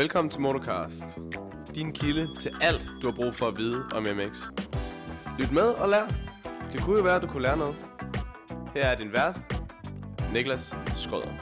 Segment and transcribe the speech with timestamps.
[0.00, 1.04] Velkommen til Motocast.
[1.74, 4.42] Din kilde til alt, du har brug for at vide om MX.
[5.38, 6.06] Lyt med og lær.
[6.72, 7.76] Det kunne jo være, at du kunne lære noget.
[8.74, 9.36] Her er din vært,
[10.32, 11.32] Niklas Skrøder.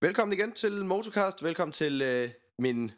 [0.00, 1.42] Velkommen igen til Motocast.
[1.42, 2.92] Velkommen til øh, min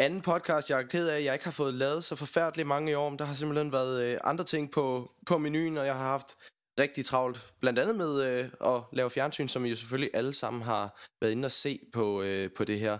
[0.00, 0.70] anden podcast.
[0.70, 3.08] Jeg er ked af, at jeg ikke har fået lavet så forfærdeligt mange i år.
[3.08, 6.36] Men der har simpelthen været øh, andre ting på, på menuen, og jeg har haft
[6.80, 7.52] rigtig travlt.
[7.60, 11.32] Blandt andet med øh, at lave fjernsyn, som I jo selvfølgelig alle sammen har været
[11.32, 12.98] inde og se på, øh, på det her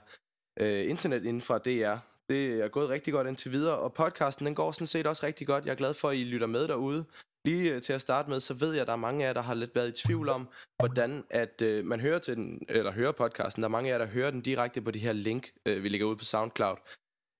[0.60, 1.96] øh, internet inden fra DR.
[2.30, 5.46] Det er gået rigtig godt indtil videre, og podcasten den går sådan set også rigtig
[5.46, 5.64] godt.
[5.64, 7.04] Jeg er glad for, at I lytter med derude.
[7.44, 9.32] Lige øh, til at starte med, så ved jeg, at der er mange af jer,
[9.32, 12.92] der har lidt været i tvivl om, hvordan at øh, man hører til den, eller
[12.92, 13.62] hører podcasten.
[13.62, 15.88] Der er mange af jer, der hører den direkte på det her link, øh, vi
[15.88, 16.76] lægger ud på SoundCloud.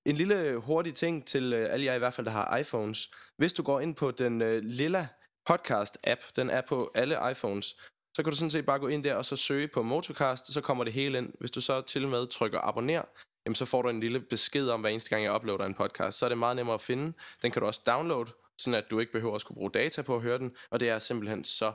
[0.05, 3.11] En lille øh, hurtig ting til øh, alle jer i hvert fald, der har iPhones.
[3.37, 5.07] Hvis du går ind på den øh, lilla
[5.49, 7.75] podcast-app, den er på alle iPhones,
[8.15, 10.61] så kan du sådan set bare gå ind der og så søge på Motocast, så
[10.61, 11.33] kommer det hele ind.
[11.39, 13.03] Hvis du så til med trykker abonner,
[13.45, 16.17] jamen så får du en lille besked om, hver eneste gang jeg uploader en podcast.
[16.17, 17.13] Så er det meget nemmere at finde.
[17.41, 18.31] Den kan du også downloade,
[18.61, 20.89] sådan at du ikke behøver at skulle bruge data på at høre den, og det
[20.89, 21.73] er simpelthen så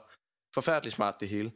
[0.54, 1.52] forfærdeligt smart det hele.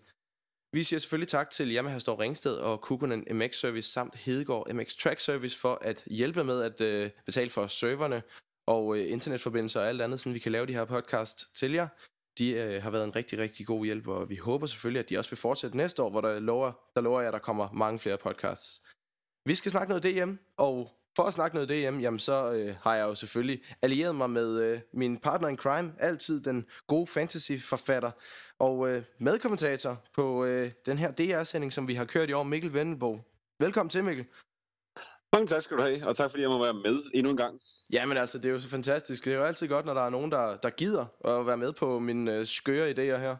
[0.72, 4.94] Vi siger selvfølgelig tak til Yamaha Store Ringsted og Kukunen MX Service samt Hedegaard MX
[4.94, 8.22] Track Service for at hjælpe med at øh, betale for serverne
[8.66, 11.88] og øh, internetforbindelser og alt andet, så vi kan lave de her podcast til jer.
[12.38, 15.18] De øh, har været en rigtig, rigtig god hjælp, og vi håber selvfølgelig, at de
[15.18, 17.98] også vil fortsætte næste år, hvor der lover, der lover jeg, at der kommer mange
[17.98, 18.82] flere podcasts.
[19.46, 22.96] Vi skal snakke noget DM, og for at snakke noget DM, jamen så øh, har
[22.96, 28.10] jeg jo selvfølgelig allieret mig med øh, min partner in crime, altid den gode fantasy-forfatter
[28.58, 32.74] og øh, medkommentator på øh, den her DR-sending, som vi har kørt i år, Mikkel
[32.74, 33.18] Vendelbo.
[33.60, 34.26] Velkommen til, Mikkel.
[35.32, 37.60] Mange tak skal du have, og tak fordi jeg må være med endnu en gang.
[37.92, 39.24] Jamen altså, det er jo så fantastisk.
[39.24, 41.72] Det er jo altid godt, når der er nogen, der, der gider at være med
[41.72, 43.36] på mine øh, skøre idéer her.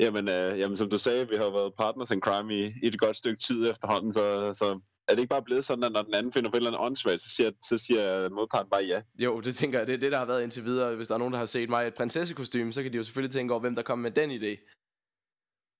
[0.00, 2.98] Jamen, øh, jamen, som du sagde, vi har været partners in crime i, i et
[2.98, 6.14] godt stykke tid efterhånden, så, så er det ikke bare blevet sådan, at når den
[6.14, 9.02] anden finder på et eller andet åndssvagt, så siger, så siger modparten bare ja?
[9.18, 10.96] Jo, det tænker jeg, det er det, der har været indtil videre.
[10.96, 13.02] Hvis der er nogen, der har set mig i et prinsessekostyme, så kan de jo
[13.02, 14.52] selvfølgelig tænke over, hvem der kom med den idé.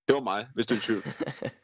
[0.08, 1.02] Det var mig, hvis du er i tvivl.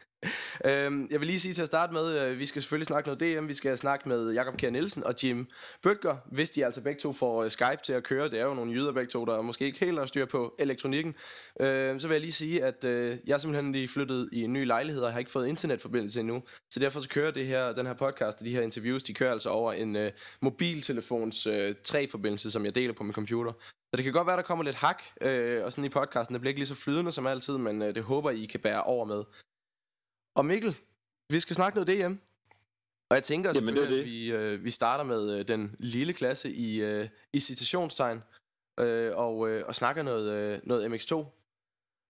[0.64, 3.08] øhm, jeg vil lige sige til at starte med, at øh, vi skal selvfølgelig snakke
[3.08, 3.48] noget DM.
[3.48, 5.48] Vi skal snakke med Jakob Kjær Nielsen og Jim
[5.82, 8.30] Bøtger, hvis de altså begge to får øh, Skype til at køre.
[8.30, 11.14] Det er jo nogle jyder begge to, der måske ikke helt har styr på elektronikken.
[11.60, 14.52] Øh, så vil jeg lige sige, at øh, jeg er simpelthen lige flyttet i en
[14.52, 16.42] ny lejlighed, og har ikke fået internetforbindelse endnu.
[16.70, 19.32] Så derfor så kører det her, den her podcast og de her interviews, de kører
[19.32, 20.10] altså over en øh,
[20.40, 23.52] mobiltelefons øh, 3-forbindelse, som jeg deler på min computer.
[23.62, 26.34] Så det kan godt være, der kommer lidt hak øh, og sådan i podcasten.
[26.34, 28.82] Det bliver ikke lige så flydende som altid, men øh, det håber I kan bære
[28.82, 29.24] over med.
[30.34, 30.76] Og Mikkel,
[31.28, 32.14] vi skal snakke noget DM.
[33.10, 34.00] Og jeg tænker Jamen, selvfølgelig, det det.
[34.00, 38.22] at vi, øh, vi starter med øh, den lille klasse i, øh, i citationstegn.
[38.80, 41.24] Øh, og, øh, og snakker noget, øh, noget MX2.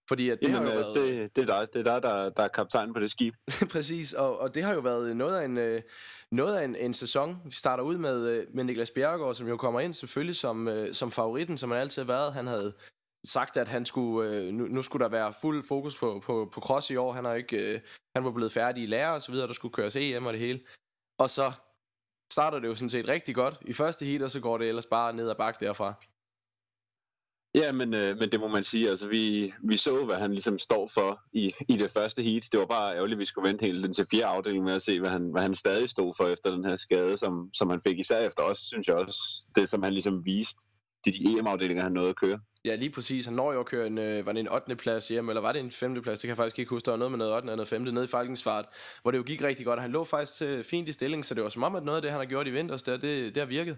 [0.09, 0.95] Fordi at det Jamen, har jo øh, været...
[0.95, 3.35] det, det er dig, det er dig der, der er kaptajn på det skib.
[3.73, 5.83] Præcis, og, og det har jo været noget af en, øh,
[6.33, 7.43] noget af en, en sæson.
[7.45, 10.95] Vi starter ud med, øh, med Niklas Bjerregaard, som jo kommer ind selvfølgelig som, øh,
[10.95, 12.33] som favoritten, som han altid har været.
[12.33, 12.73] Han havde
[13.25, 16.61] sagt, at han skulle, øh, nu, nu skulle der være fuld fokus på, på, på
[16.61, 17.13] cross i år.
[17.13, 17.81] Han, er ikke, øh,
[18.17, 20.41] han var blevet færdig i lærer og så videre, der skulle køres EM og det
[20.41, 20.61] hele.
[21.19, 21.53] Og så
[22.33, 24.87] starter det jo sådan set rigtig godt i første heat, og så går det ellers
[24.87, 25.95] bare ned ad bakke derfra.
[27.55, 28.91] Ja, men, øh, men det må man sige.
[28.91, 32.49] Altså, vi, vi så, hvad han ligesom står for i, i det første heat.
[32.53, 34.83] Det var bare ærgerligt, at vi skulle vente hele den til fjerde afdeling med at
[34.83, 37.81] se, hvad han, hvad han stadig stod for efter den her skade, som, som han
[37.87, 39.21] fik især efter os, synes jeg også.
[39.55, 40.67] Det, som han ligesom viste
[41.05, 42.41] til de EM-afdelinger, han nåede at køre.
[42.65, 43.27] Ja, lige præcis.
[43.27, 44.77] Han når jo at køre en, øh, var det en 8.
[44.77, 46.03] plads hjem, eller var det en 5.
[46.03, 46.19] plads?
[46.19, 46.87] Det kan jeg faktisk ikke huske.
[46.87, 47.47] Der var noget med noget 8.
[47.47, 47.83] eller noget 5.
[47.83, 48.67] nede i Falkensfart,
[49.03, 49.81] hvor det jo gik rigtig godt.
[49.81, 52.03] Han lå faktisk øh, fint i stilling, så det var som om, at noget af
[52.03, 53.77] det, han har gjort i vinters, det, det, det har virket.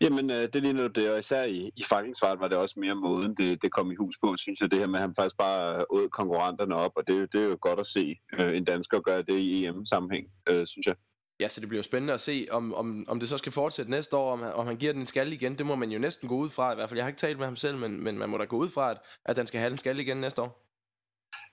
[0.00, 3.34] Jamen, øh, det ligner det, og især i, i Falkensfart var det også mere måden,
[3.34, 5.84] det, det kom i hus på, synes jeg, det her med, at han faktisk bare
[5.90, 9.22] åd konkurrenterne op, og det, det er jo godt at se øh, en dansker gøre
[9.22, 10.96] det i EM-sammenhæng, øh, synes jeg.
[11.40, 13.90] Ja, så det bliver jo spændende at se, om, om, om det så skal fortsætte
[13.90, 15.58] næste år, om, om han giver den en skalle igen.
[15.58, 16.98] Det må man jo næsten gå ud fra, i hvert fald.
[16.98, 18.90] Jeg har ikke talt med ham selv, men, men man må da gå ud fra,
[18.90, 20.66] at, at han skal have den skalle igen næste år.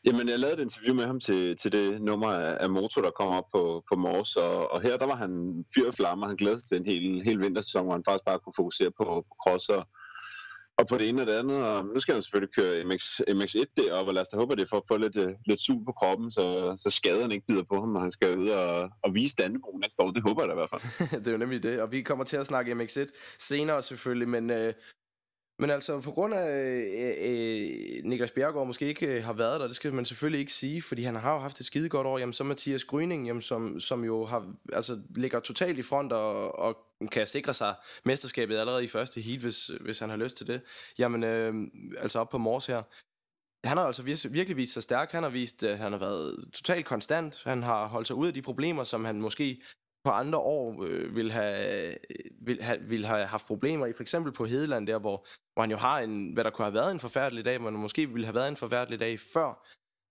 [0.06, 2.32] Jamen, jeg lavede et interview med ham til, til det nummer
[2.64, 5.88] af Moto, der kom op på, på Mors, og, og her der var han fyr
[5.88, 8.60] og flamme, han glædede sig til en hel, hel vintersæson, hvor han faktisk bare kunne
[8.62, 9.84] fokusere på, på cross og,
[10.80, 13.66] og på det ene og det andet, og nu skal han selvfølgelig køre MX, MX1
[13.78, 15.92] deroppe, og lad os da håbe, at det får få lidt, øh, lidt sul på
[15.92, 19.36] kroppen, så, så skaderne ikke bider på ham, og han skal ud og, og vise
[19.36, 20.12] Dannebro næste år.
[20.12, 21.10] Det håber jeg da i hvert fald.
[21.20, 23.08] det er jo nemlig det, og vi kommer til at snakke MX1
[23.40, 24.74] senere selvfølgelig, men øh,
[25.60, 29.68] men altså, på grund af øh, øh, Niklas Bjergård måske ikke øh, har været der,
[29.68, 32.18] det skal man selvfølgelig ikke sige, fordi han har jo haft et skide godt år,
[32.18, 36.60] jamen så Mathias Gryning, jamen, som, som jo har, altså, ligger totalt i front og,
[36.60, 36.78] og
[37.12, 37.76] kan sikre sig
[38.06, 40.62] mesterskabet allerede i første heat, hvis, hvis han har lyst til det.
[41.00, 41.54] Jamen, øh,
[42.00, 42.84] altså op på Mors her.
[43.68, 45.12] Han har altså vir- virkelig vist sig stærk.
[45.12, 47.44] Han har vist, at han har været totalt konstant.
[47.44, 49.62] Han har holdt sig ud af de problemer, som han måske
[50.08, 51.96] på andre år øh, vil, have, øh,
[52.42, 53.94] vil, have, vil have haft problemer i.
[53.94, 56.74] For eksempel på Hedeland der, hvor, hvor han jo har en, hvad der kunne have
[56.74, 59.68] været en forfærdelig dag, men måske ville have været en forfærdelig dag før.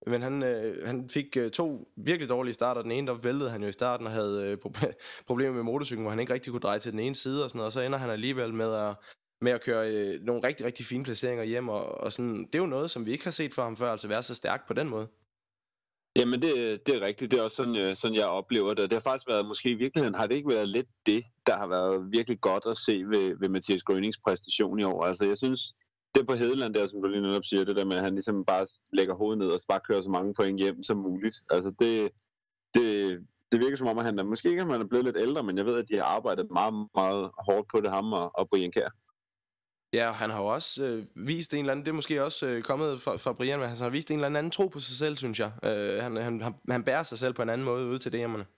[0.09, 2.81] Men han, øh, han fik øh, to virkelig dårlige starter.
[2.81, 4.71] Den ene, der væltede han jo i starten og havde øh,
[5.27, 7.57] problemer med motorcyklen, hvor han ikke rigtig kunne dreje til den ene side og sådan
[7.59, 7.67] noget.
[7.67, 8.95] Og så ender han alligevel med at,
[9.41, 11.69] med at køre øh, nogle rigtig, rigtig fine placeringer hjem.
[11.69, 13.91] Og, og sådan, det er jo noget, som vi ikke har set fra ham før,
[13.91, 15.07] altså være så stærk på den måde.
[16.17, 16.53] Jamen, det,
[16.87, 17.31] det er rigtigt.
[17.31, 18.89] Det er også sådan, øh, sådan, jeg oplever det.
[18.89, 21.67] Det har faktisk været, måske i virkeligheden, har det ikke været lidt det, der har
[21.67, 25.03] været virkelig godt at se ved, ved Mathias Grønings præstation i år.
[25.03, 25.61] Altså, jeg synes,
[26.15, 28.45] det på Hedeland der, som du lige netop siger, det der med, at han ligesom
[28.45, 31.37] bare lægger hovedet ned og bare kører så mange point hjem som muligt.
[31.49, 32.09] Altså, det,
[32.73, 32.85] det,
[33.51, 35.43] det virker som om, at han er, måske ikke, at man er blevet lidt ældre,
[35.43, 38.49] men jeg ved, at de har arbejdet meget, meget hårdt på det, ham og, og
[38.49, 38.89] Brian Kær.
[39.93, 42.61] Ja, han har jo også øh, vist en eller anden, det er måske også øh,
[42.61, 45.17] kommet fra, fra Brian, men han har vist en eller anden tro på sig selv,
[45.17, 45.51] synes jeg.
[45.63, 48.56] Øh, han, han, han bærer sig selv på en anden måde ud til DM'erne.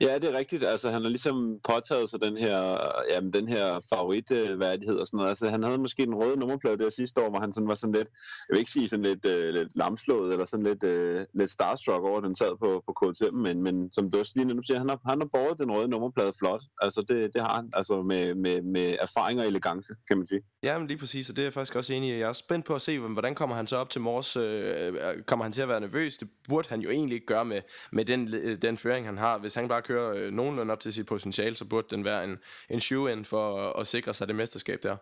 [0.00, 0.64] Ja, det er rigtigt.
[0.64, 2.76] Altså, han har ligesom påtaget sig den her,
[3.12, 5.28] jamen, den her favoritværdighed og sådan noget.
[5.28, 7.94] Altså, han havde måske den røde nummerplade der sidste år, hvor han sådan var sådan
[7.94, 8.08] lidt,
[8.48, 12.02] jeg vil ikke sige sådan lidt, øh, lidt lamslået, eller sådan lidt, øh, lidt starstruck
[12.02, 14.88] over, den sad på, på KTM, men, men som du også lige nu siger, han
[14.88, 16.62] har, han har båret den røde nummerplade flot.
[16.82, 20.40] Altså, det, det har han, altså med, med, med erfaring og elegance, kan man sige.
[20.62, 22.18] Ja, men lige præcis, og det er jeg faktisk også enig i.
[22.18, 24.36] Jeg er spændt på at se, hvordan kommer han så op til Mors?
[24.36, 26.16] Øh, øh, kommer han til at være nervøs?
[26.16, 27.60] Det burde han jo egentlig ikke gøre med,
[27.92, 29.38] med den, øh, den føring, han har.
[29.38, 32.38] Hvis han bare kører øh, nogenlunde op til sit potentiale, så burde den være en,
[32.70, 34.96] en shoe-in for at, at sikre sig det mesterskab der.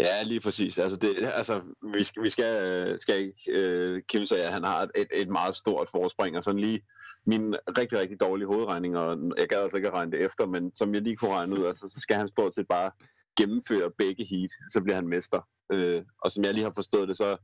[0.00, 0.78] Ja, lige præcis.
[0.78, 1.62] Altså, det, altså
[1.94, 5.28] vi skal, vi skal, øh, skal ikke øh, Kim sige, at han har et, et
[5.28, 6.80] meget stort forspring, og sådan lige
[7.26, 10.74] min rigtig, rigtig dårlige hovedregning, og jeg gad altså ikke at regne det efter, men
[10.74, 12.90] som jeg lige kunne regne ud, altså, så skal han stort set bare
[13.38, 15.40] gennemføre begge heat, så bliver han mester.
[15.72, 17.36] Øh, og som jeg lige har forstået det, så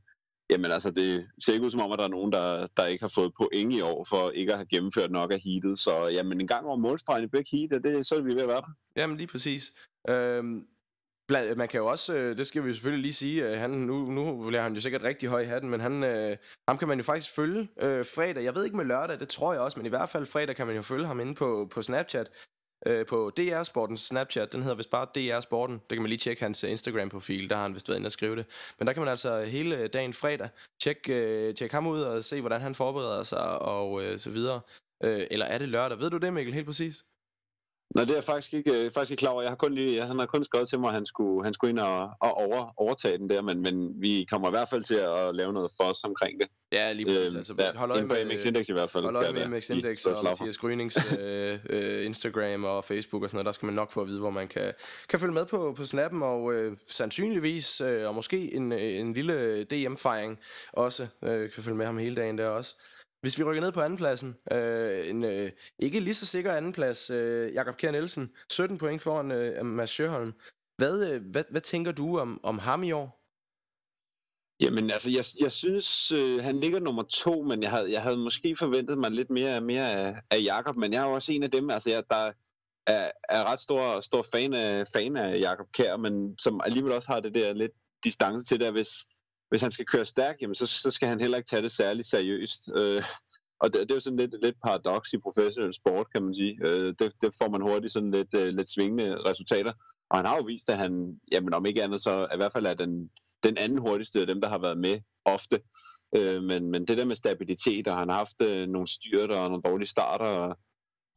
[0.49, 3.03] Jamen altså, det ser ikke ud som om, at der er nogen, der, der ikke
[3.03, 5.79] har fået point i år for ikke at have gennemført nok af heatet.
[5.79, 8.47] Så jamen, en gang over målstregen i begge heat, det, så er vi ved at
[8.47, 8.73] være der.
[8.95, 9.63] Jamen lige præcis.
[10.09, 10.67] Øhm,
[11.27, 13.69] blandt, man kan jo også, øh, det skal vi jo selvfølgelig lige sige, øh, han,
[13.69, 16.37] nu, nu bliver han jo sikkert rigtig høj i hatten, men han, øh,
[16.67, 18.43] ham kan man jo faktisk følge øh, fredag.
[18.43, 20.67] Jeg ved ikke med lørdag, det tror jeg også, men i hvert fald fredag kan
[20.67, 22.29] man jo følge ham inde på, på Snapchat
[22.85, 24.53] øh, på DR Sportens Snapchat.
[24.53, 25.81] Den hedder vist bare DR Sporten.
[25.89, 27.49] Der kan man lige tjekke hans øh, Instagram-profil.
[27.49, 28.45] Der har han vist været inde og skrive det.
[28.79, 30.49] Men der kan man altså hele øh, dagen fredag
[30.79, 34.61] tjekke, øh, tjekke ham ud og se, hvordan han forbereder sig og øh, så videre.
[35.03, 35.99] Øh, eller er det lørdag?
[35.99, 37.05] Ved du det, Mikkel, helt præcis?
[37.95, 39.41] Nej, det er jeg faktisk ikke, øh, faktisk ikke klar over.
[39.41, 41.53] Jeg har kun lige, jeg, han har kun skrevet til mig, at han skulle, han
[41.53, 44.83] skulle ind og, og over, overtage den der, men, men vi kommer i hvert fald
[44.83, 46.47] til at lave noget for os omkring det.
[46.71, 47.33] Ja, lige præcis.
[47.33, 49.03] Øh, altså, ja, hold øje med MX Index i hvert fald.
[49.03, 53.37] Hold øje med MX Index og Mathias Grynings øh, øh, Instagram og Facebook og sådan
[53.37, 53.45] noget.
[53.45, 54.73] Der skal man nok få at vide, hvor man kan,
[55.09, 59.63] kan følge med på, på snappen, og øh, sandsynligvis, øh, og måske en, en lille
[59.63, 60.39] DM-fejring
[60.73, 62.75] også, øh, kan følge med ham hele dagen der også.
[63.25, 67.53] Hvis vi rykker ned på andenpladsen, øh, en øh, ikke lige så sikker andenplads, øh,
[67.53, 70.33] Jakob Kjær Nielsen, 17 point foran øh, Mads Sjøholm.
[70.77, 73.21] Hvad, øh, hvad, hvad tænker du om, om ham i år?
[74.61, 78.17] Jamen altså, jeg, jeg synes, øh, han ligger nummer to, men jeg havde, jeg havde
[78.17, 81.43] måske forventet mig lidt mere, mere af, af Jakob, men jeg er jo også en
[81.43, 82.31] af dem, altså jeg, der
[82.87, 87.11] er, er ret stor, stor fan af, fan af Jakob Kjær, men som alligevel også
[87.11, 87.71] har det der lidt
[88.03, 88.89] distance til det, hvis,
[89.55, 92.07] hvis han skal køre stærkt, jamen, så, så skal han heller ikke tage det særligt
[92.07, 92.69] seriøst.
[92.75, 93.03] Øh,
[93.61, 96.59] og det, det er jo sådan lidt, lidt paradoks i professionel sport, kan man sige.
[96.63, 99.73] Øh, det, det får man hurtigt sådan lidt, øh, lidt svingende resultater.
[100.09, 102.65] Og han har jo vist, at han, jamen om ikke andet, så i hvert fald
[102.65, 103.09] er den,
[103.43, 105.59] den anden hurtigste af dem, der har været med ofte.
[106.17, 109.49] Øh, men, men det der med stabilitet, og han har haft øh, nogle styrter og
[109.49, 110.57] nogle dårlige starter, og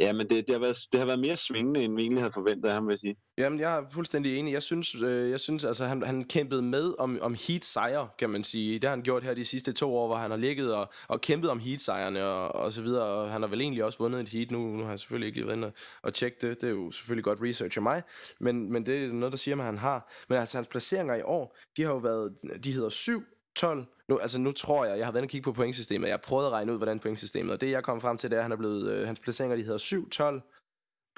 [0.01, 2.33] Ja, men det, det, har været, det har været mere svingende, end vi egentlig havde
[2.33, 3.17] forventet af ham, vil jeg sige.
[3.39, 4.53] Jamen, jeg er fuldstændig enig.
[4.53, 8.45] Jeg synes, øh, jeg synes altså, han, han kæmpede med om, om heat-sejre, kan man
[8.45, 8.75] sige.
[8.75, 11.21] Det har han gjort her de sidste to år, hvor han har ligget og, og
[11.21, 13.05] kæmpet om heat-sejrene og, og så videre.
[13.05, 14.59] Og han har vel egentlig også vundet et heat nu.
[14.59, 16.61] Nu har jeg selvfølgelig ikke lige været inde og, tjekke det.
[16.61, 18.03] Det er jo selvfølgelig godt research af mig.
[18.41, 20.13] Men, men det er noget, der siger mig, at han har.
[20.29, 23.23] Men altså, hans placeringer i år, de har jo været, de hedder 7,
[23.59, 26.23] 12, nu, altså nu tror jeg, jeg har været og kigge på pointsystemet, jeg har
[26.27, 28.45] prøvet at regne ud, hvordan pointsystemet, og det jeg kom frem til, det er, at
[28.45, 30.43] han er blevet, øh, hans placeringer, de hedder 7, 12,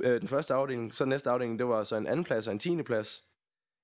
[0.02, 2.52] øh, den første afdeling, så den næste afdeling, det var så en anden plads og
[2.52, 2.82] en 10.
[2.82, 3.24] plads.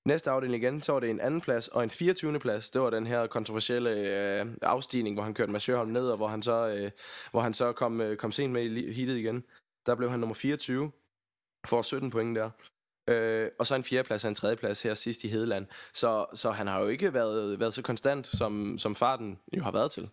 [0.06, 2.38] Næste afdeling igen, så var det en anden plads og en 24.
[2.38, 2.70] plads.
[2.70, 6.28] Det var den her kontroversielle øh, afstigning, hvor han kørte med Sjøholm ned, og hvor
[6.28, 6.90] han så, øh,
[7.30, 9.44] hvor han så kom, øh, kom sent med i heatet igen.
[9.86, 10.90] Der blev han nummer 24,
[11.66, 12.50] for 17 point der.
[13.08, 15.66] Øh, og så en fjerdeplads og en tredjeplads her sidst i Hedeland.
[15.92, 19.72] Så, så han har jo ikke været, været så konstant, som, som farten jo har
[19.72, 20.10] været til.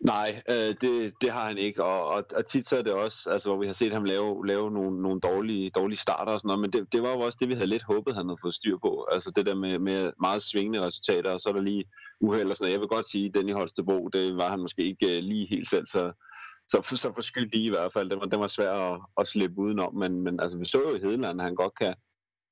[0.00, 3.30] Nej, øh, det, det har han ikke, og, og, og tit så er det også,
[3.30, 6.48] altså, hvor vi har set ham lave, lave nogle, nogle dårlige, dårlige starter og sådan
[6.48, 8.54] noget, men det, det var jo også det, vi havde lidt håbet, han havde fået
[8.54, 9.06] styr på.
[9.12, 11.84] Altså det der med, med meget svingende resultater, og så er der lige
[12.20, 12.72] uheld og sådan noget.
[12.72, 15.68] Jeg vil godt sige, at Danny Holstebro, det var han måske ikke øh, lige helt
[15.68, 16.12] selv, så,
[16.68, 18.10] så, så for lige i hvert fald.
[18.10, 20.94] Det var, det var svært at, at slippe udenom, men, men altså, vi så jo
[20.94, 21.94] i Hedeland, at han godt kan,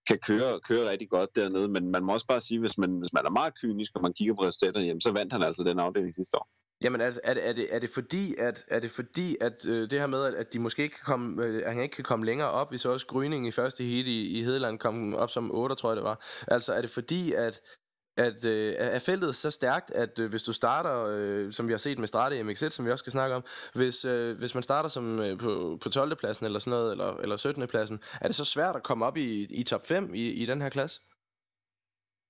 [0.08, 3.12] kan køre, køre rigtig godt dernede, men man må også bare sige, hvis man, hvis
[3.12, 5.78] man er meget kynisk, og man kigger på resultaterne, jamen, så vandt han altså den
[5.78, 6.48] afdeling sidste år.
[6.84, 9.90] Jamen altså, er, er, er, det, er det fordi, at, er det fordi, at øh,
[9.90, 12.26] det her med, at, at de måske ikke kan komme, øh, han ikke kan komme
[12.26, 15.74] længere op, hvis også Gryning i første heat i, i Hedeland kom op som 8,
[15.74, 16.24] tror jeg det var.
[16.48, 17.60] Altså er det fordi, at,
[18.16, 21.78] at øh, er feltet så stærkt, at øh, hvis du starter, øh, som vi har
[21.78, 24.88] set med Strade MX1, som vi også skal snakke om, hvis, øh, hvis man starter
[24.88, 26.16] som øh, på, på 12.
[26.16, 27.66] pladsen eller sådan noget, eller, eller 17.
[27.66, 30.62] pladsen, er det så svært at komme op i, i top 5 i, i den
[30.62, 31.00] her klasse?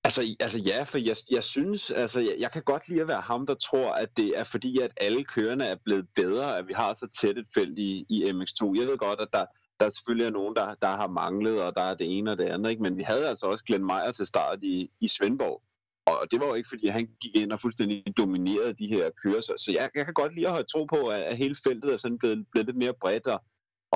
[0.05, 3.21] Altså, altså ja, for jeg, jeg synes, altså jeg, jeg kan godt lide at være
[3.21, 6.73] ham, der tror, at det er fordi, at alle kørende er blevet bedre, at vi
[6.75, 8.61] har så tæt et felt i, i MX2.
[8.79, 9.45] Jeg ved godt, at der,
[9.79, 12.43] der selvfølgelig er nogen, der, der har manglet, og der er det ene og det
[12.43, 12.83] andet, ikke?
[12.83, 15.61] men vi havde altså også Glenn Meyer til start i, i Svendborg.
[16.07, 19.41] Og det var jo ikke, fordi han gik ind og fuldstændig dominerede de her kører.
[19.41, 21.97] Så jeg, jeg kan godt lide at have tro på, at, at hele feltet er
[21.97, 23.39] sådan blevet, blevet lidt mere bredt, og,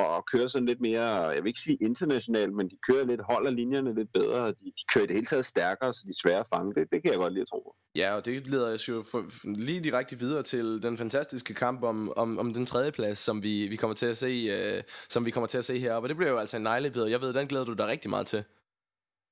[0.06, 3.52] og kører sådan lidt mere, jeg vil ikke sige internationalt, men de kører lidt, holder
[3.52, 6.20] linjerne lidt bedre, og de, de kører i det hele taget stærkere, så de er
[6.24, 6.74] svære at fange.
[6.76, 7.76] Det, det kan jeg godt lide at tro.
[7.96, 9.26] Ja, og det leder os jo for,
[9.56, 13.68] lige direkte videre til den fantastiske kamp om, om, om den tredje plads, som vi,
[13.68, 16.06] vi kommer til at se, uh, som vi kommer til at se heroppe.
[16.06, 17.04] Og det bliver jo altså en neglebid.
[17.04, 18.44] Jeg ved, den glæder du dig rigtig meget til.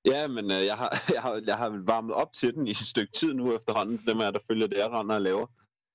[0.06, 2.78] Ja, men øh, jeg, har, jeg, har, jeg har varmet op til den i et
[2.78, 5.48] stykke tid nu efterhånden, for dem er der følger det, jeg render og laver.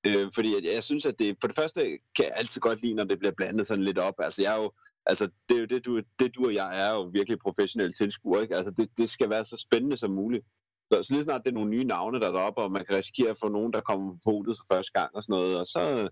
[0.06, 1.80] Øh, fordi jeg, jeg synes, at det for det første
[2.16, 4.14] kan jeg altid godt lide, når det bliver blandet sådan lidt op.
[4.18, 4.72] Altså, jeg er jo,
[5.06, 8.42] altså det er jo det, du, det du og jeg er jo virkelig professionelle tilskuere,
[8.42, 8.56] ikke?
[8.56, 10.44] Altså, det, det skal være så spændende som muligt.
[10.92, 12.96] Så, så lige snart det er nogle nye navne, der er deroppe, og man kan
[12.96, 15.66] risikere at få nogen, der kommer på podiet for første gang og sådan noget, og
[15.66, 16.08] så,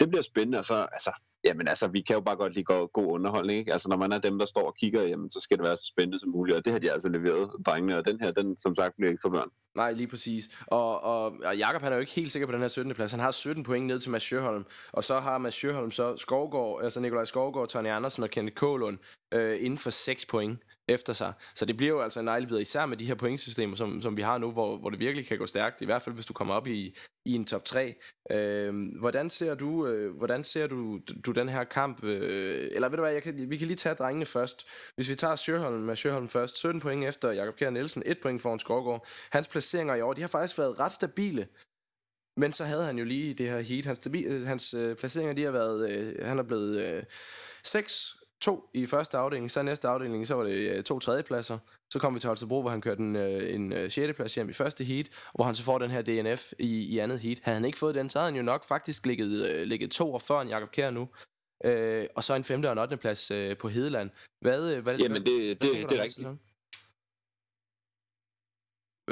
[0.00, 2.88] det bliver spændende, og så, altså, jamen altså, vi kan jo bare godt lide god,
[2.92, 3.72] god underholdning, ikke?
[3.72, 5.86] Altså, når man er dem, der står og kigger, jamen, så skal det være så
[5.86, 8.74] spændende som muligt, og det har de altså leveret, drengene, og den her, den, som
[8.74, 9.50] sagt, bliver ikke for børn.
[9.76, 10.44] Nej, lige præcis.
[10.66, 12.94] Og, og, og Jakob han er jo ikke helt sikker på den her 17.
[12.94, 13.10] plads.
[13.10, 14.64] Han har 17 point ned til Mads Sjøholm.
[14.92, 18.98] Og så har Mads Sjøholm så Skovgård, altså Nikolaj Skovgård, Tony Andersen og Kenneth Kålund
[19.34, 21.32] øh, inden for 6 point efter sig.
[21.54, 24.22] Så det bliver jo altså en neglebid, især med de her pointsystemer, som, som vi
[24.22, 26.54] har nu, hvor, hvor det virkelig kan gå stærkt, i hvert fald hvis du kommer
[26.54, 27.94] op i, i en top 3.
[28.30, 32.04] Øh, hvordan ser du øh, hvordan ser du, du den her kamp?
[32.04, 34.66] Øh, eller ved du hvad, jeg kan, vi kan lige tage drengene først.
[34.94, 38.42] Hvis vi tager Sjøholm med Sjøholm først, 17 point efter Jakob Kjær Nielsen, 1 point
[38.42, 39.06] foran Skovgård.
[39.30, 41.48] Hans placeringer i år, de har faktisk været ret stabile.
[42.36, 43.86] Men så havde han jo lige det her heat.
[43.86, 45.90] Hans, stabi- øh, hans øh, placeringer, de har været...
[45.90, 47.02] Øh, han er blevet øh,
[47.64, 51.58] 6 to i første afdeling, så i næste afdeling, så var det øh, to tredjepladser.
[51.92, 54.16] Så kom vi til Holstebro, hvor han kørte en, øh, en øh, 6.
[54.16, 57.20] plads hjem i første heat, hvor han så får den her DNF i, i andet
[57.20, 57.38] heat.
[57.42, 60.14] Havde han ikke fået den, så havde han jo nok faktisk ligget, øh, ligget to
[60.14, 61.08] og før en Jakob Kjær nu.
[61.64, 62.64] Øh, og så en 5.
[62.64, 62.96] og en 8.
[62.96, 64.10] plads øh, på Hedeland.
[64.40, 66.28] Hvad, øh, hvad, Jamen, det, det, hvad det, det er rigtigt.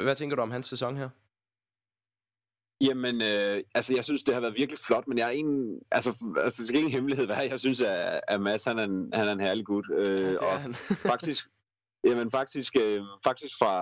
[0.03, 1.09] Hvad tænker du om hans sæson her?
[2.87, 6.09] Jamen, øh, altså jeg synes, det har været virkelig flot, men jeg er en, altså,
[6.37, 9.27] altså det skal ingen hemmelighed være, jeg synes, at, at Mads, han er en, han
[9.27, 9.85] er en herlig gut.
[9.97, 10.73] Øh, ja, og han.
[11.13, 11.47] faktisk,
[12.07, 13.73] jamen faktisk, øh, faktisk fra,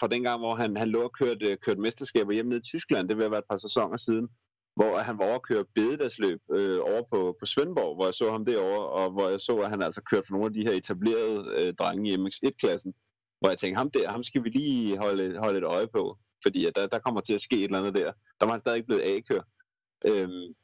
[0.00, 3.08] fra den gang, hvor han, han lå og kørte, kørte mesterskaber hjemme nede i Tyskland,
[3.08, 4.28] det vil have været et par sæsoner siden,
[4.76, 8.30] hvor han var over at køre bededagsløb øh, over på, på Svendborg, hvor jeg så
[8.30, 10.72] ham derovre, og hvor jeg så, at han altså kørte for nogle af de her
[10.72, 12.92] etablerede øh, drenge i MX1-klassen,
[13.40, 16.66] hvor jeg tænkte, ham der, ham skal vi lige holde, holde et øje på fordi
[16.66, 18.12] at der, der kommer til at ske et eller andet der.
[18.40, 19.40] Der var han stadig ikke blevet A-kør.
[20.06, 20.54] Øhm,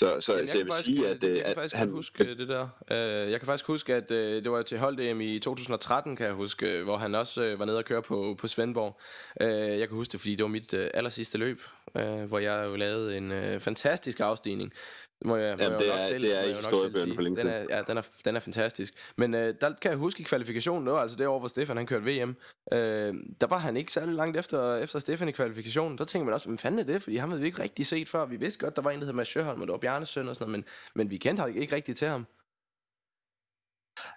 [0.00, 1.90] så, så, jeg, så jeg vil sige, at, jeg kan at faktisk han...
[1.90, 2.68] huske det der.
[2.90, 6.82] Uh, jeg kan faktisk huske, at det var til hold i 2013, kan jeg huske,
[6.82, 9.00] hvor han også var nede og køre på, på Svendborg.
[9.78, 11.60] Jeg kan huske det, fordi det var mit aller sidste løb,
[12.28, 14.72] hvor jeg jo lavede en fantastisk afstigning
[15.24, 17.48] må jeg, må Jamen, jeg det, er, selv, det er ikke historiebøgerne for længe den
[17.48, 18.94] er, ja, den er, den er fantastisk.
[19.16, 21.86] Men øh, der kan jeg huske i kvalifikationen, nu, altså det år, hvor Stefan han
[21.86, 22.36] kørte VM,
[22.72, 25.98] øh, der var han ikke særlig langt efter, efter Stefan i kvalifikationen.
[25.98, 27.02] Der tænkte man også, hvad fanden er det?
[27.02, 28.26] Fordi ham havde vi ikke rigtig set før.
[28.26, 30.28] Vi vidste godt, der var en, der hed Mads Sjøholm, og det var Bjarnes søn
[30.28, 32.26] og sådan noget, men, men vi kendte ikke rigtig til ham.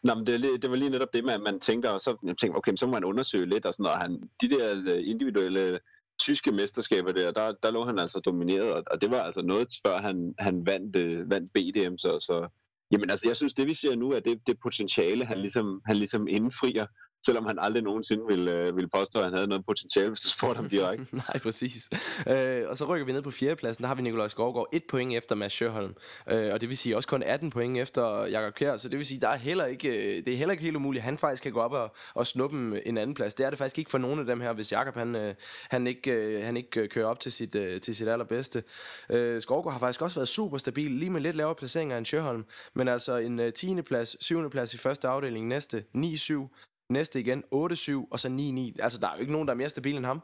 [0.03, 2.57] Nå, men det, det var lige netop det, man, man tænker, og så jeg tænker,
[2.57, 3.99] okay, så må man undersøge lidt, og sådan noget.
[3.99, 5.79] Han, de der øh, individuelle
[6.19, 9.67] tyske mesterskaber der, der, der lå han altså domineret, og og det var altså noget
[9.85, 12.49] før han, han vandt, øh, vandt BDM, så, så.
[12.91, 15.97] Jamen altså jeg synes det vi ser nu er det, det potentiale han ligesom, han
[15.97, 16.85] ligesom indfrier,
[17.25, 20.29] selvom han aldrig nogensinde ville, øh, ville påstå, at han havde noget potentiale, hvis du
[20.29, 21.15] spurgte ham direkte.
[21.27, 21.89] Nej, præcis.
[22.27, 25.13] Øh, og så rykker vi ned på fjerdepladsen, der har vi Nikolaj Skovgaard, et point
[25.13, 25.95] efter Mads Sjøholm,
[26.29, 29.05] øh, og det vil sige også kun 18 point efter Jakob Kjær, så det vil
[29.05, 31.43] sige, der er heller ikke, øh, det er heller ikke helt umuligt, at han faktisk
[31.43, 33.35] kan gå op og, og snuppe en anden plads.
[33.35, 35.33] Det er det faktisk ikke for nogen af dem her, hvis Jakob han, øh,
[35.69, 37.51] han ikke, øh, han ikke kører op til sit,
[37.81, 38.63] til sit allerbedste.
[39.09, 42.45] Øh, Skovgaard har faktisk også været super stabil, lige med lidt lavere placeringer end Sjøholm,
[42.73, 43.81] men altså en 10.
[43.81, 44.49] plads, 7.
[44.49, 48.83] plads i første afdeling, næste 9-7, næste igen 8-7, og så 9-9.
[48.83, 50.21] Altså, der er jo ikke nogen, der er mere stabil end ham.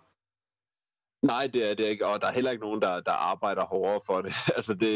[1.24, 4.01] Nej, det er det ikke, og der er heller ikke nogen, der, der arbejder hårdere
[4.06, 4.34] for det.
[4.58, 4.94] altså det,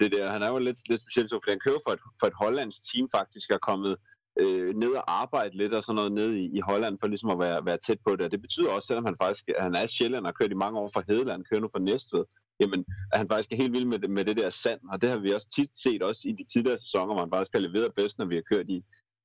[0.00, 2.26] det der, han er jo lidt, lidt specielt, så, fordi han kører for et, for
[2.26, 3.96] et hollandsk team faktisk, er kommet
[4.42, 7.38] øh, ned og arbejde lidt og sådan noget ned i, i Holland, for ligesom at
[7.38, 8.24] være, være tæt på det.
[8.26, 10.90] Og det betyder også, selvom han faktisk han er Sjælland og kørt i mange år
[10.94, 12.24] fra Hedeland, kører nu fra Næstved,
[12.60, 15.10] jamen, at han faktisk er helt vild med det, med det der sand, og det
[15.10, 17.92] har vi også tit set også i de tidligere sæsoner, hvor han faktisk har leveret
[17.96, 18.78] bedst, når vi har kørt i,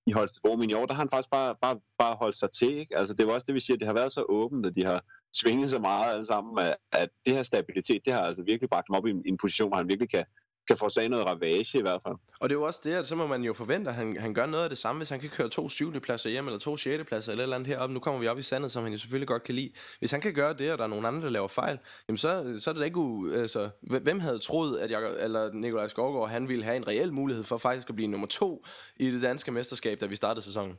[0.07, 0.55] i Holstebro.
[0.55, 2.77] Men i år, der har han faktisk bare, bare, bare holdt sig til.
[2.77, 2.97] Ikke?
[2.97, 4.99] Altså, det var også det, vi siger, det har været så åbent, at de har
[5.41, 8.87] svinget så meget alle sammen, at, at det her stabilitet, det har altså virkelig bragt
[8.89, 10.25] ham op i en, en position, hvor han virkelig kan,
[10.67, 12.15] kan få noget ravage i hvert fald.
[12.39, 14.33] Og det er jo også det, at så må man jo forvente, at han, han
[14.33, 16.77] gør noget af det samme, hvis han kan køre to syvende pladser hjem, eller to
[16.77, 17.93] sjette pladser, eller et eller andet heroppe.
[17.93, 19.71] Nu kommer vi op i sandet, som han jo selvfølgelig godt kan lide.
[19.99, 22.55] Hvis han kan gøre det, og der er nogen andre, der laver fejl, jamen så,
[22.59, 23.31] så er det da ikke u...
[23.31, 27.43] Altså, hvem havde troet, at jeg, eller Nikolaj Skovgaard, han ville have en reel mulighed
[27.43, 30.77] for faktisk at blive nummer to i det danske mesterskab, da vi startede sæsonen?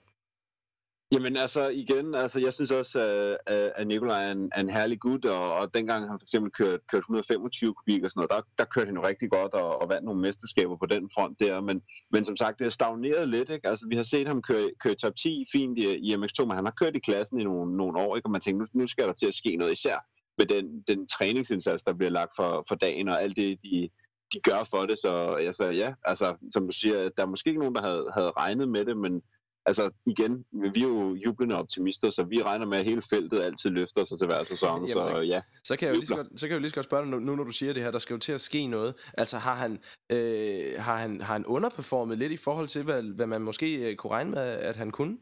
[1.12, 2.98] Jamen altså igen, altså jeg synes også,
[3.46, 6.52] at, at Nikolaj er en, er en herlig gut, og, og dengang han for eksempel
[6.52, 9.82] kørte, kørte 125 kubik og sådan noget, der, der kørte han jo rigtig godt og,
[9.82, 13.28] og vandt nogle mesterskaber på den front der, men, men som sagt, det er stagneret
[13.28, 13.68] lidt, ikke?
[13.68, 16.64] Altså vi har set ham køre, køre top 10 fint i, i MX2, men han
[16.64, 18.26] har kørt i klassen i nogle, nogle år, ikke?
[18.26, 19.98] Og man tænker, nu, nu skal der til at ske noget især
[20.38, 23.88] med den, den træningsindsats, der bliver lagt for, for dagen, og alt det, de,
[24.32, 25.12] de gør for det, så
[25.48, 28.68] altså, ja, altså som du siger, der er måske ikke nogen, der havde, havde regnet
[28.68, 29.22] med det, men
[29.68, 30.44] altså igen,
[30.74, 34.18] vi er jo jublende optimister, så vi regner med, at hele feltet altid løfter sig
[34.18, 35.40] til hver sæson, Jamen, så, så ja.
[35.64, 37.02] Så kan, jeg jo lige så, godt, så kan jeg jo lige så godt spørge
[37.02, 38.94] dig, nu, når du siger det her, der skal jo til at ske noget.
[39.18, 39.78] Altså har han,
[40.10, 43.96] øh, har han, har han underperformet lidt i forhold til, hvad, hvad man måske øh,
[43.96, 45.16] kunne regne med, at han kunne?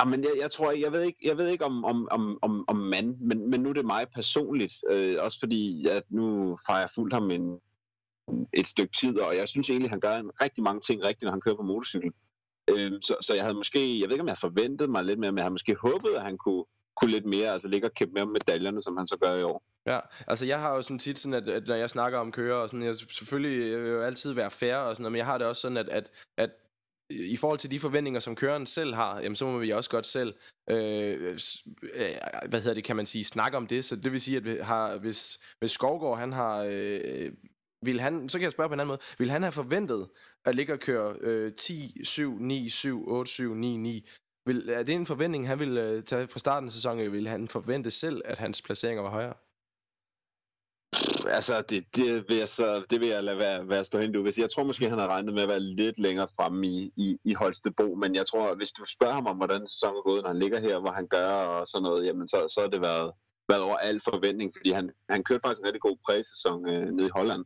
[0.00, 2.76] Jamen, jeg, jeg tror jeg ved ikke, jeg ved ikke om, om, om, om, om
[2.76, 6.88] mand, men, men nu er det mig personligt, øh, også fordi at nu har jeg
[6.94, 7.58] fulgt ham en,
[8.54, 11.30] et stykke tid, og jeg synes egentlig, han gør en rigtig mange ting rigtigt, når
[11.30, 12.10] han kører på motorcykel.
[12.70, 15.18] Øh, så, så jeg havde måske, jeg ved ikke om jeg havde forventet mig lidt
[15.18, 16.64] mere, men jeg havde måske håbet, at han kunne,
[16.96, 19.42] kunne lidt mere, altså ligge og kæmpe mere med medaljerne, som han så gør i
[19.42, 19.62] år.
[19.86, 22.56] Ja, altså jeg har jo sådan tit sådan, at, at når jeg snakker om kører,
[22.56, 25.26] og sådan, jeg selvfølgelig jeg vil jo altid være fair og sådan noget, men jeg
[25.26, 26.50] har det også sådan, at, at, at
[27.10, 30.06] i forhold til de forventninger, som køreren selv har, jamen, så må vi også godt
[30.06, 30.34] selv,
[30.70, 31.36] øh,
[31.94, 32.14] øh
[32.48, 33.84] hvad hedder det, kan man sige, snakke om det.
[33.84, 37.32] Så det vil sige, at har, hvis, hvis Skovgaard, han har øh,
[37.82, 40.08] vil han, så kan jeg spørge på en anden måde, vil han have forventet
[40.44, 44.08] at ligge og køre øh, 10, 7, 9, 7, 8, 7, 9, 9?
[44.46, 47.12] Vil, er det en forventning, han vil øh, tage fra starten af sæsonen?
[47.12, 49.34] Vil han forvente selv, at hans placeringer var højere?
[51.26, 54.26] Altså, det, det, vil jeg så, det vil jeg lade være, være stå hen.
[54.38, 57.34] Jeg tror måske, han har regnet med at være lidt længere fremme i, i, i
[57.34, 60.38] Holstebro, men jeg tror, hvis du spørger ham om, hvordan sæsonen er gået, når han
[60.38, 63.12] ligger her, hvor han gør og sådan noget, jamen så, så har det været,
[63.48, 67.06] været over al forventning, fordi han, han kørte faktisk en rigtig god præsæson øh, nede
[67.06, 67.44] i Holland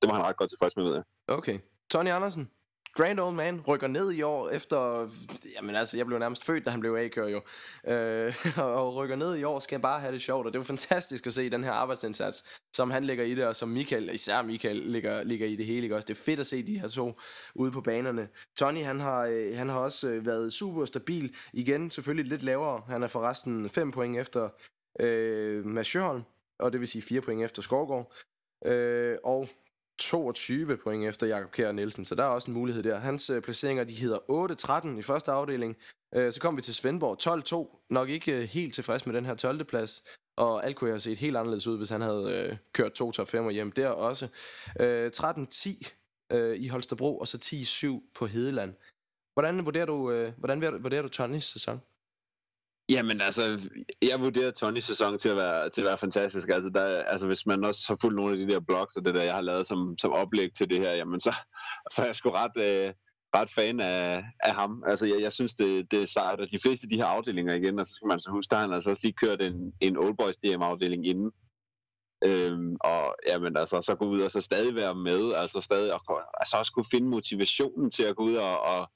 [0.00, 1.04] det var han ret godt tilfreds med, ved jeg.
[1.28, 1.58] Okay.
[1.90, 2.50] Tony Andersen,
[2.94, 5.08] Grand Old Man rykker ned i år efter,
[5.56, 7.40] jamen altså, jeg blev nærmest født, da han blev A-kører jo,
[7.92, 8.34] øh,
[8.76, 11.26] og rykker ned i år, skal jeg bare have det sjovt, og det var fantastisk
[11.26, 14.76] at se den her arbejdsindsats, som han ligger i det, og som Michael, især Michael,
[14.76, 16.06] ligger, ligger i det hele, ikke også?
[16.06, 17.20] Det er fedt at se de her to
[17.54, 18.28] ude på banerne.
[18.56, 22.82] Tony, han har, øh, han har også øh, været super stabil, igen selvfølgelig lidt lavere,
[22.88, 24.48] han er forresten 5 point efter
[25.00, 26.22] øh, Mads Sjøholm,
[26.58, 28.12] og det vil sige 4 point efter Skovgaard.
[28.64, 29.48] øh, og
[29.98, 32.98] 22 point efter Jakob Kjær Nielsen, så der er også en mulighed der.
[32.98, 34.18] Hans øh, placeringer, de hedder
[34.94, 35.76] 8-13 i første afdeling.
[36.14, 37.16] Øh, så kom vi til Svendborg
[37.82, 37.86] 12-2.
[37.90, 39.64] Nok ikke øh, helt tilfreds med den her 12.
[39.64, 40.04] plads.
[40.36, 43.28] Og alt kunne have set helt anderledes ud, hvis han havde øh, kørt to top
[43.28, 44.28] 5 hjem der også.
[44.80, 45.90] Øh, 13-10
[46.32, 48.74] øh, i Holstebro, og så 10-7 på Hedeland.
[49.34, 51.80] Hvordan vurderer du, øh, hvordan vurderer du Tonys sæson?
[52.90, 53.70] Jamen altså,
[54.02, 56.48] jeg vurderer Tonys sæson til at være, til at være fantastisk.
[56.48, 59.14] Altså, der, altså, hvis man også har fulgt nogle af de der blogs og det
[59.14, 61.34] der, jeg har lavet som, som oplæg til det her, jamen så,
[61.90, 62.92] så er jeg sgu ret, øh,
[63.36, 64.82] ret fan af, af ham.
[64.86, 66.40] Altså, jeg, jeg synes, det, det er sejt.
[66.40, 68.56] Og de fleste af de her afdelinger igen, og så skal man så huske, der
[68.56, 71.30] har han altså også lige kørt en, en Old Boys DM-afdeling inden.
[72.24, 76.20] Øhm, og jamen, altså, så gå ud og så stadig være med, altså stadig, og,
[76.40, 78.90] altså også kunne finde motivationen til at gå ud og, og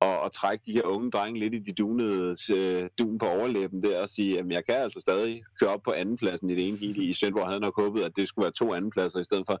[0.00, 3.82] og, og trække de her unge drenge lidt i de dunede øh, dun på overlæben
[3.82, 6.78] der og sige, at jeg kan altså stadig køre op på andenpladsen i det ene
[6.78, 7.48] hele i Svendborg.
[7.48, 9.60] havde nok håbet, at det skulle være to andenpladser i stedet for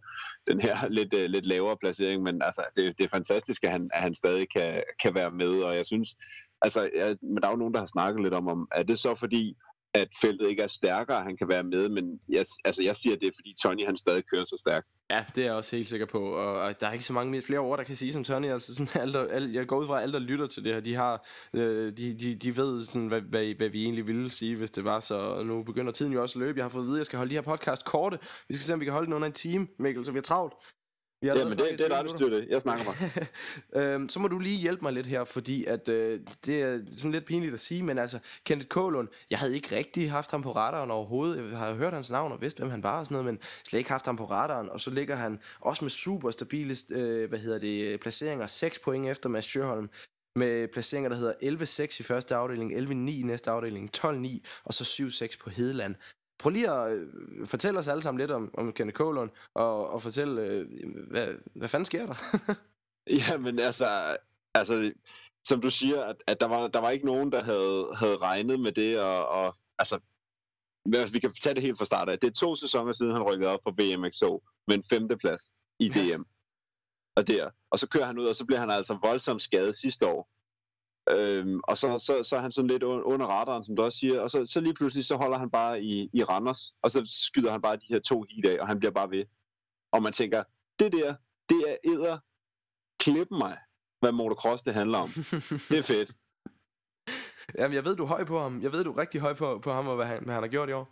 [0.50, 3.90] den her lidt, øh, lidt lavere placering, men altså, det, det er fantastisk, at han,
[3.94, 6.16] at han stadig kan, kan være med, og jeg synes,
[6.62, 8.98] Altså, jeg, men der er jo nogen, der har snakket lidt om, om er det
[8.98, 9.56] så fordi,
[9.94, 13.34] at feltet ikke er stærkere, han kan være med, men jeg, altså, jeg siger, det
[13.34, 14.86] fordi Tony han stadig kører så stærkt.
[15.10, 17.42] Ja, det er jeg også helt sikker på, og, og der er ikke så mange
[17.42, 18.46] flere ord, der kan sige som Tony.
[18.46, 20.80] Altså sådan, alt, alt, jeg går ud fra, at alle, der lytter til det her,
[20.80, 24.56] de, har, øh, de, de, de ved, sådan, hvad, hvad, hvad vi egentlig ville sige,
[24.56, 25.42] hvis det var så.
[25.42, 26.58] Nu begynder tiden jo også at løbe.
[26.58, 28.18] Jeg har fået at vide, at jeg skal holde de her podcast korte.
[28.48, 30.22] Vi skal se, om vi kan holde den under en time, Mikkel, så vi er
[30.22, 30.54] travlt.
[31.22, 32.46] Ja, men det, det er dig, der styrer det.
[32.48, 33.26] Jeg snakker mig.
[33.82, 37.12] øhm, så må du lige hjælpe mig lidt her, fordi at, øh, det er sådan
[37.12, 40.52] lidt pinligt at sige, men altså, Kenneth Kålund, jeg havde ikke rigtig haft ham på
[40.52, 41.50] radaren overhovedet.
[41.50, 43.78] Jeg har hørt hans navn og vidst, hvem han var og sådan noget, men slet
[43.78, 44.70] ikke haft ham på radaren.
[44.70, 49.08] Og så ligger han også med super stabile, øh, hvad hedder det, placeringer, 6 point
[49.08, 49.90] efter Mads Sjøholm
[50.36, 54.84] med placeringer, der hedder 11-6 i første afdeling, 11-9 i næste afdeling, 12-9 og så
[54.84, 55.94] 7-6 på Hedeland.
[56.38, 60.02] Prøv lige at øh, fortælle os alle sammen lidt om, om Kenneth Kålund, og, og
[60.02, 60.66] fortælle, øh,
[61.10, 62.14] hvad, hvad fanden sker der?
[63.28, 63.86] Jamen altså,
[64.54, 64.92] altså,
[65.44, 68.60] som du siger, at, at der, var, der var ikke nogen, der havde, havde regnet
[68.60, 70.00] med det, og, og altså,
[71.12, 72.18] vi kan tage det helt fra start af.
[72.18, 75.42] Det er to sæsoner siden, han rykkede op på BMXO med en femteplads
[75.80, 76.22] i DM.
[77.16, 77.50] og der.
[77.70, 80.28] Og så kører han ud, og så bliver han altså voldsomt skadet sidste år.
[81.12, 84.20] Øhm, og så, så, så er han sådan lidt under radaren, som du også siger,
[84.20, 87.50] og så, så lige pludselig så holder han bare i, i Randers, og så skyder
[87.50, 89.24] han bare de her to hit af, og han bliver bare ved.
[89.92, 90.42] Og man tænker,
[90.78, 91.14] det der,
[91.48, 92.18] det er æder
[93.00, 93.56] klippe mig,
[94.00, 95.08] hvad motocross det handler om.
[95.70, 96.10] det er fedt.
[97.58, 98.62] Jamen, jeg ved, du er høj på ham.
[98.62, 100.50] Jeg ved, du er rigtig høj på, på ham, og hvad han, hvad han har
[100.50, 100.88] gjort i år.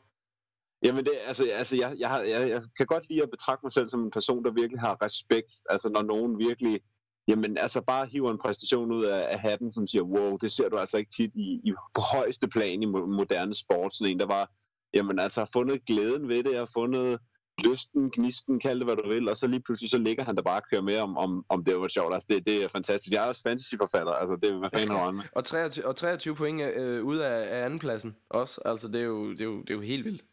[0.84, 3.72] Jamen, det, altså, altså jeg, jeg, har, jeg, jeg kan godt lide at betragte mig
[3.72, 5.52] selv som en person, der virkelig har respekt.
[5.70, 6.80] Altså, når nogen virkelig
[7.28, 10.68] jamen altså bare hiver en præstation ud af, af hatten, som siger, wow, det ser
[10.68, 13.94] du altså ikke tit i, i på højeste plan i moderne sport.
[13.94, 14.50] Sådan en, der var,
[14.94, 17.18] jamen altså har fundet glæden ved det, har fundet
[17.64, 20.42] lysten, gnisten, kald det hvad du vil, og så lige pludselig så ligger han der
[20.42, 22.14] bare og kører med, om, om, om det var sjovt.
[22.14, 23.12] Altså, det, det er fantastisk.
[23.12, 25.24] Jeg er også fantasyforfatter, altså det er, hvad fanden har med.
[25.32, 29.30] og, 23, og 23 point øh, ud af, af andenpladsen også, altså det er, jo,
[29.30, 30.24] det, er jo, det er jo helt vildt.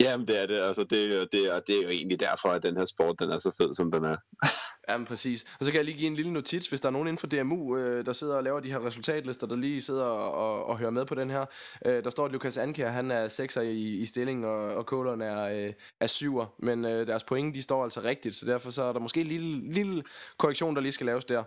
[0.00, 2.76] Jamen det er det, altså det, det, og det er jo egentlig derfor, at den
[2.76, 4.16] her sport, den er så fed, som den er.
[4.88, 5.56] Jamen præcis.
[5.58, 7.26] Og så kan jeg lige give en lille notits, hvis der er nogen inden for
[7.26, 10.90] DMU, øh, der sidder og laver de her resultatlister, der lige sidder og, og, hører
[10.90, 11.44] med på den her.
[11.86, 15.20] Øh, der står, at Lukas Anker, han er 6'er i, i stilling, og, og Kåleren
[15.20, 16.46] er, øh, er syver.
[16.58, 19.26] Men øh, deres point, de står altså rigtigt, så derfor så er der måske en
[19.26, 20.02] lille, lille
[20.38, 21.44] korrektion, der lige skal laves der.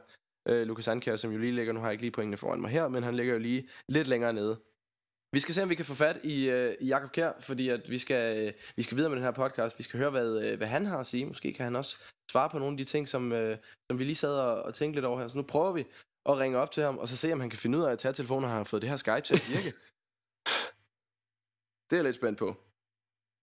[0.48, 2.72] Øh, Lukas Anker, som jo lige ligger, nu har jeg ikke lige pointene foran mig
[2.72, 4.60] her, men han ligger jo lige lidt længere nede.
[5.34, 7.90] Vi skal se, om vi kan få fat i, øh, i Jakob Kjær, fordi at
[7.90, 9.78] vi, skal, øh, vi skal videre med den her podcast.
[9.78, 11.26] Vi skal høre, hvad, øh, hvad han har at sige.
[11.26, 11.98] Måske kan han også
[12.32, 13.58] svare på nogle af de ting, som, øh,
[13.92, 15.28] som vi lige sad og, og tænkte lidt over her.
[15.28, 15.86] Så nu prøver vi
[16.26, 18.00] at ringe op til ham, og så se, om han kan finde ud af at
[18.00, 19.78] tage telefonen, og har fået det her Skype til at virke.
[21.88, 22.56] det er jeg lidt spændt på.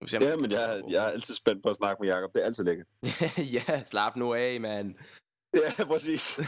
[0.05, 2.33] Se, ja, men jeg, jeg er altid spændt på at snakke med Jakob.
[2.33, 2.87] Det er altid lækkert.
[3.57, 4.95] ja, slap nu af, mand.
[5.55, 6.39] Ja, præcis.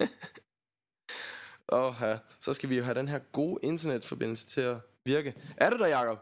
[1.72, 5.34] Og ja, så skal vi jo have den her gode internetforbindelse til at virke.
[5.56, 6.18] Er du der, Jacob?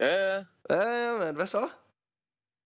[0.00, 0.44] Ja, ja.
[0.70, 1.68] Ja, ja, men hvad så?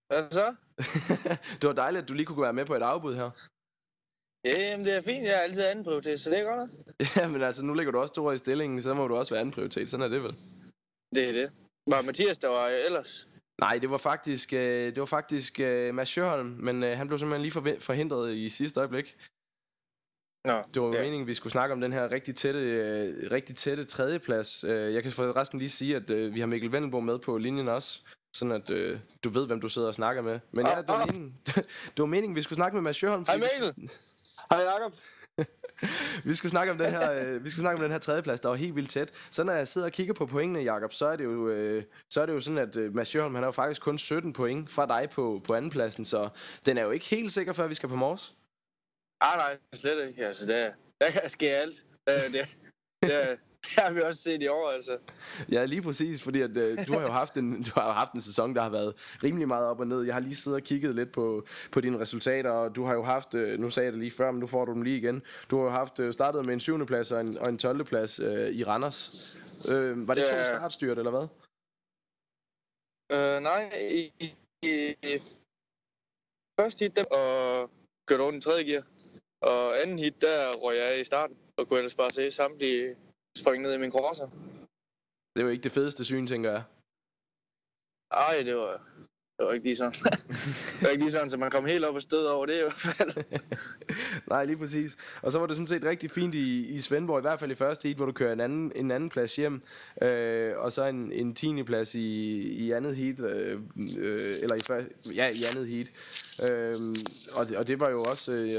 [0.07, 0.55] Hvad så?
[1.59, 3.29] det var dejligt, at du lige kunne være med på et afbud her.
[4.45, 5.23] Jamen, det er fint.
[5.23, 6.71] Jeg er altid anden prioritet, så det er godt.
[7.17, 9.41] ja, men altså, nu ligger du også to i stillingen, så må du også være
[9.41, 9.89] anden prioritet.
[9.89, 10.35] Sådan er det vel?
[11.15, 11.51] Det er det.
[11.89, 13.27] Var Mathias, der var ellers?
[13.59, 17.19] Nej, det var faktisk, øh, det var faktisk øh, Mads Sjøholm, men øh, han blev
[17.19, 19.17] simpelthen lige forhindret i sidste øjeblik.
[20.45, 21.01] Nå, det var ja.
[21.01, 24.63] meningen, vi skulle snakke om den her rigtig tætte, øh, rigtig tætte tredjeplads.
[24.63, 27.67] Øh, jeg kan forresten lige sige, at øh, vi har Mikkel Vendelbo med på linjen
[27.67, 28.01] også,
[28.33, 30.39] sådan at øh, du ved, hvem du sidder og snakker med.
[30.51, 31.37] Men ja, det var, meningen,
[31.93, 33.25] det var meningen, vi skulle snakke med Mads Sjøholm.
[33.27, 33.73] Hej Mikkel!
[34.51, 34.93] Hej Jacob!
[36.25, 38.49] vi skulle snakke om den her øh, vi skulle snakke om den her tredjeplads der
[38.49, 39.11] var helt vildt tæt.
[39.31, 42.21] Så når jeg sidder og kigger på pointene, Jakob, så er det jo øh, så
[42.21, 44.71] er det jo sådan at øh, Mads Sjøholm, han har jo faktisk kun 17 point
[44.71, 46.29] fra dig på på andenpladsen, så
[46.65, 48.35] den er jo ikke helt sikker før vi skal på Mors.
[49.21, 50.25] Ah, nej, slet ikke.
[50.25, 51.85] Altså, det, der kan ske alt.
[52.07, 52.57] Det, det,
[53.01, 54.97] det, det har vi også set i år, altså.
[55.51, 58.21] Ja, lige præcis, fordi at, øh, du har jo haft en, du har haft en
[58.21, 60.01] sæson, der har været rimelig meget op og ned.
[60.01, 63.03] Jeg har lige siddet og kigget lidt på, på dine resultater, og du har jo
[63.03, 65.21] haft, øh, nu sagde jeg det lige før, men nu får du dem lige igen.
[65.51, 66.85] Du har jo haft øh, startet med en 7.
[66.85, 67.83] plads og en, og en 12.
[67.83, 69.71] plads øh, i Randers.
[69.73, 70.27] Øh, var det ja.
[70.27, 71.27] to startstyrt, eller hvad?
[73.11, 75.21] Øh, nej, i, i, i
[76.59, 77.69] første hit, og
[78.07, 78.83] kørte over den tredje gear.
[79.41, 82.95] Og anden hit, der røg jeg i starten, og kunne ellers bare se samtlige
[83.37, 84.27] springe ned i min crosser.
[85.35, 86.63] Det var ikke det fedeste syn, tænker jeg.
[88.27, 88.73] Ej, det var,
[89.37, 89.91] det var ikke lige sådan.
[89.91, 92.61] det var ikke lige sådan, så man kom helt op og stød over det i
[92.61, 93.23] hvert fald.
[94.29, 94.95] Nej, lige præcis.
[95.21, 97.55] Og så var det sådan set rigtig fint i, i Svendborg, i hvert fald i
[97.55, 99.61] første heat, hvor du kører en anden, en anden plads hjem,
[100.01, 103.59] øh, og så en, en tiende plads i, i andet heat, øh,
[103.99, 105.87] øh, eller i, første, ja, i andet heat.
[106.55, 106.73] Øh,
[107.37, 108.51] og, det, og det var jo også, øh,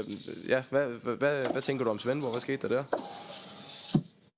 [0.49, 2.31] ja, hvad, hvad, hvad, hvad tænker du om Svendborg?
[2.31, 2.83] Hvad skete der der?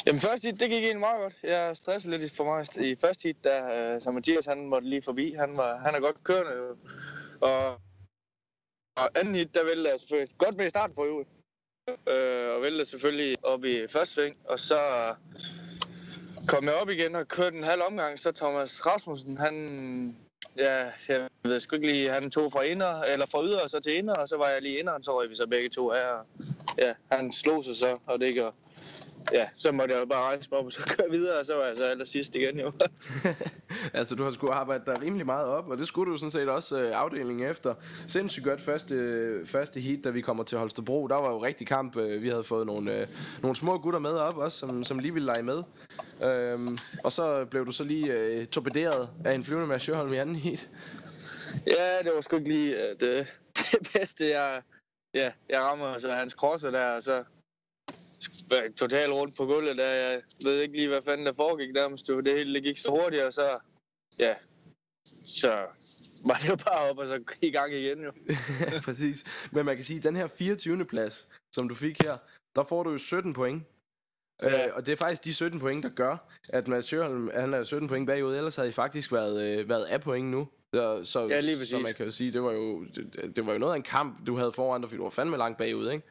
[0.05, 1.35] Jamen første hit, det gik egentlig meget godt.
[1.43, 4.89] Jeg stressede lidt for mig i første hit, da øh, uh, som Mathias han måtte
[4.89, 5.33] lige forbi.
[5.39, 6.51] Han, var, han er godt kørende.
[6.57, 6.75] Jo.
[7.41, 7.65] Og,
[8.97, 11.29] og anden hit, der vælger jeg selvfølgelig godt med i starten for øvrigt.
[11.89, 14.35] Uh, og vælger selvfølgelig op i første sving.
[14.49, 15.15] Og så øh,
[16.47, 18.19] kom jeg op igen og kørte en halv omgang.
[18.19, 19.55] Så Thomas Rasmussen, han
[20.57, 23.79] Ja, jeg ved sgu ikke lige, han tog fra inder, eller fra yder og så
[23.79, 26.05] til inder, og så var jeg lige inder, så røg vi så begge to af.
[26.77, 28.51] Ja, han slog sig så, og det gør,
[29.33, 31.55] ja, så måtte jeg jo bare rejse mig op og så køre videre, og så
[31.55, 32.71] var jeg så aller sidst igen jo.
[33.99, 36.49] altså, du har sgu arbejdet dig rimelig meget op, og det skulle du sådan set
[36.49, 37.75] også øh, afdelingen efter.
[38.07, 38.95] Sindssygt godt første,
[39.45, 41.07] første heat, da vi kommer til Holstebro.
[41.07, 41.97] Der var jo rigtig kamp.
[41.97, 43.07] Øh, vi havde fået nogle, øh,
[43.41, 45.63] nogle små gutter med op også, som, som lige ville lege med.
[46.23, 50.17] Øhm, og så blev du så lige øh, torpederet af en flyvende med Sjøholm i
[50.17, 50.67] anden heat.
[51.67, 53.27] Ja, det var sgu ikke lige øh, det,
[53.71, 54.29] det bedste.
[54.29, 54.61] Jeg,
[55.15, 57.23] ja, jeg rammer så hans krosser der, og så
[58.77, 59.87] totalt rundt på gulvet der.
[59.87, 62.07] Jeg ved ikke lige, hvad fanden der foregik nærmest.
[62.07, 63.59] Det, det hele det gik så hurtigt, og så,
[64.19, 64.35] ja,
[65.23, 65.51] så
[66.25, 68.11] var det jo bare op og så i gang igen jo.
[68.87, 69.49] Præcis.
[69.51, 70.85] Men man kan sige, at den her 24.
[70.85, 72.13] plads, som du fik her,
[72.55, 73.63] der får du jo 17 point.
[74.41, 74.67] Ja.
[74.67, 77.63] Øh, og det er faktisk de 17 point, der gør, at Mads Sjøholm, han er
[77.63, 80.47] 17 point bagud, ellers havde I faktisk været, øh, været af point nu.
[80.75, 83.53] Så, så, ja, lige så man kan jo sige, det var jo, det, det var
[83.53, 85.91] jo noget af en kamp, du havde foran dig, fordi du var fandme langt bagud,
[85.91, 86.07] ikke?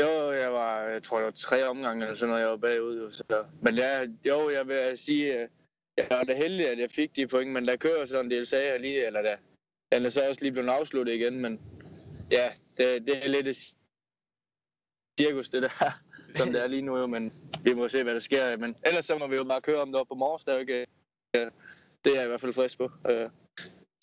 [0.00, 3.00] Jo, jeg var, jeg tror, jeg var tre omgange eller sådan noget, jeg var bagud.
[3.00, 3.44] Jo, så.
[3.62, 5.48] Men ja, jo, jeg vil sige, øh,
[5.96, 8.46] jeg var da heldig, at jeg fik de point, men der kører sådan en del
[8.46, 9.36] sager lige, eller der,
[9.92, 11.60] den er så også lige blevet afsluttet igen, men
[12.30, 13.74] ja, det, det er lidt et
[15.20, 15.98] cirkus, det der,
[16.38, 17.32] som det er lige nu jo, men
[17.64, 18.56] vi må se, hvad der sker.
[18.56, 20.58] Men ellers så må vi jo bare køre om det op på morges, der er
[20.58, 20.86] ikke,
[22.04, 22.90] det er jeg i hvert fald frisk på.
[23.10, 23.30] Øh,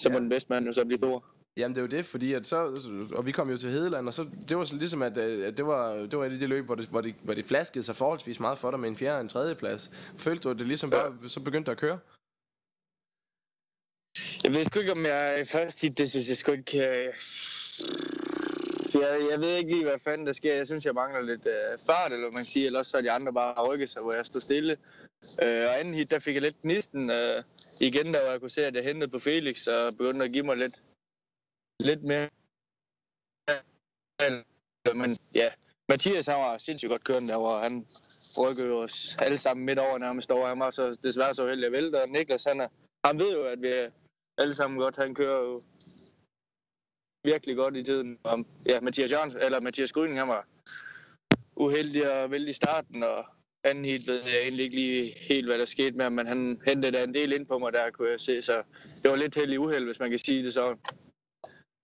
[0.01, 0.19] så må ja.
[0.19, 1.25] den bedste mand jo så blive stor.
[1.57, 2.57] Jamen det er jo det, fordi at så,
[3.17, 5.57] og vi kom jo til Hedeland, og så, det var så ligesom, at, øh, at
[5.57, 7.83] det var, det var et af de løb, hvor det, hvor, det, hvor det flaskede
[7.83, 9.91] sig forholdsvis meget for dig med en fjerde og en tredje plads.
[10.17, 11.99] Følte du, at det ligesom bare, så begyndte at køre?
[14.43, 16.77] Jeg ved sgu ikke, om jeg først i det synes jeg sgu ikke...
[16.77, 17.13] Jeg,
[18.93, 20.55] jeg, jeg ved ikke lige, hvad fanden der sker.
[20.55, 23.01] Jeg synes, jeg mangler lidt uh, fart, eller man kan sige, eller også så er
[23.01, 24.77] de andre bare rykket sig, hvor jeg står stille.
[25.41, 27.43] Øh, og anden hit, der fik jeg lidt gnisten øh,
[27.81, 30.43] igen, der hvor jeg kunne se, at jeg hentede på Felix, og begyndte at give
[30.43, 30.81] mig lidt,
[31.85, 32.29] lidt mere.
[34.95, 35.49] Men ja,
[35.89, 37.85] Mathias han var sindssygt godt kørende der, han
[38.39, 40.47] rykkede os alle sammen midt over nærmest over.
[40.47, 42.67] Han var så desværre så heldig at vælte, og Niklas han, er,
[43.05, 43.91] han ved jo, at vi
[44.37, 45.61] alle sammen godt, han kører jo
[47.25, 48.19] virkelig godt i tiden.
[48.23, 50.47] Og, ja, Mathias Jørgensen, eller Mathias Gryning, han var
[51.55, 53.25] uheldig og vælge i starten, og
[53.63, 56.61] anden hit ved jeg egentlig ikke lige helt, hvad der skete med ham, men han
[56.67, 58.63] hentede da en del ind på mig, der kunne jeg se, så
[59.03, 60.77] det var lidt heldig uheld, hvis man kan sige det så.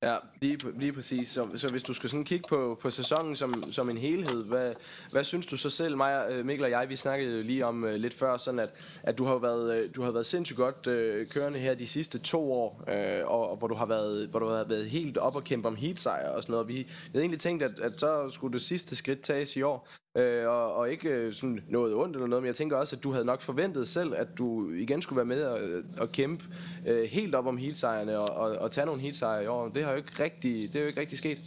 [0.03, 1.29] Ja, lige, lige præcis.
[1.29, 4.73] Så, så hvis du skal sådan kigge på, på sæsonen som, som en helhed, hvad,
[5.11, 7.89] hvad synes du så selv, mig, øh, Mikkel og jeg, vi snakkede lige om uh,
[7.89, 11.27] lidt før, sådan at, at du har været, øh, du har været sindssygt godt uh,
[11.33, 14.47] kørende her de sidste to år, uh, og, og, hvor du har været, hvor du
[14.47, 16.67] har været helt op og kæmpe om heatsejr og sådan noget.
[16.67, 20.47] Vi havde egentlig tænkt, at, at så skulle det sidste skridt tages i år, øh,
[20.47, 23.11] og, og ikke uh, sådan noget ondt eller noget, men jeg tænker også, at du
[23.11, 26.43] havde nok forventet selv, at du igen skulle være med og, øh, og kæmpe
[26.87, 29.67] øh, helt op om heatsejrene og, og, og tage nogle heatsejre i år.
[29.67, 31.41] Det har jo ikke rigtig, det er jo ikke rigtig sket.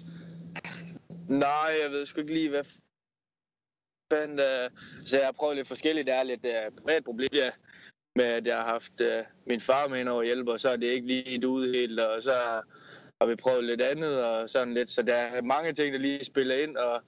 [1.29, 2.65] Nej, jeg ved sgu ikke lige, hvad
[4.13, 4.39] fanden...
[4.39, 4.71] Øh,
[5.07, 6.07] så jeg har prøvet lidt forskelligt.
[6.07, 7.51] Det er lidt øh, privat problem, ja,
[8.17, 10.77] med at jeg har haft øh, min far med ind over hjælp, og så er
[10.77, 12.33] det ikke lige ud helt, og så
[13.21, 14.91] har vi prøvet lidt andet, og sådan lidt.
[14.91, 17.03] Så der er mange ting, der lige spiller ind, og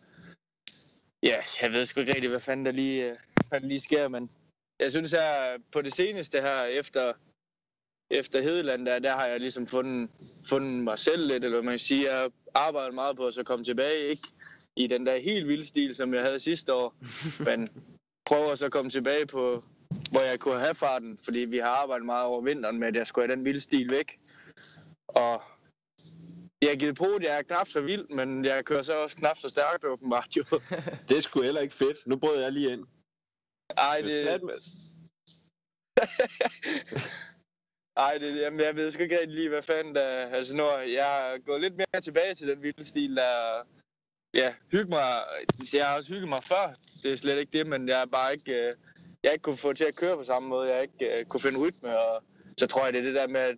[1.22, 4.08] ja, jeg ved sgu ikke rigtig, hvad fanden der lige, uh, hvad der lige sker,
[4.08, 4.30] men
[4.78, 7.12] jeg synes her på det seneste her, efter
[8.12, 10.10] efter Hedeland, der, der har jeg ligesom fundet,
[10.48, 13.64] fundet mig selv lidt, eller man kan sige, jeg arbejdet meget på at så komme
[13.64, 14.28] tilbage, ikke
[14.76, 16.94] i den der helt vilde stil, som jeg havde sidste år,
[17.48, 17.68] men
[18.26, 19.60] prøver så at komme tilbage på,
[20.10, 23.06] hvor jeg kunne have farten, fordi vi har arbejdet meget over vinteren med, at jeg
[23.06, 24.18] skulle have den vilde stil væk.
[25.08, 25.42] Og
[26.62, 29.38] jeg har givet på, jeg er knap så vild, men jeg kører så også knap
[29.38, 30.44] så stærkt, åbenbart jo.
[31.08, 32.06] det er sgu heller ikke fedt.
[32.06, 32.86] Nu brød jeg lige ind.
[33.76, 34.42] Ej, det...
[37.96, 40.26] Nej, det, jamen, jeg ved sgu ikke rigtig lige, hvad fanden der...
[40.36, 43.66] Altså, nu jeg har gået lidt mere tilbage til den vilde stil, der...
[44.34, 45.08] Ja, hygge mig...
[45.74, 46.74] Jeg har også hygget mig før.
[47.02, 48.54] Det er slet ikke det, men jeg er bare ikke...
[48.54, 48.70] Øh,
[49.22, 50.74] jeg ikke kunne få til at køre på samme måde.
[50.74, 52.24] Jeg ikke uh, kunne finde rytme, og
[52.58, 53.56] så tror jeg, det er det der med, at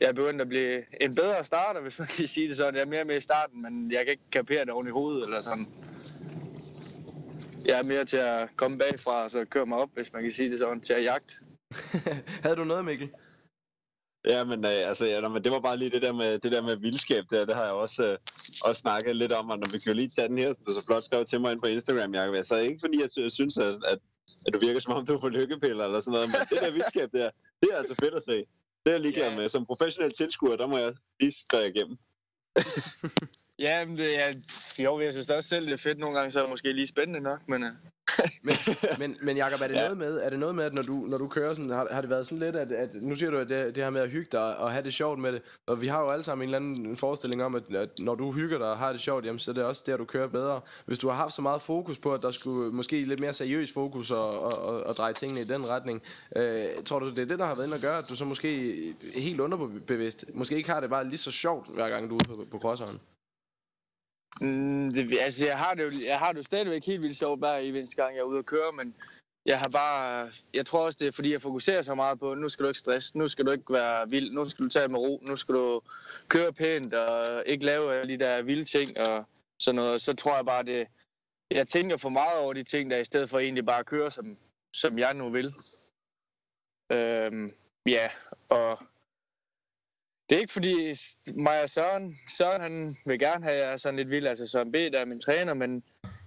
[0.00, 2.74] jeg er begyndt at blive en bedre starter, hvis man kan sige det sådan.
[2.74, 5.22] Jeg er mere med i starten, men jeg kan ikke kapere det oven i hovedet
[5.22, 5.66] eller sådan.
[7.66, 10.32] Jeg er mere til at komme bagfra og så køre mig op, hvis man kan
[10.32, 11.34] sige det sådan, til at jagte.
[12.44, 13.10] Havde du noget, Mikkel?
[14.28, 16.62] Ja, men øh, altså, ja, men det var bare lige det der med, det der
[16.62, 18.16] med vildskab der, det har jeg også, øh,
[18.64, 20.72] også snakket lidt om, og når vi kan jo lige tage den her, som du
[20.72, 22.34] så flot skrev til mig ind på Instagram, Jacob.
[22.34, 23.98] Altså, ikke fordi jeg sy- synes, at, at,
[24.46, 27.08] at, du virker som om, du får lykkepiller eller sådan noget, men det der vildskab
[27.12, 28.44] der, det er altså fedt at se.
[28.84, 29.36] Det er jeg ligeglad Ja.
[29.36, 29.48] med.
[29.48, 31.98] Som professionel tilskuer, der må jeg lige skrive igennem.
[33.60, 34.34] Ja, men det, er,
[34.84, 36.72] jo, jeg synes da også selv, det er fedt nogle gange, så er det måske
[36.72, 37.68] lige spændende nok, men uh,
[38.42, 38.54] Men,
[38.98, 39.82] men, men Jacob, er det, Ja.
[39.82, 42.00] noget med, er det noget med, at når du, når du kører sådan, har, har
[42.00, 44.10] det været sådan lidt, at, at nu siger du, at det, det her med at
[44.10, 46.54] hygge dig og have det sjovt med det, og vi har jo alle sammen en
[46.54, 49.38] eller anden forestilling om, at, at når du hygger dig og har det sjovt, jamen,
[49.38, 50.60] så er det også der, du kører bedre.
[50.86, 53.72] Hvis du har haft så meget fokus på, at der skulle måske lidt mere seriøs
[53.72, 56.02] fokus og, og, og, og dreje tingene i den retning,
[56.36, 58.24] øh, tror du, det er det, der har været inde og gøre, at du så
[58.24, 58.48] måske
[59.16, 62.36] helt underbevidst, måske ikke har det bare lige så sjovt, hver gang du er ude
[62.36, 62.98] på, på crosseren?
[64.40, 67.40] Mm, det, altså, jeg har det jo, jeg har det jo stadigvæk helt vildt sjovt
[67.40, 68.94] hver eneste gang, jeg er ude at køre, men
[69.46, 72.48] jeg har bare, jeg tror også, det er fordi, jeg fokuserer så meget på, nu
[72.48, 74.98] skal du ikke stresse, nu skal du ikke være vild, nu skal du tage med
[74.98, 75.80] ro, nu skal du
[76.28, 79.24] køre pænt og ikke lave alle de der vilde ting og
[79.58, 80.00] sådan noget.
[80.00, 80.86] Så tror jeg bare, det,
[81.50, 84.10] jeg tænker for meget over de ting, der i stedet for egentlig bare at køre,
[84.10, 84.36] som,
[84.76, 85.52] som jeg nu vil.
[86.92, 87.50] Øhm,
[87.86, 88.08] ja,
[88.48, 88.78] og
[90.30, 90.94] det er ikke fordi
[91.34, 94.46] mig og Søren, Søren han vil gerne have, at jeg er sådan lidt vild, altså
[94.46, 95.82] Søren B, der er min træner, men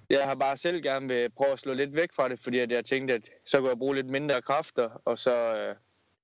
[0.10, 2.72] jeg har bare selv gerne vil prøve at slå lidt væk fra det, fordi at
[2.72, 5.76] jeg tænkte, at så kunne jeg bruge lidt mindre kræfter, og så øh,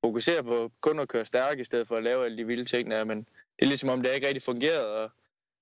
[0.05, 2.91] fokusere på kun at køre stærk, i stedet for at lave alle de vilde ting
[2.91, 5.11] der, men det er ligesom om, det ikke rigtig fungerede, og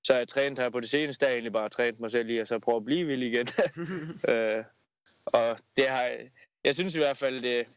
[0.03, 2.37] så har jeg trænet her på det seneste, der egentlig bare trænet mig selv i,
[2.37, 3.47] og så prøve at blive vild igen.
[4.31, 4.63] øh,
[5.25, 6.09] og det har,
[6.63, 7.67] jeg synes i hvert fald, det,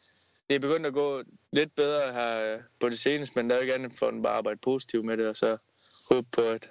[0.51, 3.59] det er begyndt at gå lidt bedre her øh, på det seneste, men der er
[3.59, 5.63] jo ikke andet for end bare at arbejde positivt med det, og så
[6.11, 6.71] håbe på, at,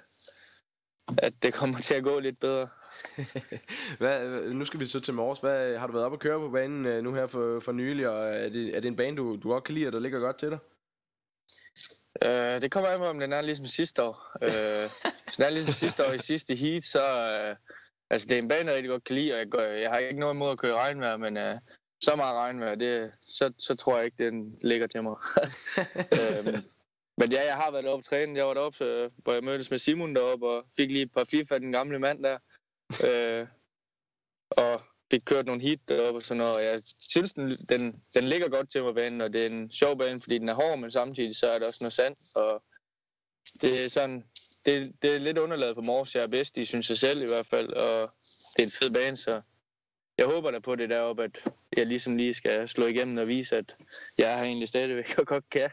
[1.18, 2.68] at det kommer til at gå lidt bedre.
[3.98, 5.38] Hvad, hvad- nu skal vi så til Mors.
[5.40, 8.08] Hvad, har du været op og køre på banen øh, nu her for, for nylig,
[8.10, 10.20] og er det, er det en bane, du, du godt kan lide, og der ligger
[10.20, 10.58] godt til dig?
[12.24, 14.36] Øh, det kommer an på, om den er ligesom sidste år.
[14.42, 14.90] Øh,
[15.24, 17.02] hvis den er ligesom sidste år i sidste heat, så...
[17.26, 17.56] Øh,
[18.10, 19.98] altså, det er en bane, jeg rigtig godt kan lide, og jeg, går, jeg har
[19.98, 21.56] ikke noget imod at køre i regnvejr, men øh,
[22.00, 25.16] så meget regnvejr, det, så, så tror jeg ikke, den ligger til mig.
[26.18, 26.62] øhm,
[27.16, 28.38] men ja, jeg har været og træne.
[28.38, 31.24] Jeg var deroppe, øh, hvor jeg mødtes med Simon deroppe, og fik lige et par
[31.24, 32.38] FIFA den gamle mand der.
[33.06, 33.46] Øh,
[34.56, 36.56] og fik kørt nogle heat deroppe og sådan noget.
[36.56, 39.70] Og jeg synes, den, den, den ligger godt til mig banen, og det er en
[39.70, 42.16] sjov bane, fordi den er hård, men samtidig så er der også noget sand.
[42.36, 42.62] Og
[43.60, 44.24] det er sådan,
[44.66, 47.26] det, det er lidt underlaget på Mors, jeg er bedst i, synes jeg selv i
[47.26, 47.72] hvert fald.
[47.72, 48.10] Og
[48.56, 49.42] det er en fed bane, så
[50.20, 51.44] jeg håber da på det deroppe, at
[51.76, 53.76] jeg ligesom lige skal slå igennem og vise, at
[54.18, 55.70] jeg er egentlig stadigvæk og godt kan.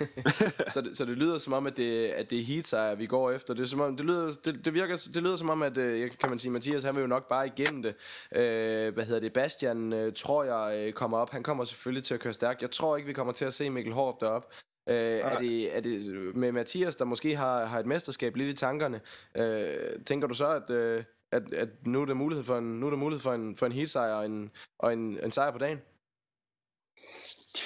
[0.74, 3.06] så, det, så det lyder som om, at det, at det er heat sejr, vi
[3.06, 3.54] går efter.
[3.54, 6.10] Det, er, som om, det, lyder, det, det, virker, det lyder som om, at øh,
[6.20, 7.96] kan man sige, Mathias han vil jo nok bare igennem det.
[8.34, 9.32] Øh, hvad hedder det?
[9.32, 11.30] Bastian øh, tror jeg øh, kommer op.
[11.30, 12.62] Han kommer selvfølgelig til at køre stærkt.
[12.62, 14.48] Jeg tror ikke, vi kommer til at se Mikkel Hårup deroppe.
[14.88, 16.02] Øh, er, det, er det
[16.34, 19.00] med Mathias, der måske har, har et mesterskab lidt i tankerne?
[19.36, 19.74] Øh,
[20.06, 22.90] tænker du så, at, øh, at, at nu er der mulighed for en, nu er
[22.90, 25.58] der mulighed for en, for en heat sejr og en, og en, en sejr på
[25.58, 25.80] dagen?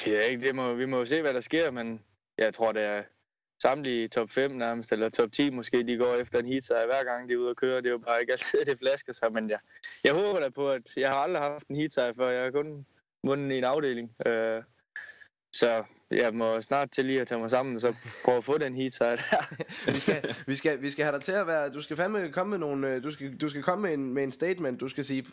[0.06, 2.00] Jeg ikke, det må, vi må jo se, hvad der sker, men
[2.38, 3.02] jeg tror, det er
[3.62, 7.04] samtlige top 5 nærmest, eller top 10 måske, de går efter en heat sejr hver
[7.04, 7.76] gang, de er ude og køre.
[7.76, 9.58] Det er jo bare ikke altid, det flasker sig, men jeg,
[10.04, 12.30] jeg håber da på, at jeg har aldrig haft en heat sejr før.
[12.30, 12.86] Jeg har kun
[13.26, 14.10] vundet i en afdeling.
[14.26, 14.62] Øh,
[15.52, 18.74] så jeg må snart til lige at tage mig sammen, så prøve at få den
[18.74, 19.54] heat sejr der.
[19.92, 21.70] vi, skal, vi, skal, vi skal have dig til at være...
[21.70, 22.94] Du skal fandme komme med nogle...
[22.94, 24.80] øh, Du skal, du skal komme med en, med en statement.
[24.80, 25.24] Du skal sige,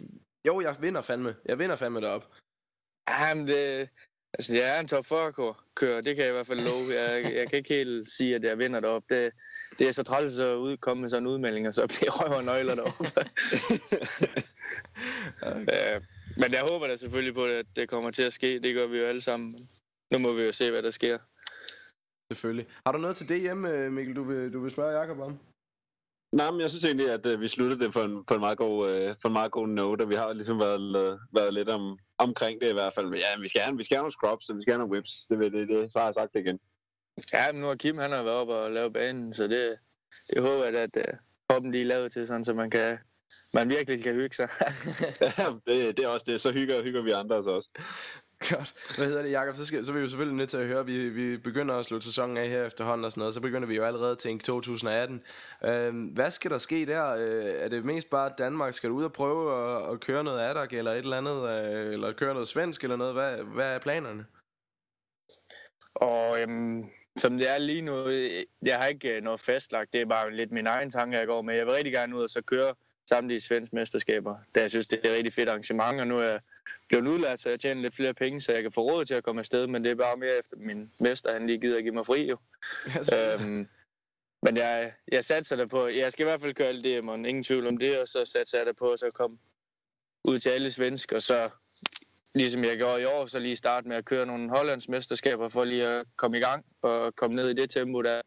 [0.47, 1.35] jo, jeg vinder fandme.
[1.45, 2.27] Jeg vinder fandme derop.
[3.09, 3.89] Jamen, det,
[4.33, 5.33] altså, jeg er en top 40
[5.75, 7.01] kører, det kan jeg i hvert fald love.
[7.01, 9.03] Jeg, jeg kan ikke helt sige, at jeg vinder derop.
[9.09, 9.31] Det,
[9.79, 12.43] det er så træls at udkomme med sådan en udmelding, og så bliver røv og
[12.43, 13.05] nøgler deroppe.
[15.75, 16.01] øh,
[16.37, 18.59] men jeg håber da selvfølgelig på, at det kommer til at ske.
[18.59, 19.53] Det gør vi jo alle sammen.
[20.11, 21.17] Nu må vi jo se, hvad der sker.
[22.31, 22.67] Selvfølgelig.
[22.85, 25.39] Har du noget til det hjemme, øh, Mikkel, du vil, du vil spørge Jacob om?
[26.31, 28.57] Nej, men jeg synes egentlig, at øh, vi sluttede det på en, på en, meget,
[28.57, 31.69] god, øh, på en meget god note, og vi har ligesom været, øh, været lidt
[31.69, 33.05] om, omkring det i hvert fald.
[33.05, 34.93] Men ja, vi skal have, vi skal have nogle scrubs, og vi skal have nogle
[34.93, 35.27] whips.
[35.29, 36.59] Det, det, det, så har jeg sagt det igen.
[37.33, 39.75] Ja, men nu har Kim han har været oppe og lavet banen, så det,
[40.29, 41.17] det håber jeg, at uh,
[41.49, 42.97] hoppen de er lavet til, sådan, så man, kan,
[43.53, 44.49] man virkelig kan hygge sig.
[45.37, 46.41] Ja, det, det er også det.
[46.41, 47.69] Så hygger, hygger vi andre os også.
[48.49, 48.95] Godt.
[48.97, 49.55] Hvad hedder det, Jacob?
[49.55, 51.85] Så, skal, så er vi jo selvfølgelig nødt til at høre, vi, vi begynder at
[51.85, 54.43] slutte sæsonen af her efterhånden og sådan noget, så begynder vi jo allerede at tænke
[54.43, 55.23] 2018.
[55.65, 57.15] Øh, hvad skal der ske der?
[57.15, 58.73] Øh, er det mest bare Danmark?
[58.73, 61.49] Skal du ud og prøve at, at køre noget Adak eller et eller andet?
[61.49, 63.13] Øh, eller køre noget svensk eller noget?
[63.13, 64.25] Hvad, hvad er planerne?
[65.95, 66.83] Og øhm,
[67.17, 69.93] som det er lige nu, øh, jeg har ikke øh, noget fastlagt.
[69.93, 71.55] Det er bare lidt min egen tanke, jeg går med.
[71.55, 72.73] Jeg vil rigtig gerne ud og så køre
[73.09, 76.23] samtlige svensk mesterskaber, da jeg synes, det er et rigtig fedt arrangement, og nu er
[76.23, 76.39] jeg
[76.89, 79.23] blevet udlært, så jeg tjener lidt flere penge, så jeg kan få råd til at
[79.23, 81.93] komme afsted, men det er bare mere efter min mester, han lige gider at give
[81.93, 82.37] mig fri jo.
[83.17, 83.67] øhm,
[84.43, 87.25] men jeg, jeg satser der på, jeg skal i hvert fald køre alt det, man
[87.25, 89.37] ingen tvivl om det, og så satser jeg der på at så komme
[90.27, 91.49] ud til alle svensk, og så
[92.35, 95.63] ligesom jeg gjorde i år, så lige starte med at køre nogle Hollands mesterskaber for
[95.63, 98.21] lige at komme i gang og komme ned i det tempo, der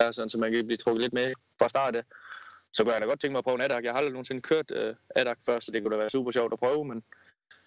[0.00, 2.04] er, sådan, så man kan blive trukket lidt med fra start af.
[2.72, 3.84] Så kunne jeg da godt tænke mig at prøve en ADAC.
[3.84, 6.52] Jeg har aldrig nogensinde kørt uh, ADAC før, så det kunne da være super sjovt
[6.52, 7.02] at prøve, men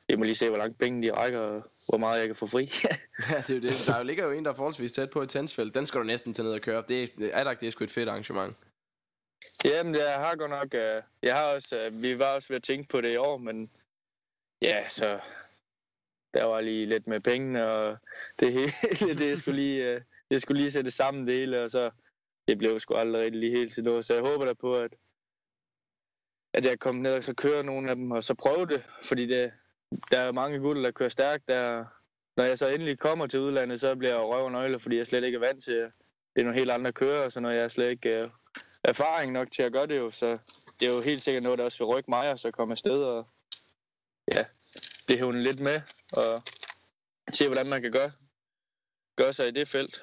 [0.09, 2.47] jeg må lige se, hvor langt penge de rækker, og hvor meget jeg kan få
[2.47, 2.71] fri.
[3.29, 3.71] ja, det er jo det.
[3.87, 5.73] Der ligger jo en, der er forholdsvis tæt på et tændsfelt.
[5.73, 6.83] Den skal du næsten tage ned og køre.
[6.87, 8.57] Det er, ADAC, det er sgu et fedt arrangement.
[9.65, 10.73] Jamen, jeg har godt nok...
[10.73, 13.37] Uh, jeg har også, uh, vi var også ved at tænke på det i år,
[13.37, 13.69] men
[14.61, 15.19] ja, så
[16.33, 17.97] der var lige lidt med pengene, og
[18.39, 18.53] det
[18.99, 21.91] hele, det skulle lige, uh, det skulle lige sætte sammen det hele, og så
[22.51, 24.05] det blev sgu aldrig rigtig lige helt til noget.
[24.05, 24.93] Så jeg håber da på, at,
[26.53, 29.25] at jeg kommer ned og så kører nogle af dem, og så prøve det, fordi
[29.25, 29.51] det,
[30.11, 31.47] der er mange gutter, der kører stærkt.
[31.47, 31.85] Der,
[32.37, 35.07] når jeg så endelig kommer til udlandet, så bliver jeg røv og nøgle, fordi jeg
[35.07, 35.75] slet ikke er vant til,
[36.33, 38.29] det er nogle helt andre kører, så når jeg slet ikke uh,
[38.83, 40.37] erfaring nok til at gøre det jo, så
[40.79, 43.03] det er jo helt sikkert noget, der også vil rykke mig, og så komme afsted
[43.03, 43.27] og
[44.27, 44.45] ja,
[45.05, 45.81] blive hævnet lidt med,
[46.13, 46.41] og
[47.33, 48.11] se, hvordan man kan gøre,
[49.15, 49.99] gøre sig i det felt.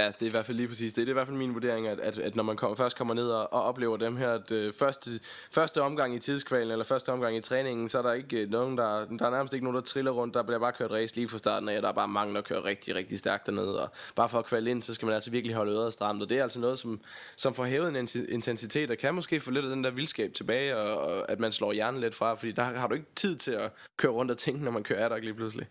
[0.00, 1.06] Ja, det er i hvert fald lige præcis det.
[1.06, 3.14] Det er i hvert fald min vurdering, at, at, at når man kom, først kommer
[3.14, 5.10] ned og, og oplever dem her, at øh, første,
[5.52, 8.78] første omgang i tidskvalen, eller første omgang i træningen, så er der ikke øh, nogen,
[8.78, 10.34] der, der er nærmest ikke nogen, der triller rundt.
[10.34, 12.40] Der bliver bare kørt race lige fra starten af, og der er bare mange, der
[12.40, 13.82] kører rigtig, rigtig stærkt dernede.
[13.82, 16.22] Og bare for at kvalde ind, så skal man altså virkelig holde øret stramt.
[16.22, 17.00] Og det er altså noget, som,
[17.36, 20.76] som får hævet en intensitet, og kan måske få lidt af den der vildskab tilbage,
[20.76, 23.52] og, og at man slår hjernen lidt fra, fordi der har du ikke tid til
[23.52, 25.68] at køre rundt og tænke, når man kører Adak lige pludselig.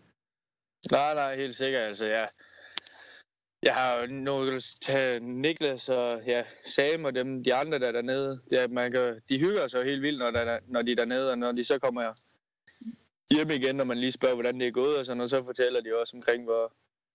[0.90, 1.82] Nej, nej, helt sikkert.
[1.82, 2.26] Altså, ja
[3.62, 4.44] jeg har nu
[4.80, 8.40] tage Niklas og ja, Sam og dem, de andre, der er dernede.
[8.52, 11.38] Ja, man kan, de hygger sig helt vildt, når, der, når de er dernede, og
[11.38, 12.12] når de så kommer
[13.34, 15.80] hjem igen, når man lige spørger, hvordan det er gået, og, sådan, og så fortæller
[15.80, 16.72] de også omkring, hvor,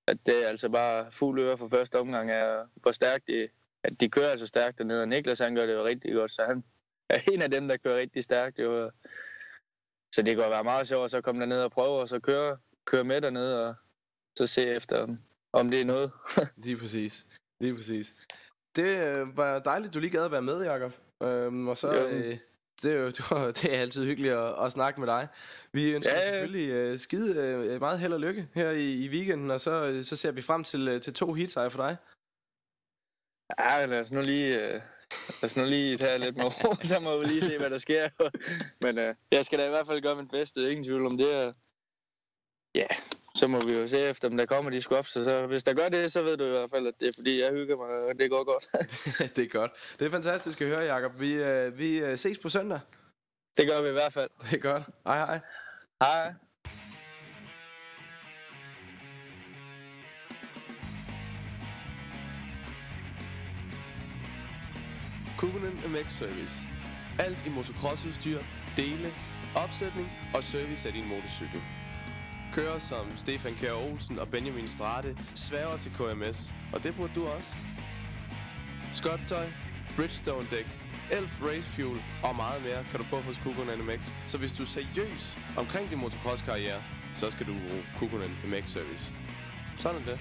[0.07, 3.47] at det er altså bare fuld øre for første omgang, er, hvor stærkt de,
[3.83, 6.43] at de kører altså stærkt dernede, og Niklas han gør det jo rigtig godt, så
[6.43, 6.63] han
[7.09, 8.59] er en af dem, der kører rigtig stærkt.
[8.59, 8.91] Jo.
[10.15, 12.57] Så det kunne være meget sjovt at så komme derned og prøve, og så køre,
[12.85, 13.75] køre med dernede, og
[14.37, 15.07] så se efter,
[15.53, 16.11] om det er noget.
[16.65, 17.25] lige præcis.
[17.59, 18.13] Lige præcis.
[18.75, 20.93] Det øh, var dejligt, du lige gad at være med, Jacob.
[21.23, 21.89] Øhm, og så...
[21.91, 22.37] Øh,
[22.81, 23.07] det er jo
[23.61, 25.27] det er altid hyggeligt at, at snakke med dig.
[25.71, 26.31] Vi ønsker ja, ja.
[26.31, 30.03] selvfølgelig uh, skide uh, meget held og lykke her i, i weekenden, og så, uh,
[30.03, 31.97] så ser vi frem til, uh, til to hits for dig.
[33.59, 34.81] Ja, lad os nu lige, uh,
[35.41, 37.77] lad os nu lige tage lidt med ro, så må vi lige se, hvad der
[37.77, 38.09] sker.
[38.81, 41.55] Men uh, jeg skal da i hvert fald gøre mit bedste, ingen tvivl om det.
[42.75, 42.87] Ja,
[43.35, 45.11] så må vi jo se efter, om der kommer de squabs.
[45.11, 47.41] Så hvis der gør det, så ved du i hvert fald, at det er fordi,
[47.41, 48.65] jeg hygger mig, og det går godt.
[49.35, 49.71] det er godt.
[49.99, 51.11] Det er fantastisk at høre, Jacob.
[51.21, 52.79] Vi, øh, vi øh, ses på søndag.
[53.57, 54.29] Det gør vi i hvert fald.
[54.41, 54.83] Det er godt.
[55.05, 55.39] Hej hej.
[56.01, 56.33] Hej.
[65.37, 66.67] Kukunen MX Service.
[67.19, 68.39] Alt i motocrossudstyr,
[68.77, 69.13] dele,
[69.55, 71.61] opsætning og service af din motorcykel.
[72.53, 77.25] Kører som Stefan Kjær Olsen og Benjamin Strate svæver til KMS, og det burde du
[77.27, 77.55] også.
[78.93, 79.45] Skøbtøj,
[79.95, 80.67] Bridgestone dæk,
[81.11, 84.13] Elf Race Fuel og meget mere kan du få hos Kukunen MX.
[84.27, 86.81] Så hvis du er seriøs omkring din motocross-karriere,
[87.13, 89.13] så skal du bruge Kukunen MX Service.
[89.79, 90.19] Sådan er det.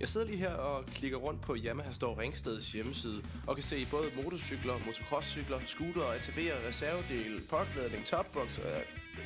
[0.00, 3.86] Jeg sidder lige her og klikker rundt på Yamaha Store Ringsteds hjemmeside og kan se
[3.90, 8.70] både motorcykler, motocrosscykler, scooter, ATV'er, reservedele, påklædning, topbox og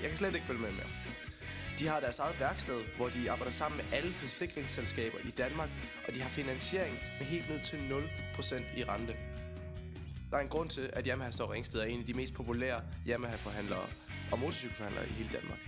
[0.03, 0.87] jeg kan slet ikke følge med mere.
[1.79, 5.69] De har deres eget værksted, hvor de arbejder sammen med alle forsikringsselskaber i Danmark,
[6.09, 9.17] og de har finansiering med helt ned til 0% i rente.
[10.31, 12.81] Der er en grund til, at Yamaha Store Ringsted er en af de mest populære
[13.09, 13.87] Yamaha-forhandlere
[14.33, 15.59] og motorcykelforhandlere i hele Danmark.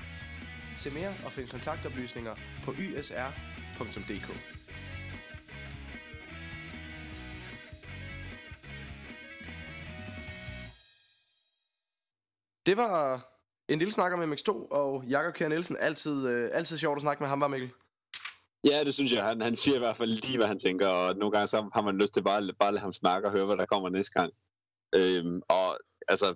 [0.77, 2.35] Se mere og find kontaktoplysninger
[2.65, 4.54] på ysr.dk.
[12.67, 13.27] Det var
[13.69, 15.77] en lille snak om MX2, og Jakob Kjær Nielsen.
[15.81, 17.71] Altid, øh, altid sjovt at snakke med ham, var Mikkel?
[18.65, 19.25] Ja, det synes jeg.
[19.25, 21.83] Han, han siger i hvert fald lige, hvad han tænker, og nogle gange så har
[21.83, 24.13] man lyst til bare, bare at lade ham snakke og høre, hvad der kommer næste
[24.13, 24.33] gang.
[24.99, 26.35] Øhm, og altså,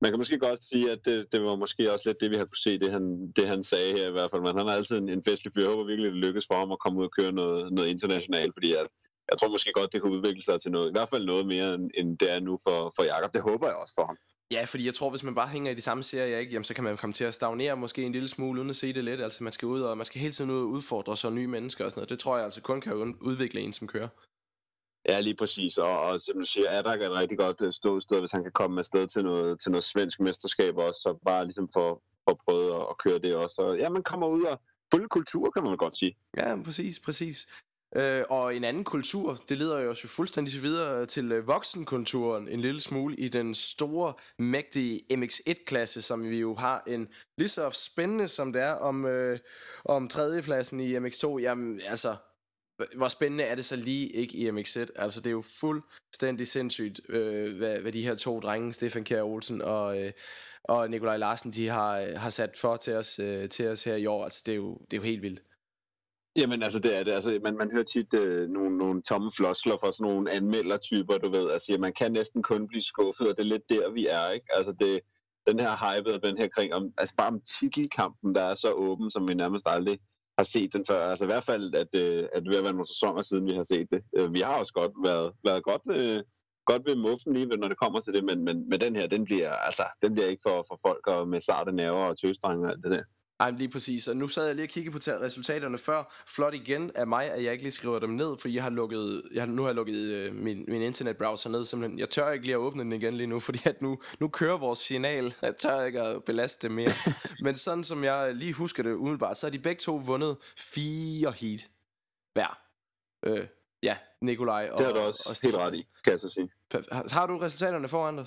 [0.00, 2.44] man kan måske godt sige, at det, det var måske også lidt det, vi har
[2.44, 4.42] kunne se, det han, det han sagde her i hvert fald.
[4.42, 5.62] Men han er altid en, en festlig fyr.
[5.62, 8.54] Jeg håber virkelig, det lykkes for ham at komme ud og køre noget, noget internationalt,
[8.54, 8.86] fordi at,
[9.30, 11.74] jeg tror måske godt, det kan udvikle sig til noget, i hvert fald noget mere,
[11.74, 13.32] end, end det er nu for, for Jakob.
[13.32, 14.18] Det håber jeg også for ham.
[14.52, 16.74] Ja, fordi jeg tror, hvis man bare hænger i de samme serier, ikke, jamen, så
[16.74, 19.20] kan man komme til at stagnere måske en lille smule, uden at se det lidt.
[19.20, 21.84] Altså, man skal ud og man skal hele tiden ud og udfordre sig nye mennesker
[21.84, 22.10] og sådan noget.
[22.10, 24.08] Det tror jeg altså kun kan udvikle en som kører.
[25.08, 25.78] Ja, lige præcis.
[25.78, 28.52] Og, og som du siger, Adak er et rigtig godt øh, ståsted, hvis han kan
[28.52, 32.76] komme afsted til noget, til noget svensk mesterskab også, så bare ligesom for, for prøve
[32.76, 33.62] at, at køre det også.
[33.62, 34.60] Og, ja, man kommer ud og
[34.94, 36.16] følge kultur, kan man godt sige.
[36.36, 37.46] Ja, præcis, præcis.
[37.96, 42.60] Øh, og en anden kultur, det leder jo også fuldstændig videre til øh, voksenkulturen en
[42.60, 48.28] lille smule i den store, mægtige MX1-klasse, som vi jo har en lige så spændende
[48.28, 49.38] som det er om, øh,
[49.84, 51.38] om tredjepladsen i MX2.
[51.38, 52.16] Jamen, altså,
[52.96, 54.86] hvor spændende er det så lige ikke i MX1?
[54.96, 59.22] Altså, det er jo fuldstændig sindssygt, øh, hvad, hvad de her to drenge, Stefan Kjær
[59.22, 60.12] Olsen og, øh,
[60.64, 63.96] og Nikolaj Larsen, de har, øh, har sat for til os, øh, til os her
[63.96, 64.24] i år.
[64.24, 65.42] Altså, det er jo, det er jo helt vildt.
[66.36, 67.12] Jamen altså det er det.
[67.12, 71.30] Altså, man, man hører tit øh, nogle, nogle tomme floskler fra sådan nogle anmeldertyper, du
[71.30, 71.50] ved.
[71.50, 74.46] Altså man kan næsten kun blive skuffet, og det er lidt der, vi er, ikke?
[74.54, 75.00] Altså det,
[75.46, 78.70] den her hype og den her kring, om, altså bare om titelkampen, der er så
[78.72, 79.98] åben, som vi nærmest aldrig
[80.38, 81.10] har set den før.
[81.10, 83.62] Altså i hvert fald, at, øh, at det vil være nogle sæsoner siden, vi har
[83.62, 84.00] set det.
[84.16, 86.22] Øh, vi har også godt været, været godt, øh,
[86.70, 89.24] godt ved muffen lige, når det kommer til det, men, men, men den her, den
[89.24, 92.72] bliver, altså, den bliver ikke for, for folk og med sarte nerver og tøsdrenge og
[92.72, 93.04] alt det der.
[93.40, 94.08] Ej, lige præcis.
[94.08, 96.14] Og nu sad jeg lige og kiggede på resultaterne før.
[96.26, 99.22] Flot igen af mig, at jeg ikke lige skriver dem ned, fordi jeg har lukket,
[99.32, 101.64] jeg har, nu har jeg lukket øh, min, min internetbrowser ned.
[101.64, 101.98] Simpelthen.
[101.98, 104.58] Jeg tør ikke lige at åbne den igen lige nu, fordi at nu, nu kører
[104.58, 105.34] vores signal.
[105.42, 106.90] Jeg tør ikke at belaste det mere.
[107.44, 111.32] Men sådan som jeg lige husker det umiddelbart, så har de begge to vundet fire
[111.40, 111.70] heat
[112.32, 112.58] hver.
[113.26, 113.46] Øh,
[113.82, 116.50] ja, Nikolaj og Det har du også og helt ret i, kan jeg så sige.
[116.72, 118.26] Har, har du resultaterne foran dig?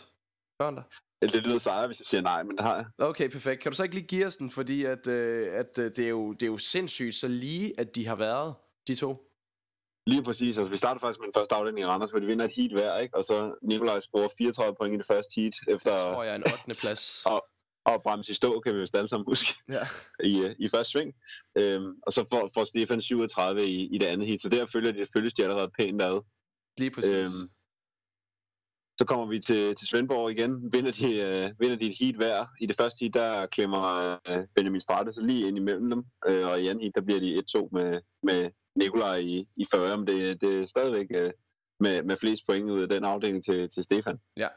[0.62, 0.84] Foran dig?
[1.22, 2.86] Det lyder sejre, hvis jeg siger nej, men det har jeg.
[2.97, 3.62] Okay, perfekt.
[3.62, 6.10] Kan du så ikke lige give os den, fordi at, øh, at øh, det, er
[6.10, 8.55] jo, det er jo sindssygt så lige, at de har været,
[8.88, 9.30] de to.
[10.07, 10.57] Lige præcis.
[10.57, 12.72] Altså, vi starter faktisk med den første afdeling i Randers, hvor de vinder et heat
[12.72, 13.18] hver, ikke?
[13.18, 15.53] Og så Nikolaj scorer 34 point i det første heat.
[15.68, 15.91] Efter...
[15.91, 16.82] Det tror jeg er en 8.
[16.82, 17.03] plads.
[17.34, 17.39] og,
[17.86, 19.86] og bremse i stå, kan vi vist alle sammen huske, ja.
[20.32, 21.14] i, øh, i første sving.
[21.57, 24.91] Øhm, og så får, får Stefan 37 i, i det andet heat, så der følger
[24.91, 26.22] de, følges de allerede pænt ad.
[26.78, 27.12] Lige præcis.
[27.12, 27.49] Øhm,
[29.00, 30.74] så kommer vi til, til Svendborg igen.
[30.74, 32.45] Vinder de, uh, vinder de et heat hver.
[32.62, 33.84] I det første heat, der klemmer
[34.30, 36.00] uh, Benjamin Strate så lige ind imellem dem.
[36.30, 39.97] Uh, og i anden heat, der bliver de 1-2 med, med Nikolaj i, i 40.
[39.97, 41.32] Men det, det er stadigvæk uh,
[41.80, 44.18] med, med flest point ud af den afdeling til, til Stefan.
[44.38, 44.47] Ja.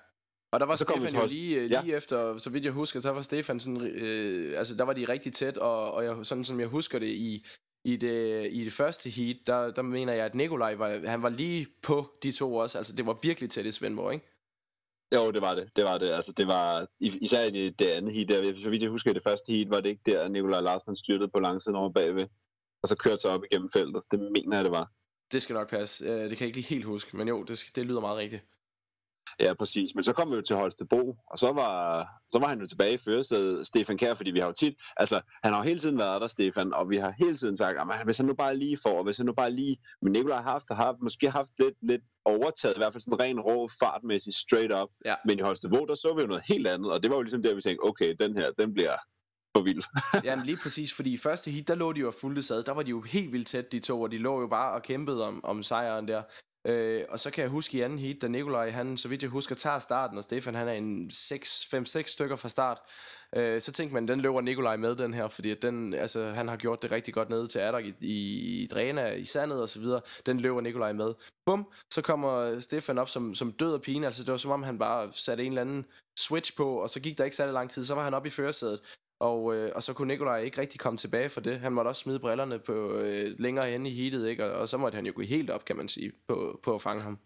[0.52, 1.96] Og der var så Stefan jo lige, lige ja.
[1.96, 5.32] efter, så vidt jeg husker, så var Stefan sådan, øh, altså der var de rigtig
[5.32, 7.46] tæt, og, og jeg, sådan som jeg husker det i,
[7.84, 11.28] i det, i det første heat, der, der mener jeg, at Nikolaj var, han var
[11.28, 12.78] lige på de to også.
[12.78, 14.31] Altså, det var virkelig tæt i Svendborg, ikke?
[15.14, 15.68] Jo, det var det.
[15.76, 16.10] Det var det.
[16.10, 18.54] Altså, det var især i det, det andet heat der.
[18.62, 21.30] Så vidt jeg husker, i det første heat var det ikke der, Nikolaj Larsen styrtede
[21.34, 22.26] på langsiden over bagved.
[22.82, 24.02] Og så kørte sig op igennem feltet.
[24.10, 24.90] Det mener jeg, det var.
[25.32, 26.04] Det skal nok passe.
[26.04, 28.44] Øh, det kan jeg ikke lige helt huske, men jo, det, det lyder meget rigtigt.
[29.40, 29.94] Ja, præcis.
[29.94, 32.94] Men så kom vi jo til Holstebro, og så var, så var han jo tilbage
[32.94, 35.98] i førersædet, Stefan Kær, fordi vi har jo tit, altså han har jo hele tiden
[35.98, 38.78] været der, Stefan, og vi har hele tiden sagt, at hvis han nu bare lige
[38.82, 42.02] får, hvis han nu bare lige, men Nikolaj har haft, har måske haft lidt, lidt
[42.24, 45.14] overtaget, i hvert fald sådan ren rå fartmæssigt straight up, ja.
[45.26, 47.42] men i Holstebro, der så vi jo noget helt andet, og det var jo ligesom
[47.42, 48.96] der, vi tænkte, okay, den her, den bliver,
[49.56, 49.86] for vildt.
[50.26, 52.62] Jamen lige præcis, fordi i første hit, der lå de jo fuldt sad.
[52.62, 54.82] Der var de jo helt vildt tæt, de to, og de lå jo bare og
[54.82, 56.22] kæmpede om, om sejren der.
[56.64, 59.30] Øh, og så kan jeg huske i anden heat, da Nikolaj, han, så vidt jeg
[59.30, 62.78] husker, tager starten, og Stefan, han er en 5-6 stykker fra start.
[63.36, 66.56] Øh, så tænkte man, den løber Nikolaj med, den her, fordi den, altså, han har
[66.56, 69.80] gjort det rigtig godt nede til Adak i, i, i Dræna, i sandet og så
[69.80, 70.00] videre.
[70.26, 71.14] Den løber Nikolaj med.
[71.46, 74.06] Bum, så kommer Stefan op som, som død og pine.
[74.06, 75.84] Altså, det var som om, han bare satte en eller anden
[76.18, 78.30] switch på, og så gik der ikke særlig lang tid, så var han oppe i
[78.30, 78.80] førersædet.
[79.22, 81.60] Og, øh, og så kunne Nikolaj ikke rigtig komme tilbage for det.
[81.60, 84.44] Han måtte også smide brillerne på øh, længere hen i heatet, ikke?
[84.44, 86.82] Og, og så måtte han jo gå helt op, kan man sige, på, på at
[86.82, 87.18] fange ham.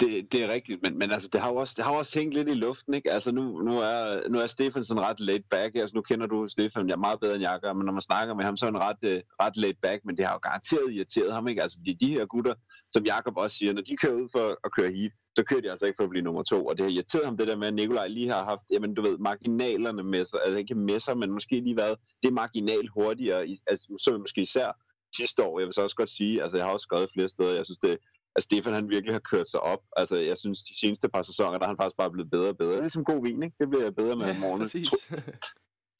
[0.00, 2.34] Det, det er rigtigt, men, men altså, det har jo også, det har også hængt
[2.34, 3.10] lidt i luften, ikke?
[3.10, 5.76] Altså, nu, nu, er, nu er Stefan sådan ret laid back.
[5.76, 8.02] Altså, nu kender du Stefan jeg er meget bedre end jeg gør, men når man
[8.02, 10.38] snakker med ham, så er han ret, øh, ret laid back, men det har jo
[10.38, 11.62] garanteret irriteret ham, ikke?
[11.62, 12.54] Altså, fordi de her gutter,
[12.92, 15.70] som Jakob også siger, når de kører ud for at køre heat, så kører de
[15.70, 16.66] altså ikke for at blive nummer to.
[16.66, 19.02] Og det har irriteret ham det der med, at Nikolaj lige har haft, jamen du
[19.02, 23.40] ved, marginalerne med sig, altså ikke med sig, men måske lige været det marginalt hurtigere,
[23.66, 24.68] altså så måske især
[25.16, 25.58] sidste år.
[25.58, 27.78] Jeg vil så også godt sige, altså jeg har også skrevet flere steder, jeg synes
[27.78, 27.98] det,
[28.36, 29.82] at Stefan han virkelig har kørt sig op.
[29.96, 32.56] Altså jeg synes, de seneste par sæsoner, der er han faktisk bare blevet bedre og
[32.56, 32.70] bedre.
[32.70, 33.56] Det er ligesom god vin, ikke?
[33.60, 34.64] Det bliver bedre med ja, morgenen.
[34.66, 34.88] Præcis.
[34.90, 35.16] Tro,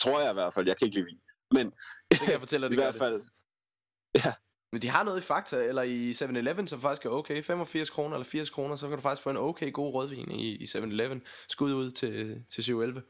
[0.01, 0.67] tror jeg i hvert fald.
[0.67, 1.21] Jeg kan ikke lide vin.
[1.51, 1.67] Men
[2.11, 3.29] det kan jeg fortælle dig, det i hvert fald, det.
[4.25, 4.33] Ja,
[4.73, 7.43] men de har noget i Fakta, eller i 7-Eleven, som faktisk er okay.
[7.43, 10.57] 85 kroner eller 80 kroner, så kan du faktisk få en okay god rødvin i,
[10.57, 11.23] i 7-Eleven.
[11.49, 13.03] Skud ud til, til 711.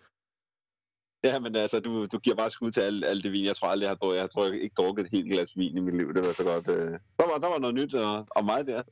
[1.24, 3.44] Ja, men altså, du, du giver bare skud til alt, alt det vin.
[3.44, 5.76] Jeg tror aldrig, jeg har drukket, jeg tror jeg ikke drukket et helt glas vin
[5.76, 6.14] i mit liv.
[6.14, 6.68] Det var så godt.
[6.68, 6.90] Øh.
[7.18, 8.82] Der, var, der var noget nyt og, og mig der.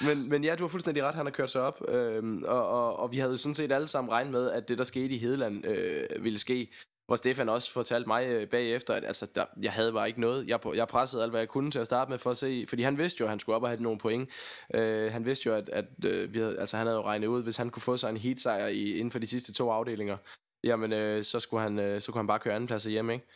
[0.06, 2.96] men, men ja, du har fuldstændig ret, han har kørt sig op, øhm, og, og,
[2.96, 5.18] og vi havde jo sådan set alle sammen regnet med, at det, der skete i
[5.18, 6.68] Hedeland, øh, ville ske.
[7.12, 10.48] Hvor Stefan også fortalte mig øh, bagefter, at altså, der, jeg havde bare ikke noget.
[10.48, 12.82] Jeg, jeg pressede alt, hvad jeg kunne til at starte med for at se, fordi
[12.82, 14.30] han vidste jo, at han skulle op og have nogle point.
[14.74, 17.42] Øh, han vidste jo, at, at øh, vi havde, altså, han havde jo regnet ud,
[17.42, 20.16] hvis han kunne få sig en heat-sejr i, inden for de sidste to afdelinger,
[20.64, 23.26] jamen øh, så, skulle han, øh, så kunne han bare køre anden plads hjem, ikke?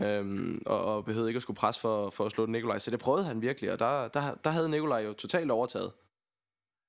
[0.00, 2.78] Øhm, og, og behøvede ikke at skulle presse for, for at slå Nikolaj.
[2.78, 5.92] Så det prøvede han virkelig, og der, der, der havde Nikolaj jo totalt overtaget.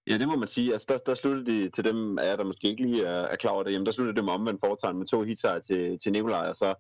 [0.10, 0.72] Ja, det må man sige.
[0.74, 3.52] Altså, der, der sluttede de til dem, af der måske ikke lige er, er klar
[3.52, 6.49] over det, jamen, der sluttede det med omvendt foretegn med to hitsejre til, til Nikolaj,
[6.49, 6.74] og så,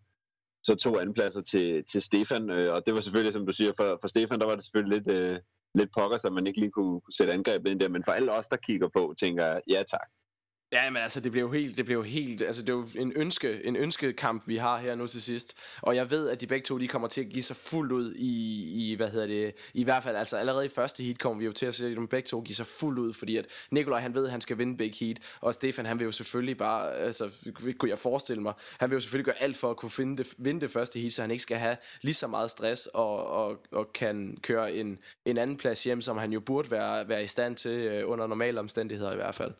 [0.63, 2.49] så to andenpladser til, til Stefan.
[2.49, 4.97] Øh, og det var selvfølgelig, som du siger, for, for Stefan, der var det selvfølgelig
[4.97, 5.39] lidt, øh,
[5.75, 7.89] lidt pokker, så man ikke lige kunne, kunne sætte angrebet ind der.
[7.89, 10.07] Men for alle os, der kigger på, tænker jeg, ja tak.
[10.73, 13.13] Ja, men altså, det blev jo helt, det blev helt, altså, det er jo en
[13.15, 15.57] ønske, en ønskekamp, vi har her nu til sidst.
[15.81, 18.13] Og jeg ved, at de begge to, de kommer til at give sig fuldt ud
[18.15, 21.45] i, i hvad hedder det, i hvert fald, altså allerede i første heat kommer vi
[21.45, 24.13] jo til at se dem begge to give sig fuldt ud, fordi at Nikolaj, han
[24.13, 27.29] ved, at han skal vinde big heat, og Stefan, han vil jo selvfølgelig bare, altså,
[27.77, 30.33] kunne jeg forestille mig, han vil jo selvfølgelig gøre alt for at kunne finde det,
[30.37, 33.57] vinde det første heat, så han ikke skal have lige så meget stress, og, og,
[33.71, 37.27] og kan køre en, en anden plads hjem, som han jo burde være, være i
[37.27, 39.51] stand til øh, under normale omstændigheder i hvert fald.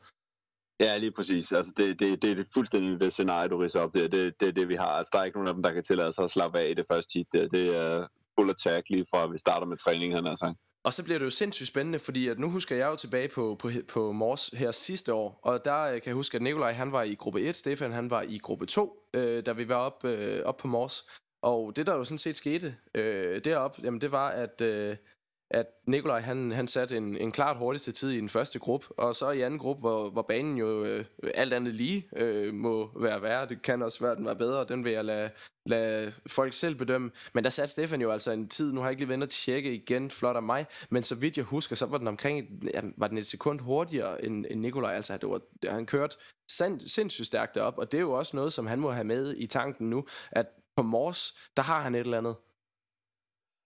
[0.81, 1.51] Ja, lige præcis.
[1.51, 4.07] Altså, det, det, det er det fuldstændig det scenarie, du ridser op der.
[4.07, 4.87] Det, det er det, vi har.
[4.87, 6.73] Altså, der er ikke nogen af dem, der kan tillade sig at slappe af i
[6.73, 7.27] det første hit.
[7.33, 7.47] Der.
[7.47, 8.07] Det er
[8.39, 10.27] full attack lige fra, vi starter med træningen.
[10.27, 10.53] Altså.
[10.83, 13.55] Og så bliver det jo sindssygt spændende, fordi at nu husker jeg jo tilbage på,
[13.59, 16.91] på, på Mors her sidste år, og der øh, kan jeg huske, at Nikolaj han
[16.91, 20.05] var i gruppe 1, Stefan han var i gruppe 2, øh, da vi var op,
[20.05, 21.05] øh, op på Mors.
[21.41, 24.61] Og det der jo sådan set skete øh, deroppe, jamen det var, at...
[24.61, 24.95] Øh,
[25.53, 29.15] at Nikolaj han, han satte en, en klart hurtigste tid i den første gruppe, og
[29.15, 33.21] så i anden gruppe, hvor, hvor banen jo øh, alt andet lige øh, må være
[33.21, 33.47] værre.
[33.47, 35.29] Det kan også være, at den var bedre, den vil jeg lade,
[35.65, 37.11] lade folk selv bedømme.
[37.33, 39.29] Men der satte Stefan jo altså en tid, nu har jeg ikke lige vendt at
[39.29, 42.81] tjekke igen, flot af mig, men så vidt jeg husker, så var den omkring, ja,
[42.97, 44.93] var den et sekund hurtigere end, end Nikolaj.
[44.93, 46.17] Altså det var, han kørte
[46.51, 49.35] sind, sindssygt stærkt op, og det er jo også noget, som han må have med
[49.37, 50.45] i tanken nu, at
[50.75, 52.35] på Mors, der har han et eller andet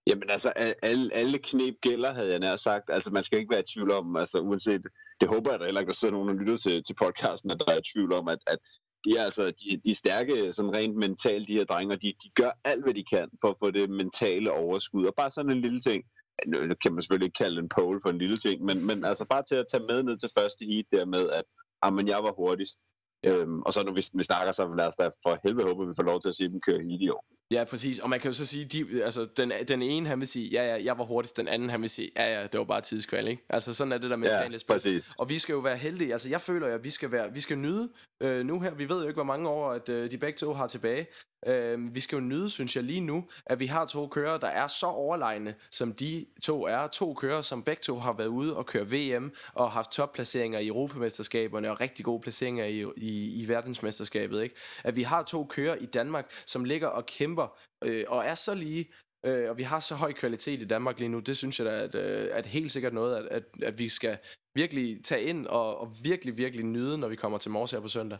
[0.07, 0.49] Jamen altså,
[0.83, 2.89] alle, alle knep gælder, havde jeg nær sagt.
[2.89, 4.81] Altså, man skal ikke være i tvivl om, altså uanset,
[5.19, 7.59] det håber jeg da heller ikke, der sidder nogen og lytter til, til podcasten, at
[7.59, 8.59] der er i tvivl om, at, at
[9.05, 12.29] de er altså, de, de er stærke sådan rent mentalt, de her drenge, de, de
[12.35, 15.05] gør alt, hvad de kan for at få det mentale overskud.
[15.05, 16.03] Og bare sådan en lille ting,
[16.47, 19.25] nu kan man selvfølgelig ikke kalde en pole for en lille ting, men, men altså
[19.29, 21.43] bare til at tage med ned til første heat der med, at
[21.81, 22.77] ah, jamen, jeg var hurtigst.
[23.25, 25.89] Øhm, og så når vi, vi snakker, så lad os da for helvede håbe, at
[25.89, 27.25] vi får lov til at se dem køre heat i år.
[27.51, 27.99] Ja, præcis.
[27.99, 30.75] Og man kan jo så sige, de, altså, den, den ene, han vil sige, ja,
[30.75, 31.37] ja, jeg var hurtigst.
[31.37, 33.45] Den anden, han vil sige, ja, ja, det var bare tidskval, ikke?
[33.49, 34.73] Altså, sådan er det der mentale ja, spil.
[34.73, 35.11] Præcis.
[35.17, 36.13] Og vi skal jo være heldige.
[36.13, 37.89] Altså, jeg føler, at vi skal, være, vi skal nyde
[38.21, 38.73] øh, nu her.
[38.73, 41.07] Vi ved jo ikke, hvor mange år, at øh, de begge to har tilbage.
[41.47, 44.47] Øh, vi skal jo nyde, synes jeg lige nu, at vi har to kører, der
[44.47, 46.87] er så overlegne, som de to er.
[46.87, 50.67] To kører, som begge to har været ude og køre VM og haft topplaceringer i
[50.67, 54.43] Europamesterskaberne og rigtig gode placeringer i, i, i verdensmesterskabet.
[54.43, 54.55] Ikke?
[54.83, 58.55] At vi har to kører i Danmark, som ligger og kæmper øh, og er så
[58.55, 58.91] lige,
[59.25, 61.71] øh, og vi har så høj kvalitet i Danmark lige nu, det synes jeg da,
[61.71, 64.17] at, øh, at helt sikkert noget, at, at, at vi skal
[64.55, 67.87] virkelig tage ind og, og virkelig, virkelig nyde, når vi kommer til Mors her på
[67.87, 68.17] søndag.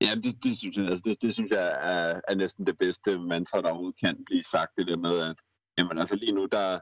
[0.00, 3.18] Ja, det, det, synes jeg, altså det, det synes jeg er, er næsten det bedste
[3.18, 5.36] mantra, der overhovedet kan blive sagt, det der med, at
[5.78, 6.78] jamen, altså lige nu, der,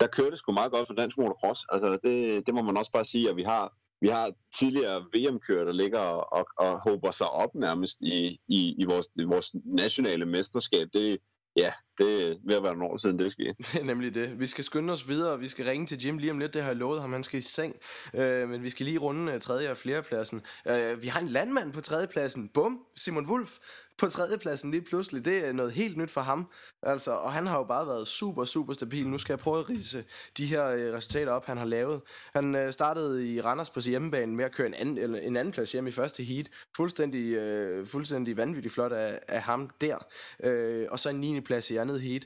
[0.00, 1.60] der kører det sgu meget godt for dansk motocross.
[1.72, 5.64] Altså det, det må man også bare sige, at vi har, vi har tidligere VM-kører,
[5.64, 9.54] der ligger og, og, og håber sig op nærmest i, i, i, vores, i vores
[9.64, 10.88] nationale mesterskab.
[10.92, 11.18] Det,
[11.56, 13.54] Ja, det er ved at være nogle år siden, det skete.
[13.58, 14.40] Det er nemlig det.
[14.40, 16.68] Vi skal skynde os videre, vi skal ringe til Jim lige om lidt, det har
[16.68, 17.76] jeg lovet ham, han skal i seng.
[18.14, 20.42] Øh, men vi skal lige runde øh, tredje og fjerdepladsen.
[20.66, 22.48] Øh, vi har en landmand på tredjepladsen.
[22.48, 23.56] Bum, Simon Wulf
[24.02, 25.24] på tredjepladsen lige pludselig.
[25.24, 26.46] Det er noget helt nyt for ham.
[26.82, 29.08] Altså, og han har jo bare været super, super stabil.
[29.08, 30.04] Nu skal jeg prøve at rise
[30.38, 32.00] de her øh, resultater op, han har lavet.
[32.32, 35.36] Han øh, startede i Randers på sin hjemmebane med at køre en anden, eller en
[35.36, 36.46] anden plads hjem i første heat.
[36.76, 39.96] Fuldstændig, øh, fuldstændig vanvittigt flot af, af ham der.
[40.42, 41.40] Øh, og så en 9.
[41.40, 42.22] plads i andet heat.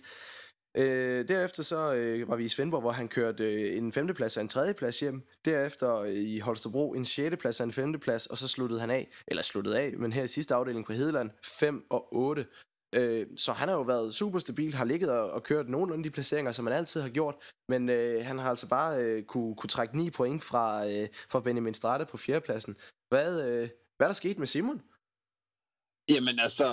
[0.79, 4.43] Øh, derefter så øh, var vi i Svendborg, hvor han kørte øh, en femteplads og
[4.43, 5.23] en tredjeplads hjem.
[5.45, 9.43] Derefter øh, i Holstebro en sjetteplads og en femteplads, og så sluttede han af, eller
[9.43, 12.47] sluttede af, men her i sidste afdeling på Hedeland, 5 og 8.
[12.95, 16.11] Øh, så han har jo været super stabil, har ligget og, og kørt nogenlunde de
[16.11, 17.35] placeringer, som han altid har gjort,
[17.69, 21.41] men øh, han har altså bare øh, kunne, kunne trække 9 point fra, øh, fra
[21.41, 22.77] Benjamin Strate på fjerdepladsen.
[23.09, 24.83] Hvad, øh, hvad er der sket med Simon?
[26.09, 26.67] Jamen altså,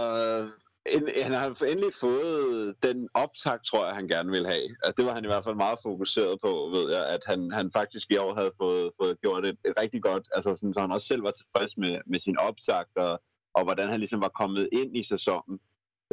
[0.92, 4.64] en, han har endelig fået den optag, tror jeg, han gerne vil have.
[4.84, 7.72] Altså, det var han i hvert fald meget fokuseret på, ved jeg, at han, han
[7.72, 10.92] faktisk i år havde fået, fået gjort et, et rigtig godt, altså sådan, så han
[10.92, 13.22] også selv var tilfreds med, med sin optag, og,
[13.54, 15.60] og hvordan han ligesom var kommet ind i sæsonen.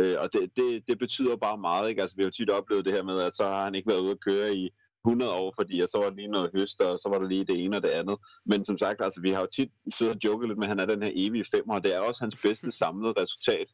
[0.01, 2.01] Øh, og det, det, det betyder bare meget, ikke?
[2.03, 4.01] Altså, vi har jo tit oplevet det her med, at så har han ikke været
[4.01, 4.71] ude at køre i
[5.07, 7.65] 100 år, fordi så var der lige noget høst, og så var der lige det
[7.65, 8.19] ene og det andet.
[8.47, 10.81] Men som sagt, altså, vi har jo tit siddet og joket lidt med, at han
[10.81, 13.69] er den her evige femmer, og det er også hans bedste samlede resultat.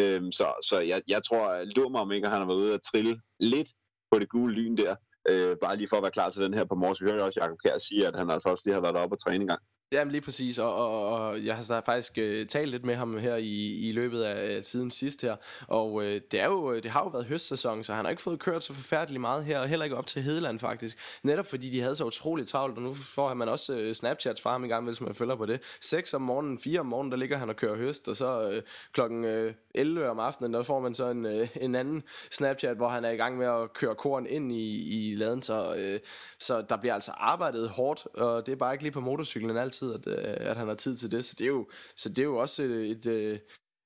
[0.00, 2.58] Øhm, så så jeg, jeg tror, at lurer mig om ikke, at han har været
[2.58, 3.68] ude at trille lidt
[4.12, 4.94] på det gule lyn der.
[5.30, 7.02] Øh, bare lige for at være klar til den her på morges.
[7.02, 9.20] Vi hørte også Jacob Kjær sige, at han altså også lige har været oppe og
[9.20, 9.62] træne en gang.
[9.92, 13.36] Jamen lige præcis, og, og, og jeg har faktisk øh, talt lidt med ham her
[13.36, 15.36] i, i løbet af øh, siden sidst her,
[15.68, 18.22] og øh, det, er jo, øh, det har jo været høstsæson, så han har ikke
[18.22, 21.70] fået kørt så forfærdeligt meget her, og heller ikke op til Hedeland faktisk, netop fordi
[21.70, 24.68] de havde så utroligt travlt, og nu får man også øh, Snapchats fra ham i
[24.68, 25.60] gang, hvis man følger på det.
[25.80, 28.62] 6 om morgenen, 4 om morgenen, der ligger han og kører høst, og så øh,
[28.92, 32.88] klokken øh, 11 om aftenen, der får man så en, øh, en anden Snapchat, hvor
[32.88, 36.00] han er i gang med at køre korn ind i, i laden, så, øh,
[36.38, 39.77] så der bliver altså arbejdet hårdt, og det er bare ikke lige på motorcyklen altid,
[39.86, 42.22] at, øh, at han har tid til det, så det er jo, så det er
[42.22, 43.38] jo også et, et, øh,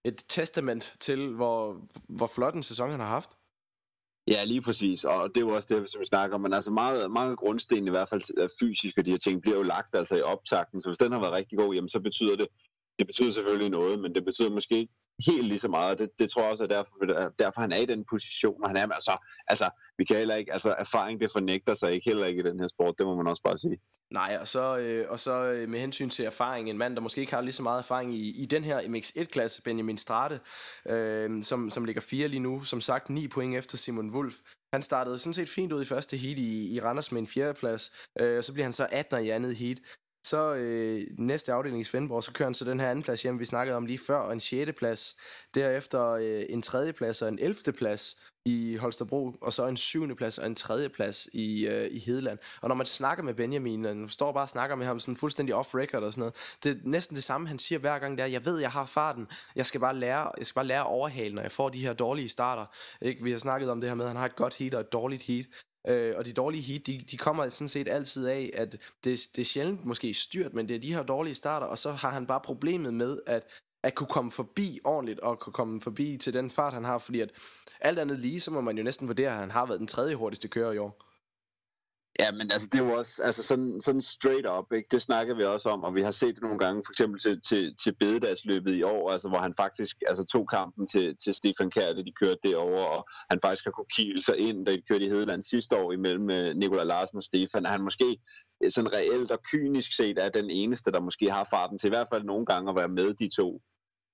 [0.05, 3.30] et testament til, hvor, hvor flot en sæson han har haft.
[4.28, 6.70] Ja, lige præcis, og det er jo også det, som vi snakker om, men altså
[6.70, 9.95] meget, mange grundsten i hvert fald øh, fysisk, og de her ting bliver jo lagt
[9.95, 12.49] altså i optakten, så hvis den har været rigtig god, jamen så betyder det,
[13.03, 14.92] det betyder selvfølgelig noget, men det betyder måske ikke
[15.26, 15.98] helt lige så meget.
[15.98, 16.94] Det, det tror jeg også er derfor,
[17.38, 20.53] derfor, han er i den position, og han er altså, altså, vi kan heller ikke,
[20.53, 23.26] altså erfaring det fornægter sig ikke heller ikke i den her sport, det må man
[23.26, 23.78] også bare sige.
[24.11, 27.20] Nej, og så, øh, og så øh, med hensyn til erfaring, en mand, der måske
[27.20, 30.40] ikke har lige så meget erfaring i, i den her MX1-klasse, Benjamin Strate,
[30.86, 34.34] øh, som, som ligger fire lige nu, som sagt 9 point efter Simon Wolf.
[34.72, 37.90] Han startede sådan set fint ud i første heat i, i Randers med en fjerdeplads,
[38.20, 39.78] øh, og så bliver han så 18 i andet heat.
[40.25, 43.41] Så øh, næste afdeling i Svendborg, så kører han så den her anden plads hjem,
[43.41, 44.73] vi snakkede om lige før, og en 6.
[44.79, 45.16] plads.
[45.55, 47.73] Derefter øh, en tredje plads og en 11.
[47.79, 51.99] plads i Holstebro, og så en syvende plads og en tredje plads i, øh, i
[51.99, 52.39] Hedeland.
[52.61, 55.55] Og når man snakker med Benjamin, og står bare og snakker med ham sådan fuldstændig
[55.55, 58.45] off-record og sådan noget, det er næsten det samme, han siger hver gang, der, jeg
[58.45, 61.43] ved, jeg har farten, jeg skal bare lære, jeg skal bare lære at overhale, når
[61.43, 62.66] jeg får de her dårlige starter.
[63.01, 63.25] Ikke?
[63.25, 64.93] Vi har snakket om det her med, at han har et godt heat og et
[64.93, 65.47] dårligt heat,
[65.89, 68.72] Øh, og de dårlige heat, de, de kommer sådan set altid af, at
[69.05, 71.93] det, det er sjældent måske styrt, men det er de her dårlige starter, og så
[71.93, 73.43] har han bare problemet med at,
[73.83, 77.20] at kunne komme forbi ordentligt, og kunne komme forbi til den fart, han har, fordi
[77.20, 77.30] at
[77.80, 80.14] alt andet lige, så må man jo næsten vurdere, at han har været den tredje
[80.14, 81.12] hurtigste kører i år.
[82.21, 84.89] Ja, men altså, det er jo også altså sådan, sådan straight up, ikke?
[84.91, 87.41] det snakker vi også om, og vi har set det nogle gange, for eksempel til,
[87.49, 91.71] til, til bededagsløbet i år, altså, hvor han faktisk altså, tog kampen til, til Stefan
[91.71, 94.83] Kær, da de kørte derover og han faktisk har kunne kile sig ind, da de
[94.89, 97.67] kørte i Hedeland sidste år imellem øh, uh, Nikolaj Larsen og Stefan.
[97.67, 98.09] Han måske
[98.65, 101.95] øh, sådan reelt og kynisk set er den eneste, der måske har farten til i
[101.95, 103.61] hvert fald nogle gange at være med de to.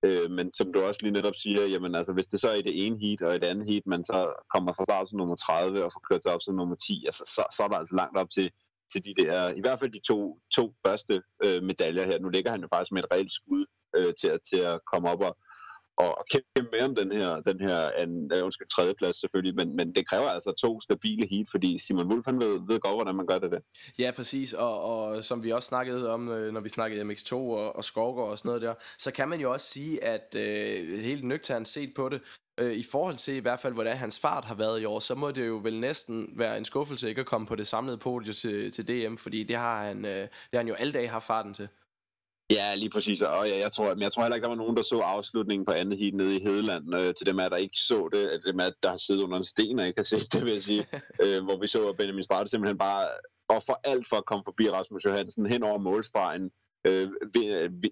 [0.06, 2.62] Øh, men som du også lige netop siger, jamen altså, hvis det så er i
[2.62, 4.18] det ene heat og i det andet heat, man så
[4.54, 7.24] kommer fra start som nummer 30 og får kørt sig op som nummer 10, altså,
[7.34, 8.50] så, så er der altså langt op til,
[8.92, 10.18] til de der, i hvert fald de to,
[10.56, 12.18] to første øh, medaljer her.
[12.18, 13.64] Nu ligger han jo faktisk med et reelt skud
[13.96, 15.36] øh, til, at, til at komme op og,
[15.98, 19.76] og kæmpe med om den her, den her anden, øh, undskyld, tredje plads selvfølgelig, men,
[19.76, 23.14] men det kræver altså to stabile heat, fordi Simon Wolf han ved, ved godt, hvordan
[23.14, 23.60] man gør det der.
[23.98, 27.76] Ja, præcis, og, og som vi også snakkede om, øh, når vi snakkede MX2 og,
[27.76, 31.24] og Skovgaard og sådan noget der, så kan man jo også sige, at øh, helt
[31.24, 32.20] nøgternt set på det,
[32.58, 35.14] øh, i forhold til i hvert fald, hvordan hans fart har været i år, så
[35.14, 38.34] må det jo vel næsten være en skuffelse ikke at komme på det samlede podium
[38.34, 41.26] til, til DM, fordi det har, han, øh, det har han jo alle dage haft
[41.26, 41.68] farten til.
[42.50, 43.20] Ja, lige præcis.
[43.22, 45.66] Og ja, jeg, tror, men jeg tror heller ikke, der var nogen, der så afslutningen
[45.66, 46.94] på andet heat nede i Hedeland.
[46.98, 49.38] Øh, til dem af der ikke så det, at dem af der har siddet under
[49.38, 50.86] en sten og ikke har set det, vil jeg sige.
[51.24, 53.04] øh, hvor vi så, at Benjamin Strate simpelthen bare
[53.48, 56.50] offer alt for at komme forbi Rasmus Johansen hen over målstregen.
[56.88, 57.08] Øh,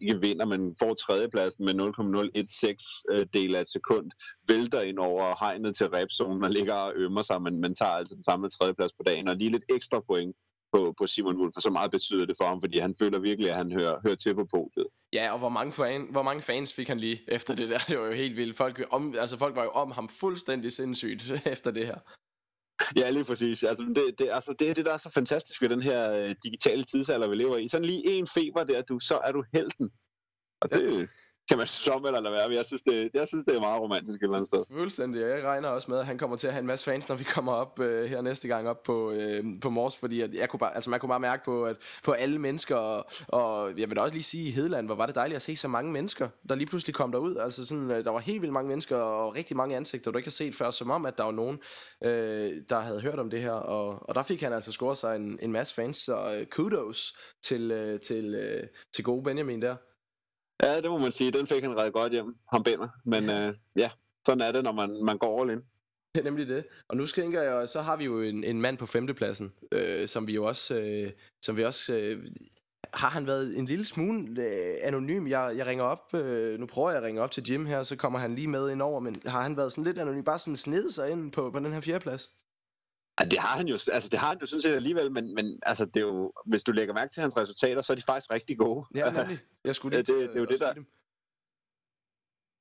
[0.01, 2.77] ikke vinder, men får tredjepladsen med 0,016
[3.13, 4.11] øh, del af et sekund.
[4.49, 8.15] Vælter ind over hegnet til repzonen og ligger og ømmer sig, men, men tager altså
[8.15, 9.29] den samme tredjeplads på dagen.
[9.29, 10.37] Og lige lidt ekstra point
[10.77, 13.51] på, på Simon Wolf, for så meget betyder det for ham, fordi han føler virkelig,
[13.51, 14.89] at han hører, hører til på podiet.
[15.13, 17.79] Ja, og hvor mange, fan, hvor mange fans fik han lige efter det der?
[17.89, 18.57] Det var jo helt vildt.
[18.57, 21.99] Folk, om, altså, folk var jo om ham fuldstændig sindssygt efter det her.
[22.97, 23.63] Ja, lige præcis.
[23.63, 26.35] Altså, det, det, altså, det er det, der er så fantastisk ved den her øh,
[26.45, 27.69] digitale tidsalder, vi lever i.
[27.69, 29.91] Sådan lige en feber der, du, så er du helten.
[30.61, 31.07] Og det, ja
[31.49, 32.49] kan man som eller lade være.
[32.49, 34.65] Men jeg synes, det, jeg synes, det er meget romantisk et eller andet sted.
[34.71, 35.21] Fuldstændig.
[35.21, 37.25] Jeg regner også med, at han kommer til at have en masse fans, når vi
[37.25, 40.61] kommer op øh, her næste gang op på, øh, på Mors, fordi at jeg kunne
[40.61, 43.97] bare, altså man kunne bare mærke på, at på alle mennesker, og, og jeg vil
[43.97, 46.29] da også lige sige i Hedeland, hvor var det dejligt at se så mange mennesker,
[46.49, 47.37] der lige pludselig kom derud.
[47.37, 50.27] Altså sådan, øh, der var helt vildt mange mennesker, og rigtig mange ansigter, du ikke
[50.27, 51.59] har set før, som om, at der var nogen,
[52.05, 55.17] øh, der havde hørt om det her, og, og der fik han altså scoret sig
[55.17, 58.63] en, en masse fans, så øh, kudos til, øh, til, øh,
[58.95, 59.77] til gode Benjamin der.
[60.63, 61.31] Ja, det må man sige.
[61.31, 62.89] Den fik han ret godt hjem, ham Bender.
[63.05, 63.91] Men øh, ja,
[64.27, 65.61] sådan er det, når man, man går all in.
[66.15, 66.65] Det er nemlig det.
[66.89, 70.27] Og nu tænker jeg, så har vi jo en, en mand på femtepladsen, øh, som
[70.27, 71.11] vi jo også, øh,
[71.43, 72.27] som vi også øh,
[72.95, 75.27] har han været en lille smule øh, anonym.
[75.27, 77.97] Jeg, jeg ringer op, øh, nu prøver jeg at ringe op til Jim her, så
[77.97, 80.57] kommer han lige med ind over, men har han været sådan lidt anonym, bare sådan
[80.57, 82.31] snedet sig ind på, på den her fjerdeplads?
[83.21, 85.61] Ja, det har han jo, altså det har han jo sådan set alligevel, men, men
[85.63, 88.31] altså det er jo, hvis du lægger mærke til hans resultater, så er de faktisk
[88.31, 88.87] rigtig gode.
[88.95, 89.39] Ja, nemlig.
[89.65, 90.87] Jeg skulle lige Ja, det- det er jo det, der- dem.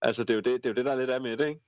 [0.02, 1.48] Altså det er jo det, det, er jo det der er lidt af med det,
[1.48, 1.62] ikke?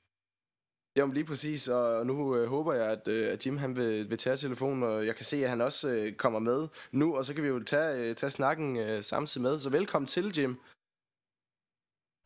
[0.95, 4.17] Jamen lige præcis, og nu øh, håber jeg, at, øh, at Jim han vil, vil
[4.17, 7.33] tage telefonen, og jeg kan se, at han også øh, kommer med nu, og så
[7.33, 9.59] kan vi jo tage, øh, tage snakken øh, samtidig med.
[9.59, 10.51] Så velkommen til, Jim.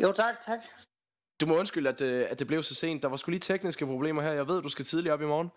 [0.04, 0.60] Jo, tak, tak.
[1.42, 3.02] Du må undskylde, at, øh, at det blev så sent.
[3.04, 4.32] Der var sgu lige tekniske problemer her.
[4.32, 5.50] Jeg ved, at du skal tidligt op i morgen.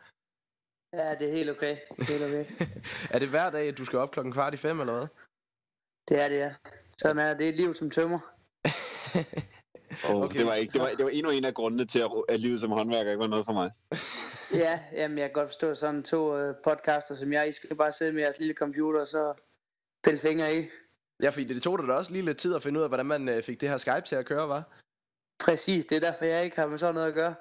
[0.96, 1.76] Ja, det er helt okay.
[1.98, 2.66] Det er helt okay.
[3.14, 5.06] er det hver dag, at du skal op klokken kvart i fem, eller hvad?
[6.08, 6.54] Det er det, ja.
[6.98, 7.38] Sådan er det.
[7.38, 8.18] Det er et liv som tømmer.
[10.08, 10.24] Og Okay.
[10.24, 10.38] okay.
[10.38, 12.60] det, var ikke, det, var, det var endnu en af grundene til, at, at livet
[12.60, 13.70] som håndværker ikke var noget for mig.
[14.54, 17.48] Ja, jamen, jeg kan godt forstå sådan to øh, podcaster som jeg.
[17.48, 19.34] I skal bare sidde med jeres lille computer, og så
[20.04, 20.66] pille fingre i.
[21.22, 23.06] Ja, fordi det tog dig da også lige lidt tid at finde ud af, hvordan
[23.06, 24.62] man øh, fik det her Skype til at køre, var?
[25.38, 27.34] Præcis, det er derfor, jeg ikke har med sådan noget at gøre.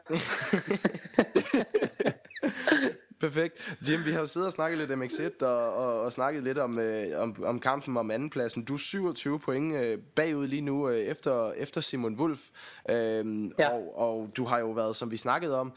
[3.24, 3.76] Perfekt.
[3.90, 6.58] Jim, vi har jo siddet og snakket lidt om MX1 og, og, og snakket lidt
[6.58, 8.64] om, øh, om, om kampen om andenpladsen.
[8.66, 12.40] Du er 27 point øh, bagud lige nu øh, efter, efter Simon Wulf.
[12.90, 13.70] Øh, Ja.
[13.70, 15.74] og, og du har jo været, som vi snakkede om,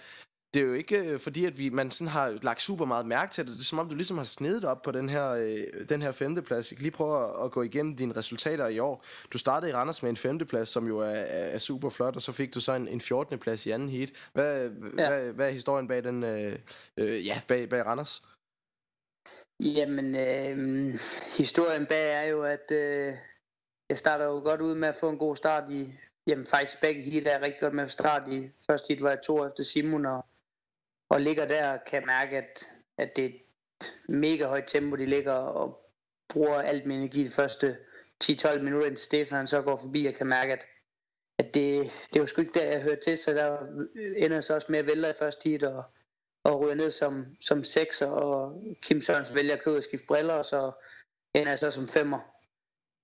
[0.55, 3.33] det er jo ikke øh, fordi, at vi, man sådan har lagt super meget mærke
[3.33, 3.53] til det.
[3.53, 6.13] Det er som om, du ligesom har snedet op på den her, øh, den her
[6.13, 6.71] femteplads.
[6.71, 9.05] Jeg kan lige prøve at, at gå igennem dine resultater i år.
[9.33, 12.23] Du startede i Randers med en femteplads, som jo er, er, er super flot, og
[12.23, 13.39] så fik du så en, en 14.
[13.39, 14.11] plads i anden heat.
[14.33, 15.09] Hvad, ja.
[15.09, 16.53] hvad, hvad er historien bag den, øh,
[16.97, 18.23] øh, ja, bag, bag Randers?
[19.61, 20.99] Jamen, øh,
[21.37, 23.15] historien bag er jo, at øh,
[23.89, 25.93] jeg starter jo godt ud med at få en god start i...
[26.27, 28.51] Jamen, faktisk begge heat er rigtig godt med at starte i.
[28.67, 30.25] Første heat var jeg to efter Simon, og,
[31.09, 32.65] og ligger der kan jeg mærke, at,
[32.99, 35.87] at det er et mega højt tempo, de ligger og
[36.29, 37.79] bruger alt min energi de første
[38.25, 40.67] 10-12 minutter, indtil Stefan så går forbi, og kan mærke, at,
[41.39, 43.59] at det, det var sgu ikke der, jeg hørte til, så der
[44.17, 45.85] ender så også med at vælge i første heat, og,
[46.45, 50.35] og ryger ned som, som sekser, og Kim Sørens vælger at købe og skifte briller,
[50.35, 50.73] og så
[51.35, 52.19] ender jeg så som femmer.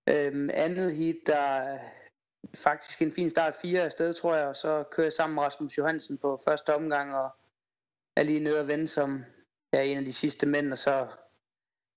[0.09, 1.79] Øhm, andet heat, der
[2.57, 5.79] faktisk en fin start, fire afsted, tror jeg, og så kører jeg sammen med Rasmus
[5.79, 7.31] Johansen på første omgang, og
[8.17, 9.25] er lige nede og vende som
[9.73, 11.07] er en af de sidste mænd, og så,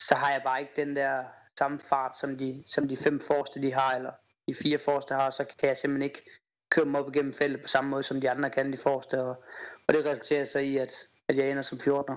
[0.02, 1.24] så har jeg bare ikke den der
[1.60, 4.12] samme fart, som de, som de fem forreste de har, eller
[4.48, 6.26] de fire forreste har, så kan jeg simpelthen ikke
[6.70, 9.44] køre dem op igennem feltet på samme måde, som de andre kan, de forreste, og,
[9.88, 10.94] og det resulterer så i, at,
[11.28, 12.16] at jeg ender som 14'er.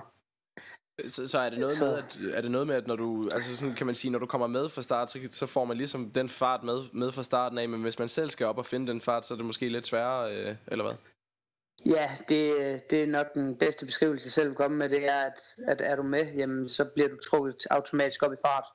[1.09, 3.29] Så, så er det noget Så- med, at, er det noget med, at når du,
[3.33, 5.77] altså sådan kan man sige, når du kommer med fra start, så, så får man
[5.77, 8.65] ligesom den fart med, med fra starten af, men hvis man selv skal op og
[8.65, 10.95] finde den fart, så er det måske lidt sværere, øh, eller hvad?
[11.85, 15.21] Ja, det, det er nok den bedste beskrivelse, jeg selv vil komme med, det er,
[15.21, 18.65] at, at er du med, jamen, så bliver du trukket automatisk op i fart.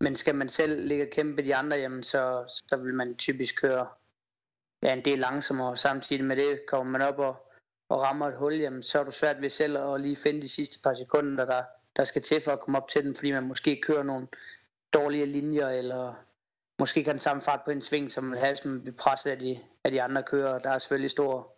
[0.00, 3.60] Men skal man selv ligge og kæmpe de andre, jamen, så, så vil man typisk
[3.60, 3.86] køre
[4.82, 5.76] ja, en del langsommere.
[5.76, 7.36] Samtidig med det kommer man op og,
[7.88, 10.48] og rammer et hul, jamen, så er du svært ved selv at lige finde de
[10.48, 11.62] sidste par sekunder, der,
[11.96, 14.26] der skal til for at komme op til den, fordi man måske kører nogle
[14.92, 16.14] dårlige linjer, eller
[16.78, 19.38] måske kan den samme fart på en sving, som vil have, som bliver presset af
[19.38, 20.58] de, af de andre kører.
[20.58, 21.57] Der er selvfølgelig stor,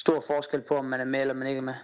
[0.00, 1.74] stor forskel på, om man er med eller man ikke er med.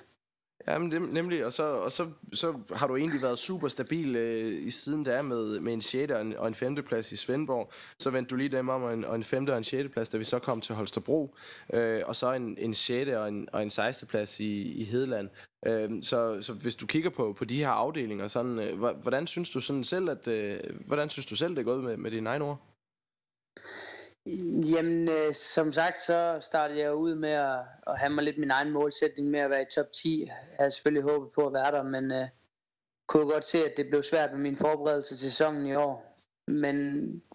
[0.68, 4.16] Ja, men det, nemlig, og, så, og så, så har du egentlig været super stabil
[4.16, 6.12] øh, i siden der med, med en 6.
[6.12, 6.74] og en, og en 5.
[6.74, 7.70] plads i Svendborg.
[7.98, 9.48] Så vendte du lige dem om, og en, og en 5.
[9.48, 9.92] og en 6.
[9.92, 11.34] plads, da vi så kom til Holstebro.
[11.72, 13.10] Øh, og så en, en 6.
[13.10, 14.08] og en, og en 16.
[14.08, 15.28] plads i, i Hedeland.
[15.66, 19.50] Øh, så, så hvis du kigger på, på de her afdelinger, sådan, øh, hvordan synes
[19.50, 22.28] du sådan selv, at, øh, hvordan synes du selv, det er gået med, med dine
[22.28, 22.75] egne ord?
[24.72, 28.50] Jamen, øh, som sagt, så startede jeg ud med at, at have mig lidt min
[28.50, 30.24] egen målsætning med at være i top 10.
[30.26, 32.28] Jeg havde selvfølgelig håbet på at være der, men øh,
[33.08, 36.16] kunne godt se, at det blev svært med min forberedelse til sæsonen i år.
[36.46, 36.76] Men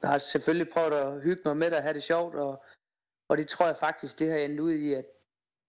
[0.04, 2.64] har selvfølgelig prøvet at hygge mig med det og have det sjovt, og,
[3.30, 5.06] og det tror jeg faktisk, det har endt ud i, at,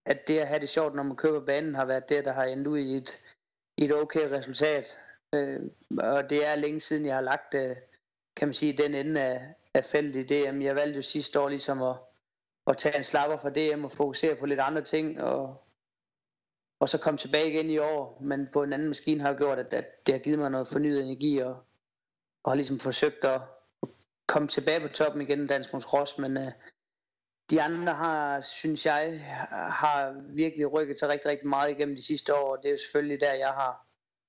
[0.07, 2.45] at det at have det sjovt, når man køber banen, har været det, der har
[2.45, 3.25] endt ud i et,
[3.79, 4.99] et okay resultat.
[5.35, 5.61] Øh,
[5.99, 7.77] og det er længe siden, jeg har lagt, øh,
[8.37, 10.63] kan man sige, den ende af, af feltet i DM.
[10.63, 11.97] Jeg valgte jo sidste år ligesom at,
[12.67, 15.65] at tage en slapper fra DM og fokusere på lidt andre ting, og,
[16.81, 19.75] og så komme tilbage igen i år, men på en anden maskine har gjort, at,
[19.75, 21.57] at det har givet mig noget fornyet energi, og,
[22.45, 23.41] og har ligesom forsøgt at
[24.27, 26.53] komme tilbage på toppen igen i Dansk Cross, men uh,
[27.51, 29.21] de andre har, synes jeg,
[29.51, 32.79] har virkelig rykket sig rigtig, rigtig meget igennem de sidste år, og det er jo
[32.79, 33.87] selvfølgelig der, jeg har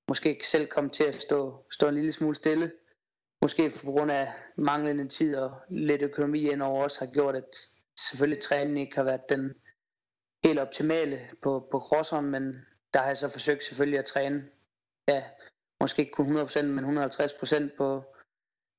[0.07, 2.71] måske ikke selv kommet til at stå, stå en lille smule stille.
[3.43, 7.57] Måske på grund af manglende tid og lidt økonomi indover også har gjort, at
[7.99, 9.53] selvfølgelig træningen ikke har været den
[10.43, 12.43] helt optimale på, på crosseren, men
[12.93, 14.43] der har jeg så forsøgt selvfølgelig at træne,
[15.07, 15.23] ja,
[15.81, 18.03] måske ikke kun 100%, men 150% på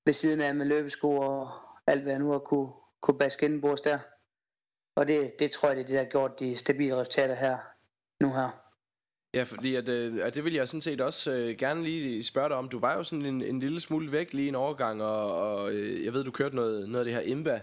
[0.07, 1.51] ved siden af med løbesko og
[1.87, 3.99] alt, hvad jeg nu har kunne, kunne baske indenbords der.
[4.97, 7.59] Og det, det tror jeg, det er det, der har gjort de stabile resultater her,
[8.21, 8.64] nu her.
[9.35, 12.49] Ja, fordi at, øh, at det vil jeg sådan set også øh, gerne lige spørge
[12.49, 12.68] dig om.
[12.68, 16.05] Du var jo sådan en, en lille smule væk lige en overgang, og, og øh,
[16.05, 17.61] jeg ved, du kørte noget, noget af det her IMBA.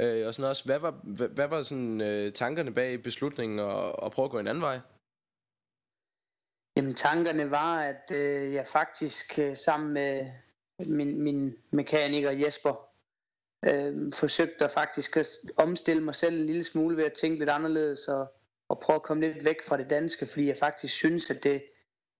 [0.00, 4.06] Øh, og sådan også, hvad var, hvad, hvad var sådan, øh, tankerne bag beslutningen og,
[4.06, 4.80] at prøve at gå en anden vej?
[6.76, 10.26] Jamen tankerne var, at øh, jeg faktisk øh, sammen med
[10.78, 12.88] min, min mekaniker Jesper
[13.64, 17.50] øh, forsøgte at faktisk at omstille mig selv en lille smule ved at tænke lidt
[17.50, 18.32] anderledes og,
[18.68, 21.62] og prøve at komme lidt væk fra det danske, fordi jeg faktisk synes, at det,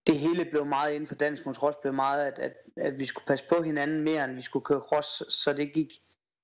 [0.06, 3.26] det hele blev meget inden for dansk motocross, blev meget, at, at, at vi skulle
[3.26, 5.88] passe på hinanden mere, end vi skulle køre cross, så det gik,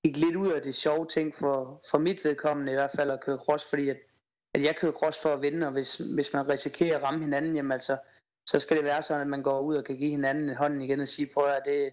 [0.05, 3.20] gik lidt ud af det sjove ting for, for mit vedkommende i hvert fald at
[3.20, 3.96] køre cross, fordi at,
[4.55, 7.57] at jeg kører cross for at vinde, og hvis, hvis man risikerer at ramme hinanden,
[7.57, 7.96] jamen altså,
[8.46, 10.82] så skal det være sådan, at man går ud og kan give hinanden en hånd
[10.82, 11.92] igen og sige, prøv at det,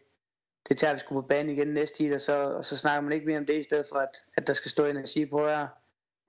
[0.70, 3.12] det tager vi sgu på banen igen næste tid, og så, og så snakker man
[3.14, 5.28] ikke mere om det, i stedet for at, at der skal stå ind og sige,
[5.28, 5.68] prøv at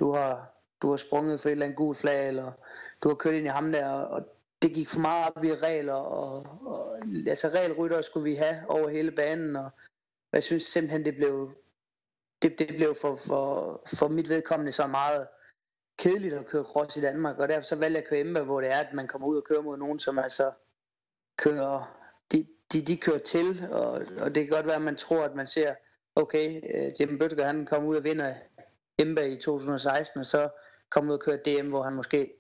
[0.01, 2.53] du har, du har sprunget for et eller andet gult flag, eller
[3.03, 4.29] du har kørt ind i ham der, og
[4.63, 8.89] det gik for meget op i regler, og, og altså regelrytter skulle vi have over
[8.89, 9.71] hele banen, og
[10.33, 11.55] jeg synes simpelthen, det blev,
[12.43, 15.27] det, det blev for, for, for mit vedkommende så meget
[15.99, 18.61] kedeligt at køre cross i Danmark, og derfor så valgte jeg at køre Emma, hvor
[18.61, 20.51] det er, at man kommer ud og kører mod nogen, som altså
[21.37, 21.97] kører,
[22.33, 25.35] de, de, de kører til, og, og det kan godt være, at man tror, at
[25.35, 25.75] man ser,
[26.17, 28.35] okay, uh, Jim Bøtger, han kommer ud og vinder
[28.99, 30.49] Emba i 2016, og så
[30.91, 32.33] komme ud og køre DM, hvor han måske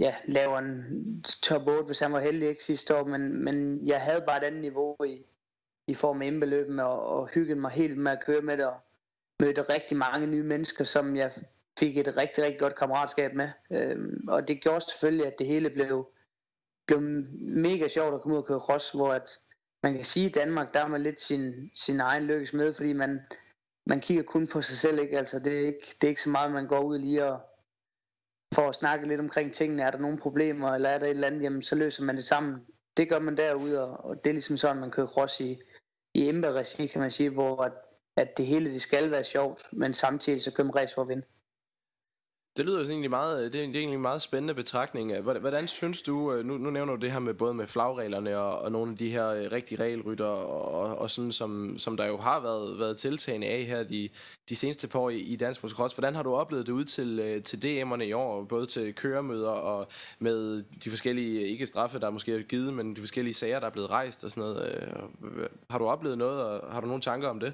[0.00, 4.00] ja, laver en top 8, hvis han var heldig ikke sidste år, men, men jeg
[4.00, 5.26] havde bare et andet niveau i,
[5.86, 8.76] i form af indbeløbene, og, og hyggede mig helt med at køre med det, og
[9.40, 11.32] mødte rigtig mange nye mennesker, som jeg
[11.78, 13.48] fik et rigtig, rigtig godt kammeratskab med.
[13.70, 16.08] Øhm, og det gjorde selvfølgelig, at det hele blev,
[16.86, 17.00] blev
[17.40, 19.38] mega sjovt at komme ud og køre cross, hvor at
[19.82, 22.72] man kan sige, at i Danmark, der er man lidt sin, sin egen lykkes med,
[22.72, 23.20] fordi man,
[23.86, 25.18] man kigger kun på sig selv, ikke?
[25.18, 27.40] Altså, det, er ikke, det er ikke så meget, man går ud lige og
[28.54, 29.82] for at snakke lidt omkring tingene.
[29.82, 32.24] Er der nogle problemer, eller er der et eller andet, jamen, så løser man det
[32.24, 32.54] sammen.
[32.96, 35.58] Det gør man derude, og, det er ligesom sådan, man kører cross i,
[36.14, 37.72] i Ember kan man sige, hvor at,
[38.16, 41.08] at det hele det skal være sjovt, men samtidig så kører man race for at
[41.08, 41.26] vinde.
[42.56, 45.20] Det lyder jo egentlig meget, øh, det er egentlig en meget spændende betragtning.
[45.20, 48.38] Hvordan, hvordan synes du, øh, nu, nu nævner du det her med både med flagreglerne
[48.38, 52.06] og, og nogle af de her øh, rigtige regelrytter, og, og sådan som, som der
[52.06, 54.08] jo har været, været tiltagende af her de,
[54.48, 55.94] de seneste par år i, i dansk motocross.
[55.94, 59.86] Hvordan har du oplevet det ud til, til DM'erne i år, både til køremøder og
[60.18, 63.66] med de forskellige, ikke straffe, der er måske er givet, men de forskellige sager, der
[63.66, 64.88] er blevet rejst og sådan noget.
[65.70, 67.52] Har du oplevet noget, og har du nogle tanker om det?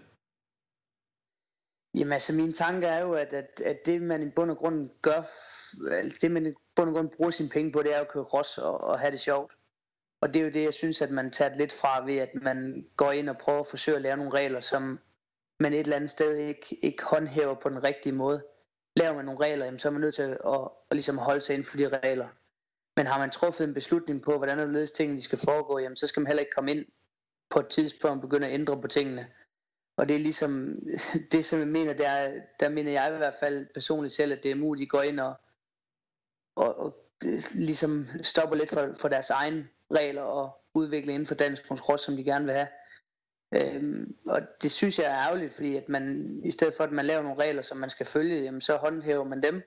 [1.94, 4.90] Jamen altså, mine tanker er jo, at, at, at det man i bund og grund
[5.02, 5.22] gør,
[6.22, 8.58] det man i bund og grund bruger sine penge på, det er at køre cross
[8.58, 9.52] og, og have det sjovt.
[10.20, 12.86] Og det er jo det, jeg synes, at man tager lidt fra ved, at man
[12.96, 15.00] går ind og prøver at forsøge at lære nogle regler, som
[15.60, 18.44] man et eller andet sted ikke, ikke håndhæver på den rigtige måde.
[18.96, 21.40] Laver man nogle regler, jamen, så er man nødt til at, at, at ligesom holde
[21.40, 22.28] sig inden for de regler.
[22.96, 26.06] Men har man truffet en beslutning på, hvordan og tingene de skal foregå, jamen, så
[26.06, 26.86] skal man heller ikke komme ind
[27.50, 29.26] på et tidspunkt og begynde at ændre på tingene.
[30.00, 30.78] Og det er ligesom,
[31.32, 34.50] det som jeg mener, der, der mener jeg i hvert fald personligt selv, at det
[34.50, 35.34] er muligt, at gå ind og,
[36.56, 36.96] og, og
[37.54, 42.16] ligesom stopper lidt for, for deres egne regler og udvikle inden for dansk kontrol, som
[42.16, 42.68] de gerne vil have.
[43.54, 47.06] Øhm, og det synes jeg er ærgerligt, fordi at man, i stedet for at man
[47.06, 49.62] laver nogle regler, som man skal følge, jamen, så håndhæver man dem.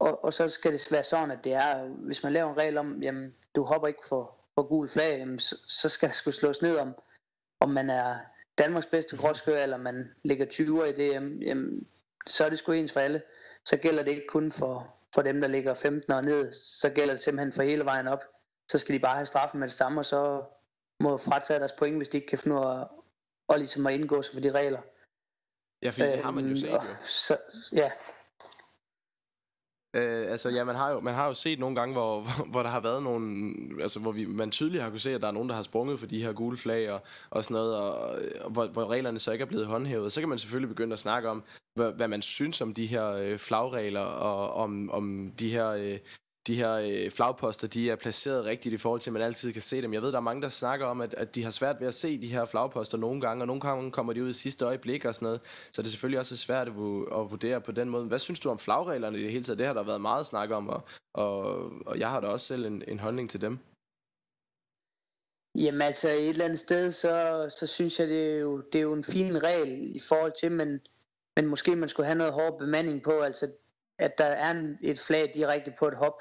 [0.00, 2.78] Og, og så skal det være sådan, at det er, hvis man laver en regel
[2.78, 6.34] om, jamen, du hopper ikke for, for gul flag, jamen, så, så skal der skulle
[6.34, 6.94] slås ned om,
[7.60, 8.18] om man er
[8.58, 11.86] Danmarks bedste crosskører, eller man ligger 20'er i DM, jamen,
[12.26, 13.22] så er det sgu ens for alle.
[13.64, 17.14] Så gælder det ikke kun for, for dem, der ligger 15 og ned, så gælder
[17.14, 18.24] det simpelthen for hele vejen op.
[18.70, 20.42] Så skal de bare have straffen med det samme, og så
[21.00, 22.84] må fratage deres point, hvis de ikke kan finde ud af
[23.48, 24.80] at, ligesom at indgå sig for de regler.
[25.82, 26.80] Ja, for det har man jo øhm, set jo.
[27.00, 27.36] Så,
[27.72, 27.90] ja,
[29.94, 32.70] Øh, altså ja, man har jo man har jo set nogle gange, hvor, hvor der
[32.70, 35.48] har været nogle, altså hvor vi, man tydeligt har kunne se, at der er nogen,
[35.48, 38.66] der har sprunget for de her gule flag og, og sådan noget, og, og hvor,
[38.66, 40.12] hvor reglerne så ikke er blevet håndhævet.
[40.12, 41.42] Så kan man selvfølgelig begynde at snakke om,
[41.74, 45.98] hvad, hvad man synes om de her øh, flagregler, og om, om de her øh,
[46.46, 49.62] de her øh, flagposter, de er placeret rigtigt i forhold til, at man altid kan
[49.62, 49.94] se dem.
[49.94, 51.94] Jeg ved, der er mange, der snakker om, at, at de har svært ved at
[51.94, 55.04] se de her flagposter nogle gange, og nogle gange kommer de ud i sidste øjeblik
[55.04, 55.40] og sådan noget.
[55.72, 56.74] Så det er selvfølgelig også svært at,
[57.18, 58.04] at vurdere på den måde.
[58.04, 59.58] Hvad synes du om flagreglerne i det hele taget?
[59.58, 60.82] Det har der været meget snak om, og,
[61.14, 61.44] og,
[61.86, 63.58] og jeg har da også selv en, en holdning til dem.
[65.58, 68.82] Jamen altså et eller andet sted, så, så synes jeg, det er, jo, det er
[68.82, 70.80] jo en fin regel i forhold til, men,
[71.36, 73.52] men måske man skulle have noget hård bemanding på, altså
[73.98, 76.20] at der er et flag direkte på et hop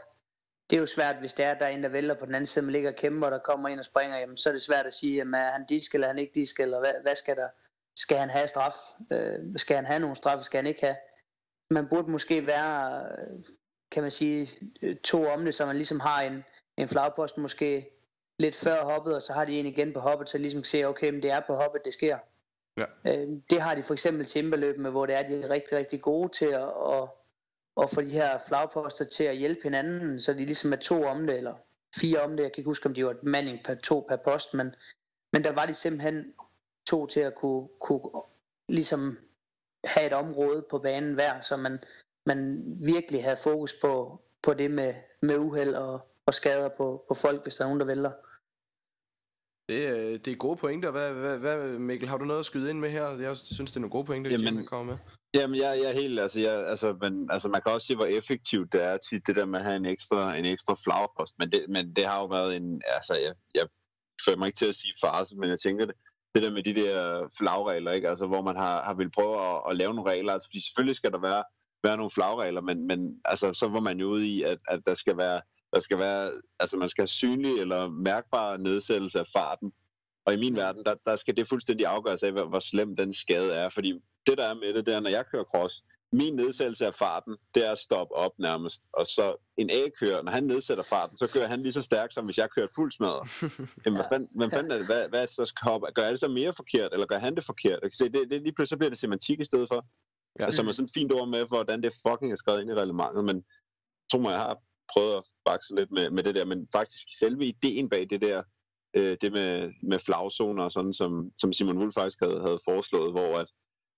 [0.71, 2.47] det er jo svært, hvis det er, der er en, der vælter på den anden
[2.47, 4.61] side, man ligger og kæmper, og der kommer ind og springer, jamen, så er det
[4.61, 7.15] svært at sige, jamen, er han disk, eller er han ikke disk, eller hvad, hvad
[7.15, 7.47] skal der?
[7.95, 8.73] Skal han have straf?
[9.11, 10.43] Øh, skal han have nogle straf?
[10.43, 10.95] Skal han ikke have?
[11.69, 13.05] Man burde måske være,
[13.91, 14.49] kan man sige,
[15.03, 16.43] to om det, så man ligesom har en,
[16.77, 17.89] en flagpost måske
[18.39, 21.09] lidt før hoppet, og så har de en igen på hoppet, så ligesom se, okay,
[21.09, 22.17] men det er på hoppet, det sker.
[22.77, 22.85] Ja.
[23.05, 26.01] Øh, det har de for eksempel timberløb med, hvor det er, de er rigtig, rigtig
[26.01, 27.09] gode til at, at,
[27.81, 31.27] at få de her flagposter til at hjælpe hinanden, så de ligesom er to om
[31.27, 31.55] det, eller
[31.95, 32.43] fire om det.
[32.43, 34.75] Jeg kan ikke huske, om de var et manding per to per post, men,
[35.33, 36.33] men der var de simpelthen
[36.87, 38.01] to til at kunne, kunne
[38.69, 39.17] ligesom
[39.83, 41.79] have et område på banen hver, så man,
[42.25, 42.37] man
[42.85, 47.43] virkelig havde fokus på, på det med, med uheld og, og skader på, på folk,
[47.43, 48.11] hvis der er nogen, der vælter.
[49.69, 50.91] Det, øh, det er gode pointer.
[50.91, 53.07] Hvad, hvad, hvad, Mikkel, har du noget at skyde ind med her?
[53.19, 54.97] Jeg synes, det er nogle gode pointer, Jamen, Jim kommer med.
[55.33, 58.05] Jamen, jeg, jeg er helt, altså, jeg, altså, men, altså, man kan også se, hvor
[58.05, 61.51] effektivt det er tit, det der med at have en ekstra, en ekstra flagpost, men
[61.51, 63.65] det, men det har jo været en, altså, jeg, jeg
[64.25, 65.95] føler mig ikke til at sige farse, men jeg tænker det,
[66.35, 68.09] det der med de der flagregler, ikke?
[68.09, 70.95] Altså, hvor man har, har vil prøve at, at lave nogle regler, altså, fordi selvfølgelig
[70.95, 71.43] skal der være,
[71.83, 74.93] være nogle flagregler, men, men altså, så var man jo ude i, at, at der
[74.93, 75.41] skal være,
[75.73, 79.71] der skal være, altså man skal have synlig eller mærkbar nedsættelse af farten,
[80.25, 83.13] og i min verden, der, der skal det fuldstændig afgøres af, hvor, hvor slem den
[83.13, 83.69] skade er.
[83.69, 83.93] Fordi
[84.27, 87.37] det, der er med det, det er, når jeg kører cross, min nedsættelse af farten,
[87.55, 88.81] det er at stoppe op nærmest.
[88.93, 92.25] Og så en A-kører, når han nedsætter farten, så kører han lige så stærkt, som
[92.25, 93.23] hvis jeg kører fuld smadret.
[93.85, 94.85] Jamen, hvad, fanden, hvad, fanden er det?
[94.85, 95.81] Hvad, hvad er det så skal op?
[95.95, 97.79] Gør jeg det så mere forkert, eller gør han det forkert?
[97.81, 99.85] Jeg kan se, det, det, lige pludselig så bliver det semantik i stedet for.
[100.39, 100.45] Ja.
[100.45, 103.23] Altså, er sådan et fint ord med, hvordan det fucking er skrevet ind i reglementet,
[103.25, 103.43] men
[104.11, 104.57] tror mig, jeg har
[104.93, 108.43] prøvet at bakse lidt med, med det der, men faktisk selve ideen bag det der,
[108.97, 113.37] øh, det med, med flagzoner, sådan som, som Simon Wolf faktisk havde, havde foreslået, hvor
[113.39, 113.47] at,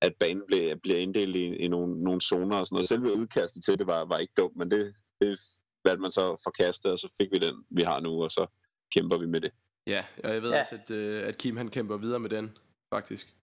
[0.02, 2.90] at banen blev, bliver inddelt i, i nogle, nogle zoner og sådan noget.
[2.90, 5.40] Selve udkastet til det var, var ikke dumt, men det, det
[5.86, 8.48] valgte man så forkaste, og så fik vi den, vi har nu, og så
[8.96, 9.52] kæmper vi med det.
[9.88, 10.60] Ja, og jeg ved ja.
[10.60, 12.58] også, at, øh, at Kim han kæmper videre med den,
[12.94, 13.36] faktisk.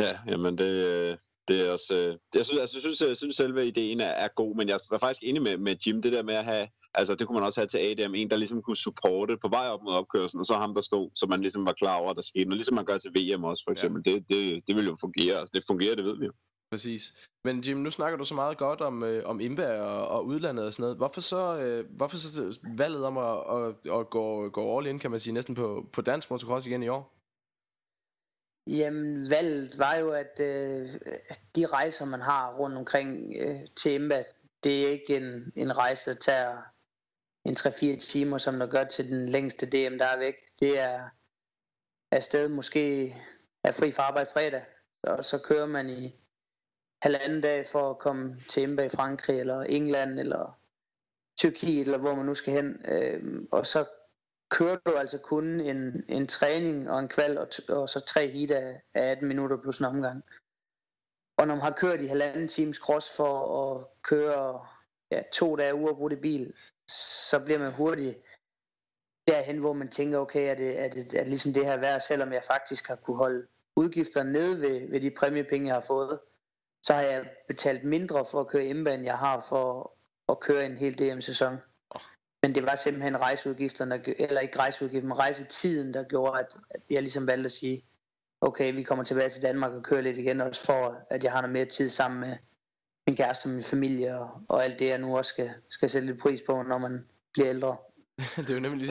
[0.00, 1.16] Ja, jamen det, øh,
[1.50, 4.28] det er også, øh, jeg, synes, altså, jeg, synes, jeg synes, selve ideen er, er
[4.36, 7.14] god, men jeg er faktisk enig med, med Jim, det der med at have, altså
[7.14, 9.82] det kunne man også have til ADM, en der ligesom kunne supporte på vej op
[9.82, 12.22] mod opkørslen, og så ham der stod, så man ligesom var klar over, at der
[12.22, 14.10] skete noget, ligesom man gør til VM også for eksempel, ja.
[14.10, 16.32] det, det, det vil jo fungere, altså, det fungerer, det ved vi jo.
[16.70, 17.02] Præcis.
[17.44, 20.66] Men Jim, nu snakker du så meget godt om, øh, om Imba og, og udlandet
[20.66, 20.96] og sådan noget.
[20.96, 25.10] Hvorfor så, øh, hvorfor så valget om at, at, at gå, gå all in, kan
[25.10, 27.19] man sige, næsten på, på dansk motocross igen i år?
[28.78, 30.88] Jamen, valget var jo, at øh,
[31.56, 34.24] de rejser, man har rundt omkring øh, til Emba,
[34.64, 36.62] det er ikke en, en rejse, der tager
[37.44, 40.34] en 3-4 timer, som der gør til den længste DM, der er væk.
[40.60, 41.08] Det er
[42.10, 43.16] afsted måske
[43.64, 44.64] er fri for arbejde fredag,
[45.02, 46.14] og så kører man i
[47.02, 50.58] halvanden dag for at komme til Emba i Frankrig, eller England, eller
[51.38, 52.82] Tyrkiet, eller hvor man nu skal hen.
[52.88, 53.84] Øh, og så
[54.50, 58.50] kører du altså kun en, en træning og en kval, og, og så tre heat
[58.50, 60.24] af, af 18 minutter plus en omgang.
[61.36, 64.66] Og når man har kørt i halvanden times cross for at køre
[65.10, 66.54] ja, to dage uafbrudt i bil,
[67.28, 68.18] så bliver man hurtigt
[69.26, 72.00] derhen, hvor man tænker, okay, er det, er det, er det ligesom det her værd,
[72.00, 73.46] selvom jeg faktisk har kunne holde
[73.76, 76.18] udgifterne nede ved, ved de præmiepenge, jeg har fået,
[76.82, 79.92] så har jeg betalt mindre for at køre hjemme, end jeg har for
[80.28, 81.56] at køre en hel DM-sæson.
[82.42, 87.02] Men det var simpelthen rejseudgifterne, eller ikke rejseudgifterne, men rejsetiden, der gjorde, at, at jeg
[87.02, 87.84] ligesom valgte at sige,
[88.40, 91.40] okay, vi kommer tilbage til Danmark og kører lidt igen, også for at jeg har
[91.40, 92.36] noget mere tid sammen med
[93.06, 96.06] min kæreste og min familie, og, og alt det, jeg nu også skal, skal sætte
[96.06, 97.76] lidt pris på, når man bliver ældre.
[98.36, 98.90] det er jo nemlig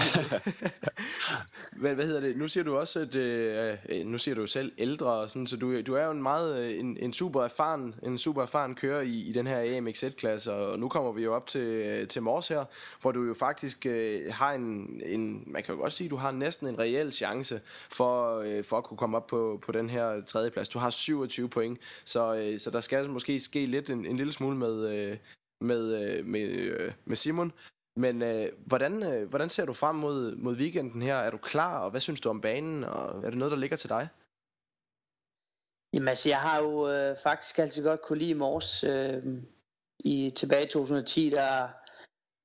[1.71, 2.37] Men hvad hedder det?
[2.37, 5.57] Nu siger du også, at øh, øh nu siger du selv ældre, og sådan, så
[5.57, 9.01] du, du er jo en meget øh, en, en super erfaren, en super erfaren kører
[9.01, 12.21] i, i den her AMX klasse og nu kommer vi jo op til, øh, til
[12.21, 12.65] Mors her,
[13.01, 16.31] hvor du jo faktisk øh, har en, en, man kan jo godt sige, du har
[16.31, 17.61] næsten en reel chance
[17.91, 20.69] for, øh, for at kunne komme op på, på den her tredje plads.
[20.69, 24.33] Du har 27 point, så, øh, så der skal måske ske lidt en, en lille
[24.33, 25.17] smule med, øh,
[25.61, 27.51] med, med, med Simon.
[27.99, 31.15] Men øh, hvordan, øh, hvordan ser du frem mod, mod weekenden her?
[31.15, 32.83] Er du klar, og hvad synes du om banen?
[32.83, 34.07] Og er det noget, der ligger til dig?
[35.93, 38.83] Jamen altså, jeg har jo øh, faktisk altid godt kunne lide Mors.
[38.83, 39.23] Øh,
[39.99, 41.69] I tilbage i 2010, der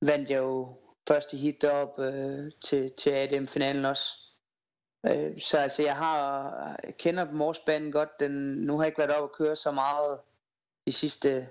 [0.07, 0.79] vandt jeg jo
[1.09, 4.05] første hit op øh, til, til ADM-finalen også.
[5.07, 6.51] Øh, så altså, jeg har
[6.85, 8.21] jeg kender Mors-banen godt.
[8.21, 8.33] Den,
[8.67, 10.19] nu har jeg ikke været op og køre så meget
[10.87, 11.49] de sidste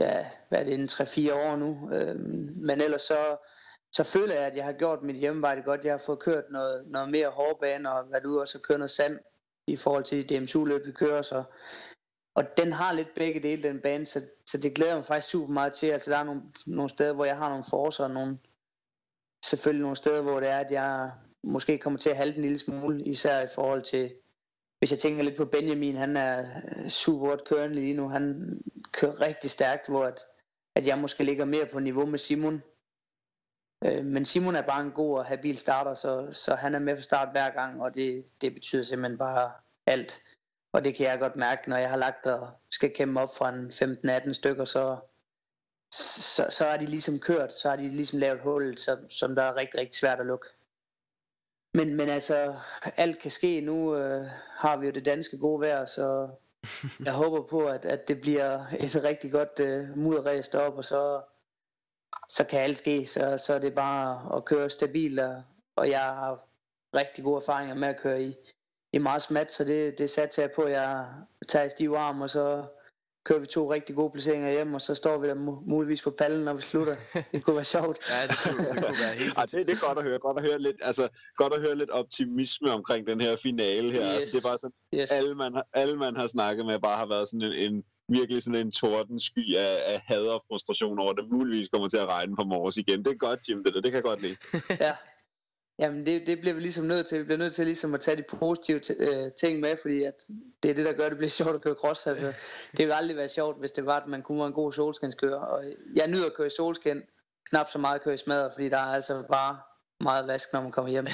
[0.00, 1.90] ja, hvad er det, en 3-4 år nu.
[1.94, 2.16] Øh,
[2.56, 3.36] men ellers så,
[3.92, 5.84] så føler jeg, at jeg har gjort mit hjemmearbejde godt.
[5.84, 8.90] Jeg har fået kørt noget, noget mere hårdbane og været ude og så køre noget
[8.90, 9.18] sand
[9.66, 11.22] i forhold til de DMSU-løb, vi kører.
[11.22, 11.42] Så.
[12.34, 15.52] Og den har lidt begge dele, den bane, så, så det glæder mig faktisk super
[15.52, 15.86] meget til.
[15.86, 18.38] Altså der er nogle, nogle steder, hvor jeg har nogle forser, og nogle,
[19.44, 21.10] selvfølgelig nogle steder, hvor det er, at jeg
[21.44, 24.12] måske kommer til at halte en lille smule, især i forhold til,
[24.80, 28.08] hvis jeg tænker lidt på Benjamin, han er øh, super godt kørende lige nu.
[28.08, 28.58] Han
[28.92, 30.20] kører rigtig stærkt, hvor at,
[30.74, 32.62] at jeg måske ligger mere på niveau med Simon.
[33.84, 36.96] Øh, men Simon er bare en god og habil starter, så, så han er med
[36.96, 39.52] fra start hver gang, og det, det betyder simpelthen bare
[39.86, 40.22] alt.
[40.72, 43.48] Og det kan jeg godt mærke, når jeg har lagt og skal kæmpe op fra
[43.54, 44.96] en 15-18 stykker, så,
[45.94, 49.42] så, så er de ligesom kørt, så har de ligesom lavet hullet, som, som der
[49.42, 50.46] er rigtig, rigtig svært at lukke.
[51.74, 52.56] Men, men altså,
[52.96, 53.60] alt kan ske.
[53.60, 54.26] Nu øh,
[54.58, 56.28] har vi jo det danske gode vejr, så
[57.04, 61.22] jeg håber på, at, at det bliver et rigtig godt øh, mudderræs op, og så,
[62.28, 63.06] så kan alt ske.
[63.06, 65.42] Så, så er det bare at køre stabilt, og,
[65.76, 66.46] og jeg har
[66.94, 68.34] rigtig gode erfaringer med at køre i,
[68.92, 71.06] i meget smat, så det, det satte jeg på, at jeg
[71.48, 72.64] tager i stiv arm, og så
[73.24, 75.34] kører vi to rigtig gode placeringer hjem, og så står vi der
[75.68, 76.96] muligvis på pallen, når vi slutter.
[77.32, 77.98] Det kunne være sjovt.
[78.10, 80.18] ja, det kunne, det kunne være helt Ej, det, det er godt at høre.
[80.18, 84.04] Godt at høre lidt, altså, godt at høre lidt optimisme omkring den her finale her.
[84.06, 84.14] Yes.
[84.20, 85.10] Altså, det er bare sådan, Yes.
[85.10, 88.42] alle, man, har- alle man har snakket med bare har været sådan en, en virkelig
[88.42, 92.08] sådan en tordensky af, af had og frustration over, at det muligvis kommer til at
[92.08, 92.98] regne på morges igen.
[93.04, 93.80] Det er godt, Jim, det der.
[93.80, 94.36] Det kan jeg godt lide.
[94.84, 94.92] ja.
[95.80, 97.18] Jamen det, det bliver vi ligesom nødt til.
[97.18, 100.14] Vi bliver nødt til ligesom at tage de positive t- øh, ting med, fordi at
[100.62, 102.06] det er det, der gør, at det bliver sjovt at køre cross.
[102.06, 102.26] Altså,
[102.70, 105.40] det ville aldrig være sjovt, hvis det var, at man kunne være en god solskinskører.
[105.40, 107.02] Og jeg nyder at køre i solskin,
[107.50, 109.58] knap så meget at køre i smadret, fordi der er altså bare
[110.00, 111.06] meget vask, når man kommer hjem.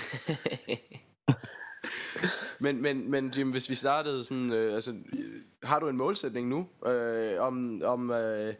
[2.64, 5.18] men, men, men Jim, hvis vi startede sådan, øh, altså, øh,
[5.62, 8.54] har du en målsætning nu øh, om, om, øh,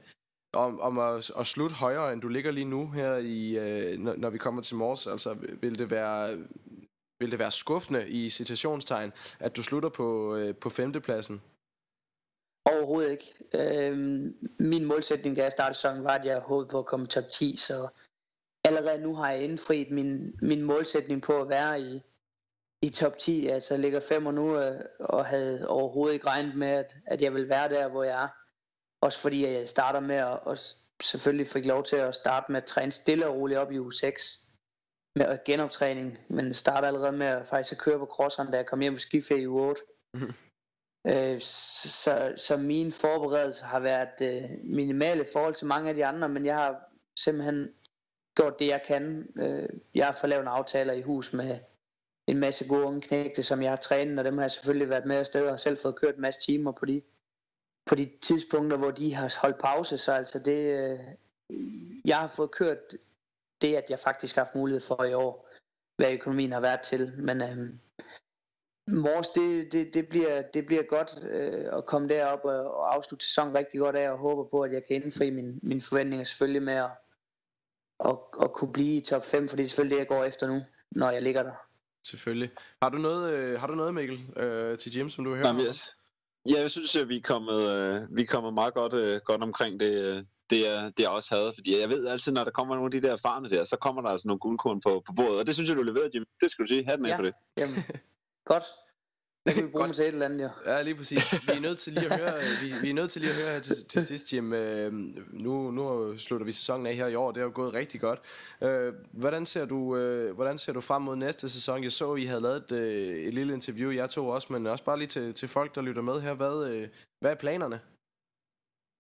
[0.53, 4.15] om, om at, at slutte højere, end du ligger lige nu her, i, øh, når,
[4.17, 5.07] når vi kommer til morges?
[5.07, 6.39] Altså, vil det være,
[7.19, 11.43] vil det være skuffende i citationstegn, at du slutter på, øh, på femtepladsen?
[12.65, 13.35] Overhovedet ikke.
[13.55, 17.25] Øhm, min målsætning, da jeg startede sæsonen, var, at jeg håbede på at komme top
[17.33, 17.89] 10, så
[18.65, 22.01] allerede nu har jeg indfriet min, min målsætning på at være i,
[22.83, 23.47] i top 10.
[23.47, 27.35] Altså jeg ligger og nu, øh, og havde overhovedet ikke regnet med, at, at jeg
[27.35, 28.29] vil være der, hvor jeg er.
[29.07, 30.59] Også fordi jeg starter med at, og
[31.03, 33.93] selvfølgelig fik lov til at starte med at træne stille og roligt op i uge
[33.93, 34.49] 6
[35.17, 38.81] med genoptræning, men starter allerede med at faktisk at køre på crosseren, da jeg kom
[38.81, 39.83] hjem på skiferie i uge 8.
[41.09, 46.07] Øh, så, så, mine forberedelser har været øh, minimale i forhold til mange af de
[46.07, 46.77] andre, men jeg har
[47.17, 47.69] simpelthen
[48.37, 49.27] gjort det, jeg kan.
[49.39, 51.59] Øh, jeg har fået lavet aftaler i hus med
[52.27, 55.07] en masse gode unge knægte, som jeg har trænet, og dem har jeg selvfølgelig været
[55.07, 57.03] med afsted og selv fået kørt en masse timer på de,
[57.87, 59.99] på de tidspunkter, hvor de har holdt pause.
[59.99, 60.99] Så altså det, øh,
[62.05, 62.79] jeg har fået kørt
[63.63, 65.49] det, at jeg faktisk har haft mulighed for i år,
[65.97, 67.13] hvad økonomien har været til.
[67.19, 67.69] Men øh,
[68.89, 73.27] Mors, det, det, det, bliver, det bliver godt øh, at komme derop og, og afslutte
[73.27, 76.63] sæsonen rigtig godt af, og håber på, at jeg kan indfri mine, mine forventninger selvfølgelig
[76.63, 76.91] med at,
[78.05, 80.47] at, at kunne blive i top 5, for det er selvfølgelig det, jeg går efter
[80.47, 81.55] nu, når jeg ligger der.
[82.07, 82.51] Selvfølgelig.
[82.83, 85.57] Har du noget, øh, har du noget Mikkel, øh, til Jim, som du har hørt?
[85.57, 85.75] Nej,
[86.51, 89.43] ja, jeg synes, at vi er kommet, øh, vi er kommet meget godt, øh, godt
[89.43, 90.17] omkring det, øh,
[90.51, 91.53] det, jeg, det, jeg også havde.
[91.57, 94.03] Fordi jeg ved altid, når der kommer nogle af de der erfarne der, så kommer
[94.03, 95.39] der altså nogle guldkorn på, på bordet.
[95.39, 96.25] Og det synes jeg, du leverede, Jim.
[96.41, 96.85] Det skal du sige.
[96.85, 97.17] Hatten af Ja.
[97.17, 97.35] for det.
[97.59, 97.77] Jamen,
[98.53, 98.65] godt.
[99.47, 100.49] Det kan vi bruge til et eller andet, jo.
[100.67, 101.49] Ja, lige præcis.
[101.49, 102.33] Vi er nødt til lige at høre,
[102.63, 104.53] vi, vi er nødt til lige at høre her til, til sidst, Jim.
[104.53, 104.93] Øh,
[105.33, 107.33] nu, nu slutter vi sæsonen af her i år.
[107.33, 108.21] Det er jo gået rigtig godt.
[108.61, 111.83] Øh, hvordan, ser du, øh, hvordan ser du frem mod næste sæson?
[111.83, 114.85] Jeg så, I havde lavet et, øh, et lille interview, jeg tog også, men også
[114.85, 116.35] bare lige til, til folk, der lytter med her.
[116.35, 116.89] Hvad, øh,
[117.21, 117.81] hvad er planerne?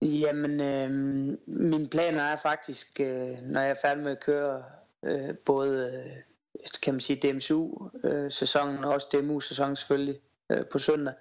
[0.02, 0.90] Jamen, øh,
[1.46, 4.62] mine planer er faktisk, øh, når jeg er færdig med at køre
[5.04, 6.22] øh, både, øh,
[6.82, 10.20] kan man sige, DMSU-sæsonen og også DMU-sæsonen selvfølgelig
[10.52, 11.14] øh, på søndag,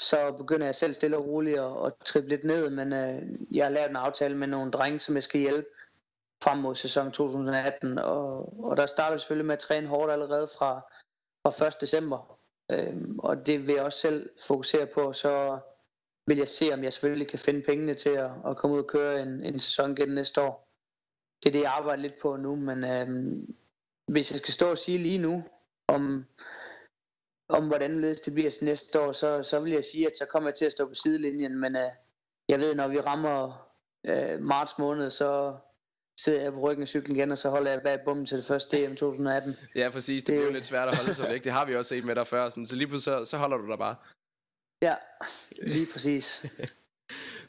[0.00, 3.22] så begynder jeg selv stille og roligt at, at trippe lidt ned, men øh,
[3.56, 5.68] jeg har lavet en aftale med nogle drenge, som jeg skal hjælpe
[6.44, 10.48] frem mod sæson 2018, og, og der starter vi selvfølgelig med at træne hårdt allerede
[10.58, 10.80] fra,
[11.44, 11.74] fra 1.
[11.80, 12.38] december,
[12.70, 15.58] øh, og det vil jeg også selv fokusere på, så
[16.26, 18.88] vil jeg se, om jeg selvfølgelig kan finde pengene til at, at komme ud og
[18.88, 20.68] køre en, en sæson igen næste år.
[21.42, 23.08] Det er det, jeg arbejder lidt på nu, men øh,
[24.06, 25.44] hvis jeg skal stå og sige lige nu,
[25.88, 26.26] om,
[27.50, 30.48] om hvordan det bliver til næste år, så, så vil jeg sige, at så kommer
[30.48, 31.90] jeg til at stå på sidelinjen, men øh,
[32.48, 33.68] jeg ved, når vi rammer
[34.06, 35.56] øh, marts måned, så
[36.20, 38.46] sidder jeg på ryggen af cyklen igen, og så holder jeg bag bommen til det
[38.46, 39.56] første DM 2018.
[39.74, 40.24] Ja, præcis.
[40.24, 41.44] Det, det bliver lidt svært at holde sig væk.
[41.44, 42.48] Det har vi også set med dig før.
[42.48, 42.66] Sådan.
[42.66, 43.96] Så lige pludselig, så, så holder du dig bare.
[44.82, 44.94] Ja,
[45.62, 46.46] lige præcis.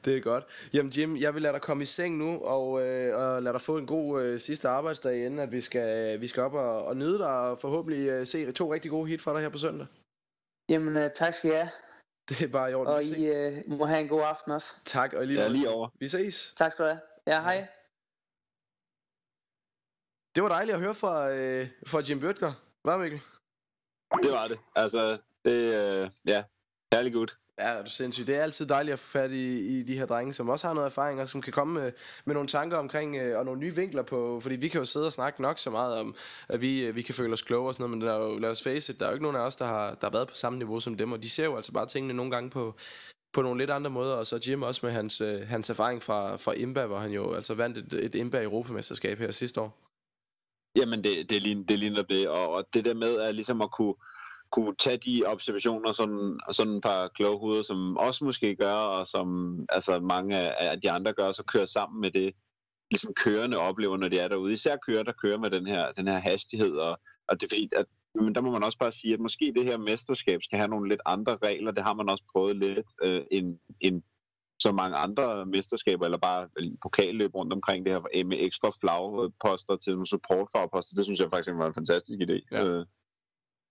[0.06, 0.46] Det er godt.
[0.74, 3.62] Jamen Jim, jeg vil lade dig komme i seng nu, og, øh, og lade dig
[3.62, 6.98] få en god øh, sidste arbejdsdag, inden at vi skal, vi skal op og, og
[6.98, 9.88] nyde dig, og forhåbentlig øh, se to rigtig gode hit fra dig her på søndag.
[10.70, 11.70] Jamen, øh, tak skal have,
[12.30, 12.94] Det er bare i orden.
[12.94, 13.04] og.
[13.04, 14.74] I øh, må have en god aften også.
[14.86, 15.88] Tak, og lige, Ja, lige over.
[16.00, 16.54] Vi ses.
[16.58, 17.02] Tak skal du have.
[17.28, 17.68] Ja, hej.
[20.36, 22.52] Det var dejligt at høre fra, øh, fra Jim Bøtger.
[22.84, 23.22] Hvad, Mikkel?
[24.24, 24.60] Det var det.
[24.76, 26.44] Altså, det, øh, ja,
[26.94, 27.38] herlig gut.
[27.60, 28.28] Ja, det er sindssygt.
[28.28, 30.74] Det er altid dejligt at få fat i, i de her drenge, som også har
[30.74, 31.92] noget erfaring, og som kan komme med,
[32.26, 35.06] med nogle tanker omkring, øh, og nogle nye vinkler på, fordi vi kan jo sidde
[35.06, 36.16] og snakke nok så meget om,
[36.50, 38.38] at vi, øh, vi kan føle os kloge og sådan noget, men der er jo,
[38.38, 40.12] lad os face it, der er jo ikke nogen af os, der har, der har
[40.12, 42.50] været på samme niveau som dem, og de ser jo altså bare tingene nogle gange
[42.50, 42.76] på,
[43.34, 46.36] på nogle lidt andre måder, og så Jim også med hans, øh, hans erfaring fra,
[46.36, 49.78] fra Imba, hvor han jo altså vandt et, et Imba Europamesterskab her sidste år.
[50.76, 53.72] Jamen, det, det, ligner, det ligner det, og, og det der med at ligesom at
[53.72, 53.96] kunne,
[54.52, 59.08] kunne tage de observationer, sådan, sådan et par kloge hoveder, som også måske gør, og
[59.08, 62.34] som altså, mange af de andre gør, så kører sammen med det,
[62.92, 64.54] ligesom kørende oplever, når de er derude.
[64.54, 67.70] Især kører, der kører med den her, den her hastighed, og, og det er fordi,
[67.78, 70.70] at men der må man også bare sige, at måske det her mesterskab skal have
[70.70, 71.72] nogle lidt andre regler.
[71.72, 74.04] Det har man også prøvet lidt øh, end, end
[74.60, 76.50] så mange andre mesterskaber, eller bare
[76.82, 80.96] pokalløb rundt omkring det her med ekstra flagposter til nogle supportflagposter.
[80.96, 82.66] Det synes jeg faktisk var en fantastisk idé, ja.
[82.66, 82.86] øh,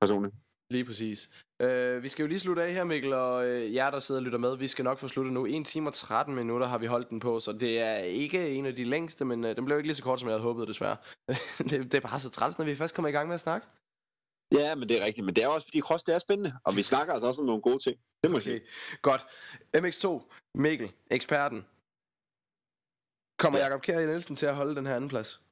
[0.01, 0.35] personligt.
[0.71, 1.31] Lige præcis.
[1.65, 4.25] Uh, vi skal jo lige slutte af her, Mikkel, og uh, jer, der sidder og
[4.25, 5.47] lytter med, vi skal nok få sluttet nu.
[5.47, 8.67] 1 time og 13 minutter har vi holdt den på, så det er ikke en
[8.67, 10.69] af de længste, men uh, den blev ikke lige så kort, som jeg havde håbet,
[10.69, 10.97] desværre.
[11.71, 13.67] det, det er bare så træls, når vi først kommer i gang med at snakke.
[14.55, 15.25] Ja, men det er rigtigt.
[15.25, 17.47] Men det er også, fordi cross det er spændende, og vi snakker altså også om
[17.47, 17.97] nogle gode ting.
[18.23, 18.45] Det må okay.
[18.45, 18.61] sige.
[19.03, 19.23] Godt.
[19.77, 20.07] MX2,
[20.55, 21.67] Mikkel, eksperten.
[23.39, 23.65] Kommer ja.
[23.65, 25.43] Jakob Kjær Nielsen til at holde den her anden plads?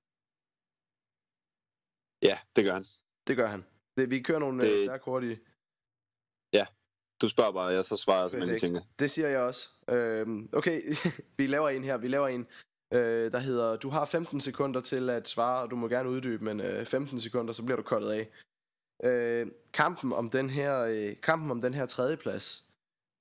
[2.23, 2.85] Ja, det gør han.
[3.27, 3.65] Det gør han.
[3.99, 4.85] Det, vi kører nogle det...
[4.85, 5.41] stærke hurtige.
[6.53, 6.66] Ja,
[7.23, 8.81] du spørger bare, jeg så svarer som jeg tænker.
[8.99, 9.69] Det siger jeg også.
[9.89, 10.81] Øhm, okay,
[11.39, 11.97] vi laver en her.
[11.97, 12.47] Vi laver en,
[12.93, 16.45] øh, der hedder, du har 15 sekunder til at svare, og du må gerne uddybe,
[16.45, 18.29] men øh, 15 sekunder, så bliver du kottet af
[19.05, 22.65] øh, kampen om den her øh, kampen om den her tredjeplads,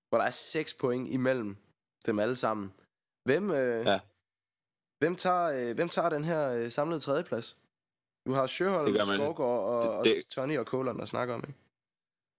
[0.09, 1.57] hvor der er 6 point imellem
[2.05, 2.73] dem alle sammen.
[3.23, 3.99] Hvem øh, ja.
[4.99, 7.57] hvem tager øh, hvem tager den her øh, samlede tredjeplads?
[8.27, 11.59] Du har Sjøholm, Skovgaard og, det, det, og Tony og Koland der snakker om, ikke?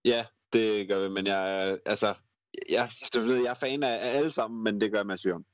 [0.05, 1.43] Ja, det gør vi, men jeg
[1.85, 2.06] altså
[2.69, 5.47] jeg, jeg, jeg er fan af alle sammen, men det gør Mads Jørgen.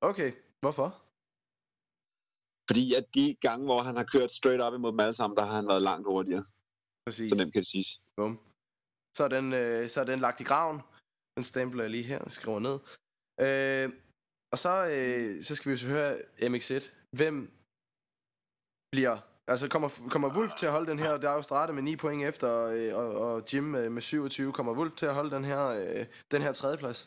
[0.00, 0.88] Okay, hvorfor?
[2.70, 5.44] Fordi at de gange, hvor han har kørt straight up imod dem alle sammen, der
[5.46, 6.44] har han været langt hurtigere.
[7.06, 7.30] Præcis.
[7.30, 8.00] Så nemt kan det siges.
[8.16, 8.40] Bum.
[9.16, 10.80] Så er, den, øh, så er den lagt i graven.
[11.36, 12.76] Den stempler jeg lige her og skriver ned.
[13.46, 13.86] Øh,
[14.52, 16.18] og så, øh, så skal vi jo høre
[16.50, 16.82] MX1.
[17.18, 17.36] Hvem
[18.92, 19.16] bliver...
[19.52, 21.16] Altså kommer, kommer Wolf til at holde den her?
[21.16, 24.52] Der er jo startet med 9 point efter, øh, og, og Jim øh, med 27.
[24.52, 27.00] Kommer Wolf til at holde den her, øh, den her tredjeplads?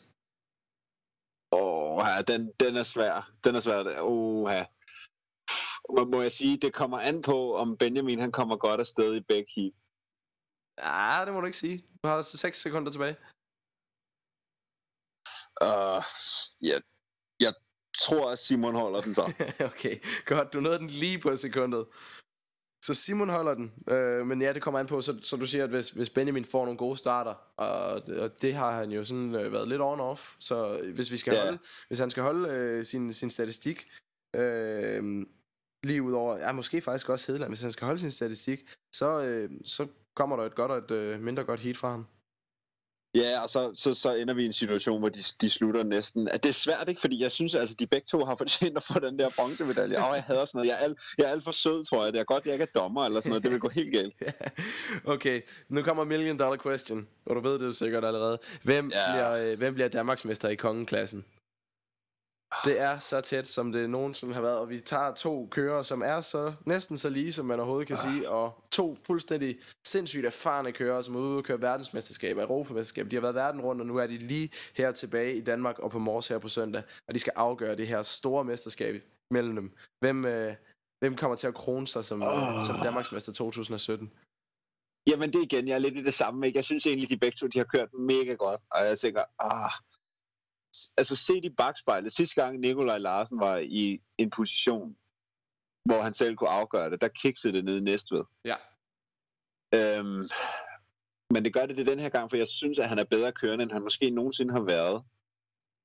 [1.52, 3.30] Åh, oh, ja, den, den er svær.
[3.44, 3.78] Den er svær.
[4.00, 4.64] Oh, ja.
[6.12, 9.50] Må jeg sige, det kommer an på, om Benjamin han kommer godt afsted i begge
[9.56, 9.74] heat.
[10.86, 11.78] Ja, det må du ikke sige.
[12.02, 13.16] Du har 6 sekunder tilbage.
[15.66, 16.02] Uh,
[16.68, 16.76] ja,
[17.40, 17.52] jeg
[18.04, 19.24] tror, at Simon holder den så.
[19.70, 19.94] okay,
[20.24, 20.52] godt.
[20.52, 21.86] Du nåede den lige på sekundet.
[22.84, 25.64] Så Simon holder den, øh, men ja, det kommer an på, så, så du siger,
[25.64, 29.04] at hvis, hvis Benjamin får nogle gode starter, og, det, og det har han jo
[29.04, 31.42] sådan øh, været lidt on-off, så hvis, vi skal ja.
[31.44, 33.90] holde, hvis han skal holde øh, sin, sin statistik,
[34.36, 35.26] øh,
[35.84, 38.60] lige ud over, ja, måske faktisk også Hedeland, hvis han skal holde sin statistik,
[38.92, 42.06] så, øh, så kommer der et godt og et øh, mindre godt heat fra ham.
[43.14, 46.26] Ja, og så, så, så ender vi i en situation, hvor de, de slutter næsten.
[46.26, 47.00] Det er svært, ikke?
[47.00, 49.98] Fordi jeg synes, altså, de begge to har fortjent at få den der bronzemedalje.
[49.98, 50.68] Åh, oh, jeg hader sådan noget.
[50.68, 52.12] Jeg er, alt, jeg er alt for sød, tror jeg.
[52.12, 53.42] Det er godt, jeg ikke er dommer eller sådan noget.
[53.42, 54.14] Det vil gå helt galt.
[55.14, 57.08] okay, nu kommer million dollar question.
[57.26, 58.38] Og du ved det jo sikkert allerede.
[58.62, 59.12] Hvem, ja.
[59.12, 61.24] bliver, øh, hvem bliver Danmarksmester i kongeklassen?
[62.64, 66.02] Det er så tæt, som det nogensinde har været, og vi tager to kører, som
[66.02, 70.72] er så næsten så lige, som man overhovedet kan sige, og to fuldstændig sindssygt erfarne
[70.72, 73.10] kører, som er ude og køre verdensmesterskab, Europamesterskab.
[73.10, 75.90] De har været verden rundt, og nu er de lige her tilbage i Danmark og
[75.90, 79.72] på Mors her på søndag, og de skal afgøre det her store mesterskab mellem dem.
[80.00, 80.54] Hvem, øh,
[80.98, 82.64] hvem kommer til at krone sig som, oh.
[82.66, 84.12] som Danmarksmester 2017?
[85.06, 86.46] Jamen det igen, jeg er lidt i det samme.
[86.46, 86.56] Ikke?
[86.56, 89.72] Jeg synes egentlig, de begge to de har kørt mega godt, og jeg tænker, ah,
[90.96, 94.96] altså set i bagspejlet, sidste gang Nikolaj Larsen var i en position,
[95.84, 98.24] hvor han selv kunne afgøre det, der kiksede det ned i Næstved.
[98.44, 98.56] Ja.
[99.74, 100.24] Øhm,
[101.30, 103.32] men det gør det det den her gang, for jeg synes, at han er bedre
[103.32, 105.02] kørende, end han måske nogensinde har været.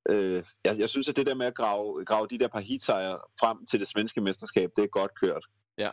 [0.10, 3.20] Øh, jeg, jeg synes, at det der med at grave, grave de der par heatsejre
[3.40, 5.46] frem til det svenske mesterskab, det er godt kørt.
[5.78, 5.92] Ja.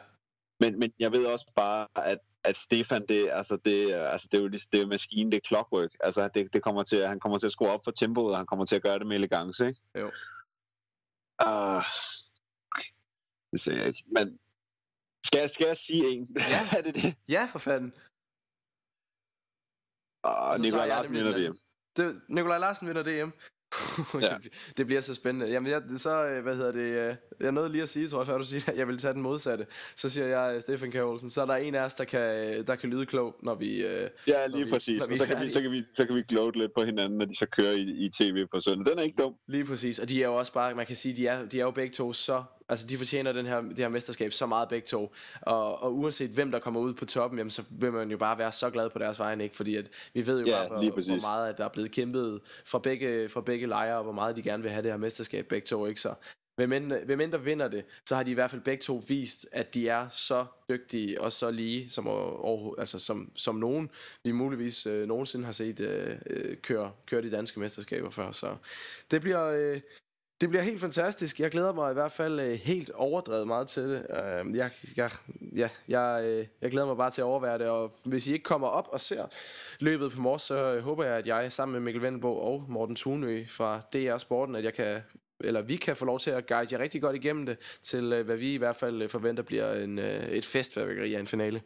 [0.61, 4.43] Men, men jeg ved også bare, at at Stefan, det, altså det, altså det, er
[4.43, 5.91] jo, det er maskinen, det er clockwork.
[6.01, 8.47] Altså det, det kommer til, han kommer til at skrue op for tempoet, og han
[8.47, 9.81] kommer til at gøre det med elegance, ikke?
[9.99, 10.07] Jo.
[11.47, 11.83] Uh,
[13.53, 14.05] det ser jeg ikke.
[14.07, 14.39] Men
[15.27, 16.29] skal jeg, skal jeg sige en?
[16.37, 17.17] Ja, er det det?
[17.29, 17.93] Ja, for fanden.
[20.29, 21.57] Uh, Nikolaj Larsen vinder DM.
[21.97, 23.31] Det, Nikolaj Larsen vinder DM.
[24.21, 24.37] Ja.
[24.77, 25.51] det bliver så spændende.
[25.53, 28.27] Jamen, jeg, så, øh, hvad hedder det, øh, jeg nåede lige at sige, tror jeg,
[28.27, 29.67] før du siger, at jeg vil tage den modsatte.
[29.97, 32.21] Så siger jeg, øh, Stefan Kjærholsen, så er der en af os, der kan,
[32.67, 33.81] der kan lyde klog, når vi...
[33.83, 35.03] Ja, lige vi- præcis.
[35.09, 37.19] vi Og så kan, vi, så, kan vi, så kan vi gloat lidt på hinanden,
[37.19, 38.91] når de så kører i, i tv på søndag.
[38.93, 39.35] Den er ikke dum.
[39.49, 41.65] Lige præcis, og de er jo også bare, man kan sige, de er, de er
[41.65, 44.87] jo begge to så, altså de fortjener den her, det her mesterskab så meget begge
[44.87, 48.17] to, og, og uanset hvem der kommer ud på toppen, jamen så vil man jo
[48.17, 49.57] bare være så glad på deres vegne, ikke?
[49.57, 52.41] fordi at vi ved jo Ja, bare, hvor, hvor meget at der er blevet kæmpet
[52.65, 55.47] fra begge, fra begge lejre, og hvor meget de gerne vil have det her mesterskab
[55.47, 56.15] begge to, ikke så?
[56.57, 59.03] Hvem end, hvem end der vinder det, så har de i hvert fald begge to
[59.09, 63.91] vist, at de er så dygtige og så lige, som, over, altså som, som nogen,
[64.25, 68.33] vi muligvis øh, nogensinde har set øh, øh, køre, køre de danske mesterskaber før.
[68.33, 68.57] Så
[69.11, 69.81] det bliver, øh,
[70.45, 71.41] det bliver helt fantastisk.
[71.41, 74.07] Jeg glæder mig i hvert fald øh, helt overdrevet meget til det.
[74.11, 75.11] Øhm, jeg, jeg,
[75.57, 78.43] ja, jeg, øh, jeg glæder mig bare til at overvære det, og hvis I ikke
[78.43, 79.27] kommer op og ser
[79.81, 82.97] løbet på morges, så øh, håber jeg, at jeg sammen med Mikkel Vendelbo og Morten
[82.97, 85.03] Thunø fra DR Sporten, at jeg kan
[85.41, 88.37] eller vi kan få lov til at guide jer rigtig godt igennem det, til hvad
[88.37, 91.63] vi i hvert fald forventer bliver en, et festværkeri af en finale.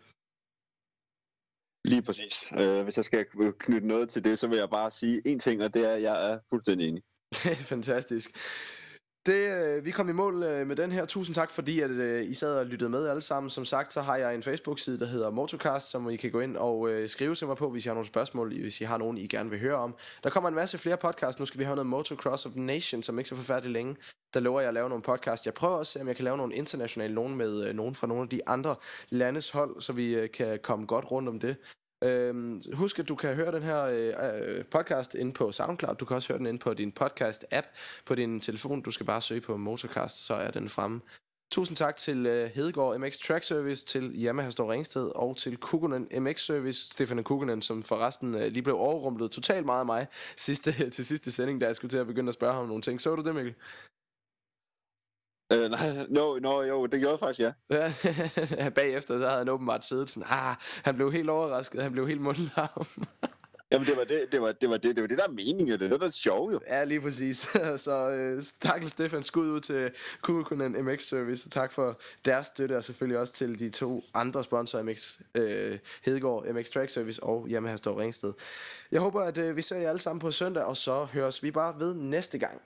[1.84, 2.52] Lige præcis.
[2.84, 3.26] Hvis jeg skal
[3.58, 6.02] knytte noget til det, så vil jeg bare sige en ting, og det er, at
[6.02, 7.02] jeg er fuldstændig enig.
[7.72, 8.30] Fantastisk.
[9.26, 11.04] Det, øh, vi kom i mål øh, med den her.
[11.04, 13.50] Tusind tak, fordi at, øh, I sad og lyttede med alle sammen.
[13.50, 16.56] Som sagt, så har jeg en Facebook-side, der hedder Motocast, som I kan gå ind
[16.56, 19.18] og øh, skrive til mig på, hvis I har nogle spørgsmål, hvis I har nogen,
[19.18, 19.94] I gerne vil høre om.
[20.24, 21.38] Der kommer en masse flere podcasts.
[21.38, 23.96] Nu skal vi have noget Motocross of the Nation, som ikke så forfærdeligt længe.
[24.34, 25.46] Der lover jeg at lave nogle podcasts.
[25.46, 28.22] Jeg prøver også, om jeg kan lave nogle internationale, nogen med øh, nogen fra nogle
[28.22, 28.76] af de andre
[29.10, 31.56] landes hold, så vi øh, kan komme godt rundt om det.
[32.04, 35.96] Øhm, husk, at du kan høre den her øh, øh, podcast inde på SoundCloud.
[35.96, 37.66] Du kan også høre den inde på din podcast-app
[38.06, 38.82] på din telefon.
[38.82, 41.00] Du skal bare søge på Motorcast, så er den fremme.
[41.52, 46.08] Tusind tak til øh, Hedegaard MX Track Service, til Yamaha Stor Ringsted og til Kukunen
[46.22, 50.06] MX Service, Stefan Kukunen, som forresten øh, lige blev overrumplet totalt meget af mig
[50.36, 52.82] sidste, til sidste sending, da jeg skulle til at begynde at spørge ham om nogle
[52.82, 53.00] ting.
[53.00, 53.54] Så du det, Mikkel?
[55.54, 57.52] Uh, nej, no, no, jo, det gjorde jeg faktisk, ja.
[57.70, 62.08] Ja, bagefter så havde han åbenbart siddet sådan, ah, han blev helt overrasket, han blev
[62.08, 62.86] helt mundlarm.
[63.72, 65.80] Jamen, det var det, det var det, var det, det, var det der er meningen,
[65.80, 66.60] det er det, sjovt, jo.
[66.68, 67.36] Ja, lige præcis.
[67.76, 69.22] så øh, tak til Stefan.
[69.22, 69.90] Skud ud til
[70.22, 74.44] Kukunen MX Service, og tak for deres støtte, og selvfølgelig også til de to andre
[74.44, 78.32] sponsorer, MX øh, Hedegaard, MX Track Service og Yamaha Stor Ringsted.
[78.92, 81.50] Jeg håber, at øh, vi ser jer alle sammen på søndag, og så høres vi
[81.50, 82.60] bare ved næste gang.